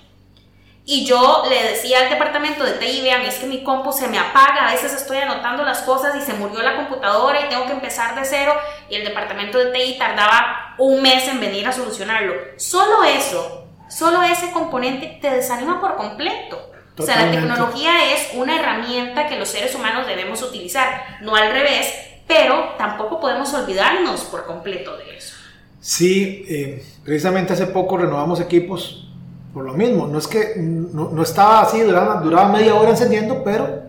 y 0.84 1.06
yo 1.06 1.44
le 1.48 1.64
decía 1.64 2.00
al 2.00 2.10
departamento 2.10 2.64
de 2.64 2.74
TI, 2.74 3.02
vean, 3.02 3.22
es 3.22 3.36
que 3.36 3.46
mi 3.46 3.64
compu 3.64 3.92
se 3.92 4.08
me 4.08 4.18
apaga, 4.18 4.68
a 4.68 4.72
veces 4.72 4.94
estoy 4.94 5.18
anotando 5.18 5.64
las 5.64 5.82
cosas 5.84 6.16
y 6.16 6.22
se 6.22 6.34
murió 6.34 6.62
la 6.64 6.76
computadora 6.76 7.46
y 7.46 7.50
tengo 7.50 7.66
que 7.66 7.74
empezar 7.74 8.16
de 8.16 8.26
cero 8.26 8.54
y 8.90 8.96
el 8.96 9.04
departamento 9.04 9.60
de 9.60 9.68
TI 9.68 9.98
tardaba 10.00 10.76
un 10.80 11.02
mes 11.02 11.28
en 11.28 11.40
venir 11.40 11.68
a 11.68 11.72
solucionarlo. 11.72 12.34
Solo 12.58 13.04
eso, 13.04 13.68
solo 13.90 14.24
ese 14.24 14.52
componente 14.52 15.20
te 15.22 15.30
desanima 15.30 15.80
por 15.80 15.96
completo. 15.98 16.72
O 16.98 17.04
sea, 17.04 17.26
la 17.26 17.32
tecnología 17.32 18.14
es 18.14 18.30
una 18.34 18.60
herramienta 18.60 19.28
que 19.28 19.38
los 19.38 19.50
seres 19.50 19.74
humanos 19.76 20.08
debemos 20.08 20.42
utilizar, 20.42 21.20
no 21.22 21.36
al 21.36 21.52
revés, 21.52 21.94
pero 22.28 22.74
tampoco 22.78 23.20
podemos 23.20 23.54
olvidarnos 23.54 24.22
por 24.22 24.46
completo 24.46 24.98
de 24.98 25.18
eso. 25.18 25.36
Sí, 25.80 26.46
eh, 26.50 26.86
precisamente 27.04 27.54
hace 27.54 27.68
poco 27.68 27.98
renovamos 27.98 28.40
equipos 28.40 29.11
por 29.54 29.66
lo 29.66 29.74
mismo, 29.74 30.08
no 30.08 30.18
es 30.18 30.28
que 30.28 30.56
no, 30.58 31.22
estaba 31.22 31.62
así, 31.62 31.82
duraba, 31.82 32.22
duraba, 32.22 32.50
media 32.50 32.76
hora 32.76 32.92
encendiendo, 32.92 33.44
pero, 33.44 33.84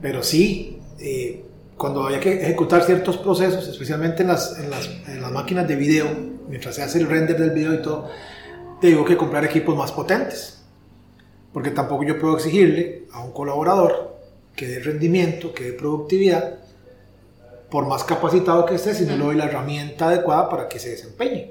pero 0.00 0.22
sí, 0.22 0.80
eh, 0.98 1.44
cuando 1.76 2.04
había 2.04 2.18
que 2.18 2.42
ejecutar 2.42 2.82
ciertos 2.82 3.16
procesos, 3.16 3.68
especialmente 3.68 4.22
en 4.22 4.28
las, 4.28 4.58
en, 4.58 4.70
las, 4.70 4.86
en 5.08 5.22
las, 5.22 5.30
máquinas 5.30 5.68
de 5.68 5.76
video, 5.76 6.06
mientras 6.48 6.74
se 6.74 6.82
hace 6.82 6.98
el 6.98 7.08
render 7.08 7.38
del 7.38 7.50
video 7.50 7.74
y 7.74 7.82
todo, 7.82 8.10
tengo 8.80 9.04
que 9.04 9.16
comprar 9.16 9.44
equipos 9.44 9.76
más 9.76 9.92
potentes. 9.92 10.62
Porque 11.52 11.70
tampoco 11.70 12.04
yo 12.04 12.18
puedo 12.18 12.36
exigirle 12.36 13.06
a 13.12 13.20
un 13.24 13.32
colaborador 13.32 14.18
que 14.54 14.66
dé 14.66 14.80
rendimiento, 14.80 15.52
que 15.52 15.64
dé 15.64 15.72
productividad, 15.72 16.58
por 17.70 17.86
más 17.86 18.04
capacitado 18.04 18.66
que 18.66 18.74
esté, 18.74 18.94
si 18.94 19.04
no 19.04 19.16
le 19.16 19.24
doy 19.24 19.36
la 19.36 19.44
herramienta 19.44 20.08
adecuada 20.08 20.48
para 20.48 20.68
que 20.68 20.78
se 20.78 20.90
desempeñe. 20.90 21.50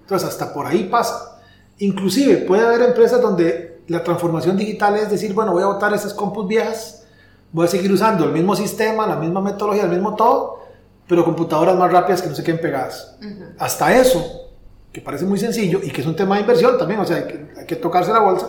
Entonces, 0.00 0.28
hasta 0.28 0.52
por 0.52 0.66
ahí 0.66 0.84
pasa. 0.84 1.37
Inclusive 1.78 2.38
puede 2.38 2.66
haber 2.66 2.82
empresas 2.82 3.20
donde 3.20 3.80
la 3.88 4.02
transformación 4.02 4.56
digital 4.56 4.96
es 4.96 5.10
decir, 5.10 5.32
bueno, 5.32 5.52
voy 5.52 5.62
a 5.62 5.66
botar 5.66 5.92
esas 5.94 6.12
compus 6.12 6.46
viejas, 6.46 7.06
voy 7.52 7.66
a 7.66 7.68
seguir 7.68 7.90
usando 7.90 8.24
el 8.24 8.32
mismo 8.32 8.54
sistema, 8.54 9.06
la 9.06 9.16
misma 9.16 9.40
metodología, 9.40 9.84
el 9.84 9.90
mismo 9.90 10.14
todo, 10.14 10.60
pero 11.08 11.24
computadoras 11.24 11.76
más 11.76 11.90
rápidas 11.90 12.20
que 12.20 12.28
no 12.28 12.34
se 12.34 12.44
queden 12.44 12.60
pegadas. 12.60 13.16
Hasta 13.58 13.96
eso, 13.96 14.50
que 14.92 15.00
parece 15.00 15.24
muy 15.24 15.38
sencillo 15.38 15.80
y 15.82 15.90
que 15.90 16.02
es 16.02 16.06
un 16.06 16.14
tema 16.16 16.34
de 16.34 16.42
inversión 16.42 16.76
también, 16.78 17.00
o 17.00 17.04
sea, 17.04 17.16
hay 17.16 17.66
que, 17.66 17.76
tocarse 17.76 18.12
la 18.12 18.20
bolsa, 18.20 18.48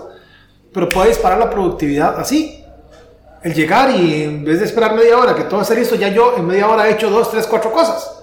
pero 0.74 0.90
puede 0.90 1.10
disparar 1.10 1.40
la 1.40 1.50
productividad 1.50 2.20
así. 2.20 2.64
El 3.42 3.54
llegar 3.54 3.92
y 3.92 4.24
en 4.24 4.44
vez 4.44 4.60
de 4.60 4.66
esperar 4.66 4.94
media 4.94 5.18
hora 5.18 5.34
que 5.34 5.44
todo 5.44 5.62
esté 5.62 5.76
listo, 5.76 5.96
ya 5.96 6.10
yo 6.10 6.36
en 6.36 6.46
media 6.46 6.68
hora 6.68 6.90
he 6.90 6.94
hecho 6.94 7.10
dos, 7.10 7.32
tres, 7.32 7.48
cuatro 7.48 7.72
cosas. 7.72 8.18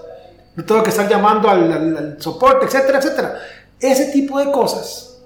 No 0.55 0.63
tengo 0.63 0.83
que 0.83 0.91
estar 0.91 1.09
llamando 1.09 1.49
al, 1.49 1.71
al 1.71 2.21
soporte, 2.21 2.67
etcétera, 2.67 2.99
etcétera. 2.99 3.39
Ese 3.79 4.11
tipo 4.11 4.39
de 4.39 4.51
cosas, 4.51 5.19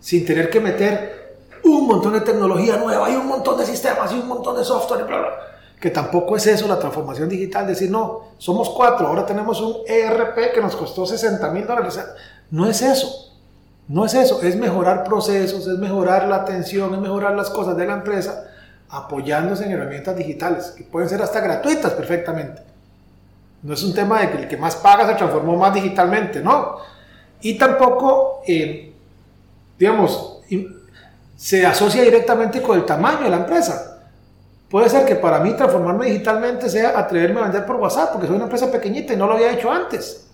sin 0.00 0.24
tener 0.24 0.48
que 0.48 0.60
meter 0.60 1.16
un 1.64 1.86
montón 1.86 2.12
de 2.12 2.20
tecnología 2.20 2.76
nueva 2.76 3.10
y 3.10 3.16
un 3.16 3.26
montón 3.26 3.58
de 3.58 3.66
sistemas 3.66 4.12
y 4.12 4.14
un 4.20 4.28
montón 4.28 4.56
de 4.56 4.64
software 4.64 5.04
bla, 5.04 5.18
bla, 5.18 5.28
que 5.80 5.90
tampoco 5.90 6.36
es 6.36 6.46
eso 6.46 6.68
la 6.68 6.78
transformación 6.78 7.28
digital, 7.28 7.66
decir, 7.66 7.90
no, 7.90 8.28
somos 8.38 8.70
cuatro, 8.70 9.08
ahora 9.08 9.26
tenemos 9.26 9.60
un 9.60 9.78
ERP 9.86 10.54
que 10.54 10.60
nos 10.60 10.76
costó 10.76 11.04
60 11.04 11.50
mil 11.50 11.66
dólares. 11.66 12.00
No 12.50 12.66
es 12.66 12.80
eso, 12.80 13.32
no 13.88 14.04
es 14.04 14.14
eso, 14.14 14.40
es 14.42 14.56
mejorar 14.56 15.02
procesos, 15.04 15.66
es 15.66 15.78
mejorar 15.78 16.28
la 16.28 16.36
atención, 16.36 16.94
es 16.94 17.00
mejorar 17.00 17.34
las 17.34 17.50
cosas 17.50 17.76
de 17.76 17.86
la 17.86 17.94
empresa 17.94 18.44
apoyándose 18.88 19.64
en 19.64 19.72
herramientas 19.72 20.16
digitales, 20.16 20.72
que 20.76 20.84
pueden 20.84 21.08
ser 21.08 21.20
hasta 21.20 21.40
gratuitas 21.40 21.92
perfectamente. 21.92 22.62
No 23.62 23.74
es 23.74 23.82
un 23.82 23.92
tema 23.92 24.20
de 24.20 24.30
que 24.30 24.36
el 24.38 24.48
que 24.48 24.56
más 24.56 24.76
paga 24.76 25.08
se 25.08 25.14
transformó 25.14 25.56
más 25.56 25.74
digitalmente, 25.74 26.40
no 26.40 26.95
y 27.48 27.54
tampoco, 27.54 28.42
eh, 28.44 28.92
digamos, 29.78 30.40
se 31.36 31.64
asocia 31.64 32.02
directamente 32.02 32.60
con 32.60 32.76
el 32.76 32.84
tamaño 32.84 33.20
de 33.20 33.30
la 33.30 33.36
empresa. 33.36 34.00
Puede 34.68 34.88
ser 34.88 35.06
que 35.06 35.14
para 35.14 35.38
mí 35.38 35.52
transformarme 35.52 36.06
digitalmente 36.06 36.68
sea 36.68 36.98
atreverme 36.98 37.38
a 37.38 37.44
vender 37.44 37.64
por 37.64 37.76
WhatsApp, 37.76 38.10
porque 38.10 38.26
soy 38.26 38.34
una 38.34 38.46
empresa 38.46 38.68
pequeñita 38.72 39.12
y 39.12 39.16
no 39.16 39.28
lo 39.28 39.34
había 39.34 39.52
hecho 39.52 39.70
antes. 39.70 40.28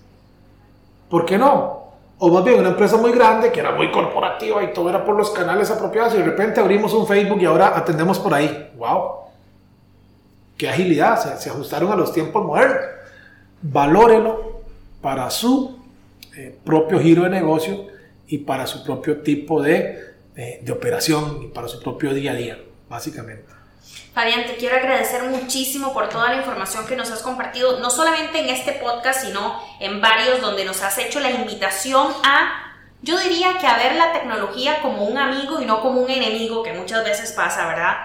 ¿Por 1.10 1.26
qué 1.26 1.36
no? 1.36 1.82
O 2.16 2.30
más 2.30 2.44
bien 2.44 2.60
una 2.60 2.70
empresa 2.70 2.96
muy 2.96 3.12
grande, 3.12 3.52
que 3.52 3.60
era 3.60 3.72
muy 3.72 3.92
corporativa 3.92 4.62
y 4.62 4.72
todo 4.72 4.88
era 4.88 5.04
por 5.04 5.14
los 5.14 5.32
canales 5.32 5.70
apropiados 5.70 6.14
y 6.14 6.16
de 6.16 6.24
repente 6.24 6.60
abrimos 6.60 6.94
un 6.94 7.06
Facebook 7.06 7.42
y 7.42 7.44
ahora 7.44 7.76
atendemos 7.76 8.18
por 8.18 8.32
ahí. 8.32 8.70
¡Wow! 8.78 9.10
¡Qué 10.56 10.66
agilidad! 10.66 11.20
Se, 11.20 11.36
se 11.42 11.50
ajustaron 11.50 11.92
a 11.92 11.96
los 11.96 12.10
tiempos 12.10 12.42
modernos. 12.42 12.86
Valórelo 13.60 14.62
para 15.02 15.28
su 15.28 15.81
eh, 16.36 16.58
propio 16.64 17.00
giro 17.00 17.24
de 17.24 17.30
negocio 17.30 17.88
y 18.26 18.38
para 18.38 18.66
su 18.66 18.82
propio 18.84 19.20
tipo 19.20 19.60
de, 19.60 20.14
de, 20.34 20.72
operación 20.72 21.40
y 21.42 21.48
para 21.48 21.68
su 21.68 21.82
propio 21.82 22.14
día 22.14 22.32
a 22.32 22.34
día, 22.34 22.58
básicamente. 22.88 23.44
Fabián, 24.14 24.46
te 24.46 24.56
quiero 24.56 24.76
agradecer 24.76 25.22
muchísimo 25.24 25.92
por 25.92 26.08
toda 26.08 26.30
la 26.30 26.36
información 26.36 26.86
que 26.86 26.96
nos 26.96 27.10
has 27.10 27.22
compartido, 27.22 27.80
no 27.80 27.90
solamente 27.90 28.40
en 28.40 28.48
este 28.48 28.72
podcast, 28.72 29.24
sino 29.24 29.60
en 29.80 30.00
varios 30.00 30.40
donde 30.40 30.64
nos 30.64 30.82
has 30.82 30.96
hecho 30.98 31.20
la 31.20 31.30
invitación 31.30 32.12
a, 32.22 32.72
yo 33.02 33.18
diría 33.18 33.58
que 33.58 33.66
a 33.66 33.76
ver 33.76 33.96
la 33.96 34.12
tecnología 34.12 34.80
como 34.80 35.04
un 35.04 35.18
amigo 35.18 35.60
y 35.60 35.66
no 35.66 35.80
como 35.80 36.00
un 36.00 36.10
enemigo, 36.10 36.62
que 36.62 36.72
muchas 36.72 37.04
veces 37.04 37.32
pasa, 37.32 37.66
¿verdad? 37.66 37.96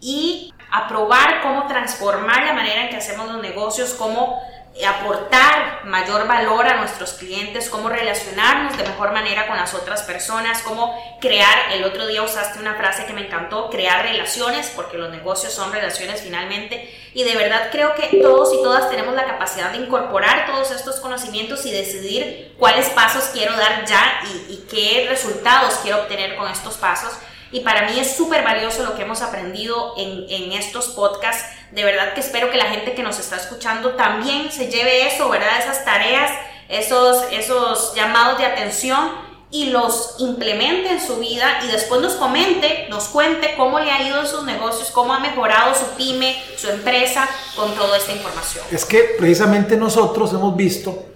Y 0.00 0.52
a 0.72 0.88
probar 0.88 1.42
cómo 1.42 1.66
transformar 1.66 2.44
la 2.44 2.52
manera 2.52 2.84
en 2.84 2.90
que 2.90 2.96
hacemos 2.96 3.30
los 3.30 3.40
negocios, 3.40 3.94
cómo 3.94 4.40
aportar 4.84 5.84
mayor 5.84 6.26
valor 6.26 6.66
a 6.66 6.76
nuestros 6.76 7.14
clientes, 7.14 7.70
cómo 7.70 7.88
relacionarnos 7.88 8.76
de 8.76 8.84
mejor 8.84 9.12
manera 9.12 9.46
con 9.46 9.56
las 9.56 9.72
otras 9.72 10.02
personas, 10.02 10.62
cómo 10.62 10.94
crear, 11.20 11.72
el 11.72 11.84
otro 11.84 12.06
día 12.06 12.22
usaste 12.22 12.58
una 12.58 12.74
frase 12.74 13.06
que 13.06 13.12
me 13.12 13.26
encantó, 13.26 13.70
crear 13.70 14.04
relaciones, 14.04 14.70
porque 14.76 14.98
los 14.98 15.10
negocios 15.10 15.52
son 15.54 15.72
relaciones 15.72 16.20
finalmente, 16.20 16.92
y 17.14 17.24
de 17.24 17.36
verdad 17.36 17.68
creo 17.72 17.94
que 17.94 18.18
todos 18.20 18.52
y 18.52 18.62
todas 18.62 18.90
tenemos 18.90 19.14
la 19.14 19.24
capacidad 19.24 19.70
de 19.70 19.78
incorporar 19.78 20.46
todos 20.46 20.70
estos 20.70 20.96
conocimientos 20.96 21.64
y 21.64 21.72
decidir 21.72 22.54
cuáles 22.58 22.90
pasos 22.90 23.30
quiero 23.32 23.56
dar 23.56 23.86
ya 23.86 24.20
y, 24.24 24.52
y 24.52 24.66
qué 24.68 25.06
resultados 25.08 25.78
quiero 25.82 26.02
obtener 26.02 26.36
con 26.36 26.50
estos 26.50 26.74
pasos. 26.74 27.12
Y 27.52 27.60
para 27.60 27.88
mí 27.88 27.98
es 27.98 28.16
súper 28.16 28.42
valioso 28.42 28.82
lo 28.82 28.96
que 28.96 29.02
hemos 29.02 29.22
aprendido 29.22 29.94
en, 29.96 30.26
en 30.28 30.52
estos 30.52 30.88
podcasts. 30.88 31.44
De 31.70 31.84
verdad 31.84 32.14
que 32.14 32.20
espero 32.20 32.50
que 32.50 32.56
la 32.56 32.66
gente 32.66 32.94
que 32.94 33.02
nos 33.02 33.18
está 33.18 33.36
escuchando 33.36 33.90
también 33.90 34.50
se 34.50 34.70
lleve 34.70 35.06
eso, 35.06 35.28
¿verdad? 35.28 35.60
Esas 35.60 35.84
tareas, 35.84 36.30
esos, 36.68 37.24
esos 37.30 37.94
llamados 37.94 38.38
de 38.38 38.46
atención 38.46 39.26
y 39.50 39.66
los 39.66 40.16
implemente 40.18 40.90
en 40.90 41.00
su 41.00 41.16
vida 41.16 41.60
y 41.64 41.68
después 41.68 42.00
nos 42.00 42.14
comente, 42.14 42.86
nos 42.90 43.04
cuente 43.04 43.54
cómo 43.56 43.78
le 43.78 43.90
ha 43.90 44.02
ido 44.02 44.20
en 44.20 44.26
sus 44.26 44.44
negocios, 44.44 44.90
cómo 44.90 45.14
ha 45.14 45.20
mejorado 45.20 45.74
su 45.74 45.86
pyme, 45.96 46.36
su 46.56 46.68
empresa 46.68 47.28
con 47.54 47.72
toda 47.74 47.96
esta 47.96 48.12
información. 48.12 48.64
Es 48.72 48.84
que 48.84 49.14
precisamente 49.18 49.76
nosotros 49.76 50.32
hemos 50.32 50.56
visto, 50.56 51.06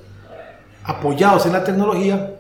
apoyados 0.85 1.45
en 1.47 1.53
la 1.53 1.65
tecnología, 1.65 2.35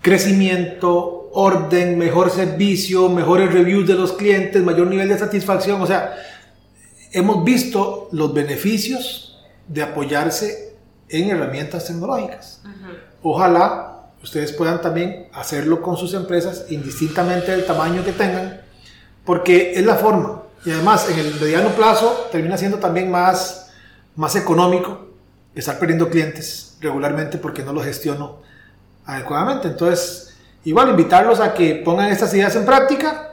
crecimiento, 0.00 1.19
orden, 1.32 1.98
mejor 1.98 2.30
servicio, 2.30 3.08
mejores 3.08 3.52
reviews 3.52 3.86
de 3.86 3.94
los 3.94 4.12
clientes, 4.12 4.62
mayor 4.62 4.86
nivel 4.86 5.08
de 5.08 5.18
satisfacción, 5.18 5.80
o 5.80 5.86
sea, 5.86 6.14
hemos 7.12 7.44
visto 7.44 8.08
los 8.12 8.32
beneficios 8.34 9.38
de 9.68 9.82
apoyarse 9.82 10.74
en 11.08 11.30
herramientas 11.30 11.86
tecnológicas. 11.86 12.62
Ojalá 13.22 14.10
ustedes 14.22 14.52
puedan 14.52 14.80
también 14.80 15.28
hacerlo 15.32 15.80
con 15.82 15.96
sus 15.96 16.14
empresas, 16.14 16.66
indistintamente 16.70 17.50
del 17.52 17.64
tamaño 17.64 18.04
que 18.04 18.12
tengan, 18.12 18.60
porque 19.24 19.72
es 19.74 19.84
la 19.84 19.96
forma. 19.96 20.42
Y 20.64 20.70
además, 20.70 21.08
en 21.08 21.18
el 21.18 21.34
mediano 21.40 21.70
plazo, 21.70 22.28
termina 22.30 22.56
siendo 22.58 22.78
también 22.78 23.10
más, 23.10 23.72
más 24.14 24.36
económico 24.36 25.08
estar 25.54 25.78
perdiendo 25.78 26.10
clientes 26.10 26.76
regularmente 26.80 27.38
porque 27.38 27.62
no 27.62 27.72
lo 27.72 27.82
gestiono 27.82 28.40
adecuadamente. 29.04 29.68
Entonces, 29.68 30.29
igual 30.64 30.90
invitarlos 30.90 31.40
a 31.40 31.54
que 31.54 31.74
pongan 31.76 32.08
estas 32.08 32.32
ideas 32.34 32.54
en 32.56 32.66
práctica 32.66 33.30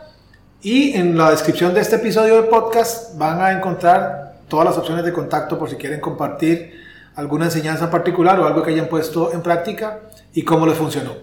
y 0.62 0.96
en 0.96 1.18
la 1.18 1.32
descripción 1.32 1.74
de 1.74 1.82
este 1.82 1.98
episodio 1.98 2.42
de 2.42 2.44
podcast 2.44 3.18
van 3.18 3.42
a 3.42 3.52
encontrar 3.52 4.38
todas 4.48 4.66
las 4.66 4.78
opciones 4.78 5.04
de 5.04 5.14
contacto 5.14 5.60
por 5.60 5.70
si 5.70 5.76
quieren 5.76 6.00
compartir 6.00 6.86
alguna 7.16 7.46
enseñanza 7.46 7.92
particular 7.92 8.40
o 8.40 8.48
algo 8.48 8.64
que 8.64 8.72
hayan 8.72 8.88
puesto 8.88 9.34
en 9.34 9.42
práctica 9.42 10.00
y 10.34 10.44
cómo 10.44 10.66
les 10.66 10.78
funcionó. 10.78 11.16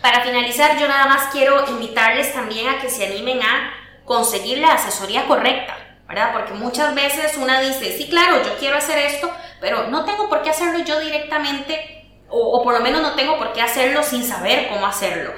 Para 0.00 0.22
finalizar, 0.22 0.78
yo 0.78 0.88
nada 0.88 1.06
más 1.06 1.30
quiero 1.32 1.68
invitarles 1.68 2.32
también 2.32 2.68
a 2.68 2.80
que 2.80 2.88
se 2.88 3.06
animen 3.06 3.40
a 3.42 3.72
conseguir 4.04 4.58
la 4.58 4.72
asesoría 4.72 5.26
correcta, 5.26 5.76
¿verdad? 6.08 6.32
Porque 6.32 6.54
muchas 6.54 6.94
veces 6.94 7.36
una 7.36 7.60
dice, 7.60 7.96
sí, 7.96 8.08
claro, 8.08 8.42
yo 8.42 8.56
quiero 8.58 8.76
hacer 8.76 8.98
esto, 8.98 9.30
pero 9.60 9.88
no 9.88 10.04
tengo 10.04 10.28
por 10.28 10.42
qué 10.42 10.50
hacerlo 10.50 10.84
yo 10.84 10.98
directamente, 11.00 12.01
o, 12.32 12.58
o 12.58 12.62
por 12.62 12.74
lo 12.74 12.80
menos 12.80 13.02
no 13.02 13.14
tengo 13.14 13.38
por 13.38 13.52
qué 13.52 13.62
hacerlo 13.62 14.02
sin 14.02 14.24
saber 14.24 14.68
cómo 14.68 14.86
hacerlo. 14.86 15.32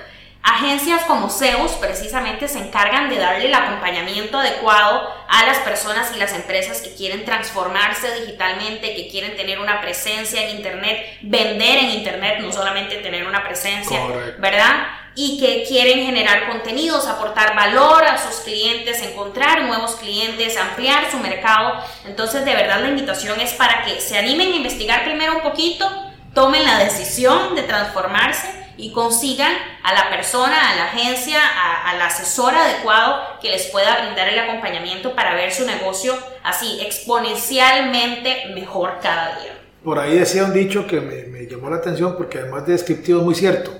Agencias 0.46 1.04
como 1.04 1.30
Zeus 1.30 1.72
precisamente 1.72 2.48
se 2.48 2.58
encargan 2.58 3.08
de 3.08 3.16
darle 3.16 3.46
el 3.46 3.54
acompañamiento 3.54 4.36
adecuado 4.36 5.10
a 5.26 5.46
las 5.46 5.56
personas 5.60 6.12
y 6.14 6.18
las 6.18 6.34
empresas 6.34 6.82
que 6.82 6.94
quieren 6.94 7.24
transformarse 7.24 8.20
digitalmente, 8.20 8.94
que 8.94 9.08
quieren 9.08 9.38
tener 9.38 9.58
una 9.58 9.80
presencia 9.80 10.42
en 10.42 10.56
Internet, 10.56 11.18
vender 11.22 11.78
en 11.78 11.90
Internet, 11.92 12.40
no 12.40 12.52
solamente 12.52 12.96
tener 12.96 13.26
una 13.26 13.42
presencia, 13.42 13.98
¿verdad? 14.36 14.86
Y 15.14 15.40
que 15.40 15.64
quieren 15.66 16.04
generar 16.04 16.46
contenidos, 16.46 17.08
aportar 17.08 17.56
valor 17.56 18.04
a 18.04 18.18
sus 18.18 18.42
clientes, 18.42 19.00
encontrar 19.00 19.62
nuevos 19.62 19.96
clientes, 19.96 20.58
ampliar 20.58 21.10
su 21.10 21.16
mercado. 21.20 21.82
Entonces, 22.04 22.44
de 22.44 22.54
verdad, 22.54 22.80
la 22.80 22.88
invitación 22.88 23.40
es 23.40 23.54
para 23.54 23.82
que 23.84 23.98
se 23.98 24.18
animen 24.18 24.52
a 24.52 24.56
investigar 24.56 25.04
primero 25.04 25.36
un 25.36 25.42
poquito, 25.42 26.13
tomen 26.34 26.64
la 26.64 26.78
decisión 26.78 27.54
de 27.54 27.62
transformarse 27.62 28.48
y 28.76 28.92
consigan 28.92 29.52
a 29.82 29.94
la 29.94 30.10
persona, 30.10 30.70
a 30.70 30.76
la 30.76 30.84
agencia, 30.86 31.38
al 31.86 32.00
asesor 32.02 32.54
adecuado 32.54 33.20
que 33.40 33.50
les 33.50 33.66
pueda 33.66 34.00
brindar 34.00 34.28
el 34.28 34.38
acompañamiento 34.38 35.14
para 35.14 35.34
ver 35.34 35.52
su 35.52 35.64
negocio 35.64 36.14
así 36.42 36.80
exponencialmente 36.80 38.52
mejor 38.54 38.98
cada 39.00 39.38
día. 39.40 39.52
Por 39.84 39.98
ahí 39.98 40.18
decía 40.18 40.44
un 40.44 40.52
dicho 40.52 40.86
que 40.86 41.00
me, 41.00 41.24
me 41.24 41.46
llamó 41.46 41.70
la 41.70 41.76
atención 41.76 42.16
porque 42.16 42.38
además 42.38 42.66
de 42.66 42.72
descriptivo 42.72 43.20
es 43.20 43.24
muy 43.24 43.34
cierto. 43.34 43.72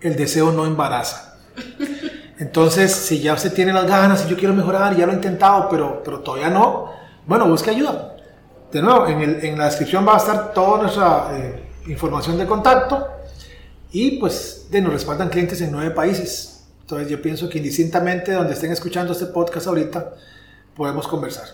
El 0.00 0.16
deseo 0.16 0.50
no 0.52 0.64
embaraza. 0.64 1.36
Entonces, 2.38 2.94
si 2.94 3.20
ya 3.20 3.34
usted 3.34 3.52
tiene 3.52 3.70
las 3.70 3.86
ganas, 3.86 4.24
y 4.24 4.30
yo 4.30 4.36
quiero 4.36 4.54
mejorar, 4.54 4.96
ya 4.96 5.04
lo 5.04 5.12
he 5.12 5.16
intentado, 5.16 5.68
pero, 5.68 6.02
pero 6.02 6.20
todavía 6.20 6.48
no, 6.48 6.90
bueno, 7.26 7.46
busque 7.46 7.68
ayuda. 7.68 8.09
De 8.72 8.80
nuevo, 8.80 9.06
en, 9.08 9.20
el, 9.20 9.44
en 9.44 9.58
la 9.58 9.64
descripción 9.64 10.06
va 10.06 10.14
a 10.14 10.18
estar 10.18 10.52
toda 10.52 10.82
nuestra 10.82 11.30
eh, 11.32 11.70
información 11.88 12.38
de 12.38 12.46
contacto 12.46 13.06
y 13.90 14.18
pues 14.18 14.68
de, 14.70 14.80
nos 14.80 14.92
respaldan 14.92 15.28
clientes 15.28 15.60
en 15.60 15.72
nueve 15.72 15.90
países. 15.90 16.64
Entonces 16.80 17.08
yo 17.08 17.20
pienso 17.20 17.48
que 17.48 17.58
indistintamente 17.58 18.32
donde 18.32 18.52
estén 18.54 18.70
escuchando 18.70 19.12
este 19.12 19.26
podcast 19.26 19.66
ahorita, 19.66 20.14
podemos 20.76 21.08
conversar. 21.08 21.46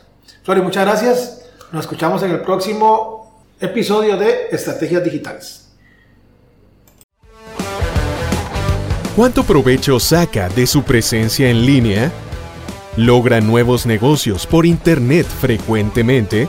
Flori, 0.43 0.61
muchas 0.61 0.85
gracias. 0.85 1.43
Nos 1.73 1.85
escuchamos 1.85 2.23
en 2.23 2.33
el 2.33 2.41
próximo 2.41 3.45
episodio 3.61 4.17
de 4.17 4.49
Estrategias 4.51 5.03
Digitales. 5.03 5.69
¿Cuánto 9.17 9.45
provecho 9.45 9.99
saca 9.99 10.51
de 10.51 10.67
su 10.67 10.83
presencia 10.83 11.49
en 11.49 11.65
línea? 11.65 12.13
¿Logra 12.99 13.41
nuevos 13.41 13.87
negocios 13.87 14.47
por 14.47 14.67
Internet 14.67 15.27
frecuentemente? 15.27 16.49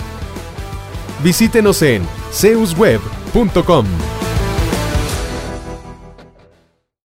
Visítenos 1.23 1.81
en 1.81 2.03
zeusweb.com. 2.31 4.20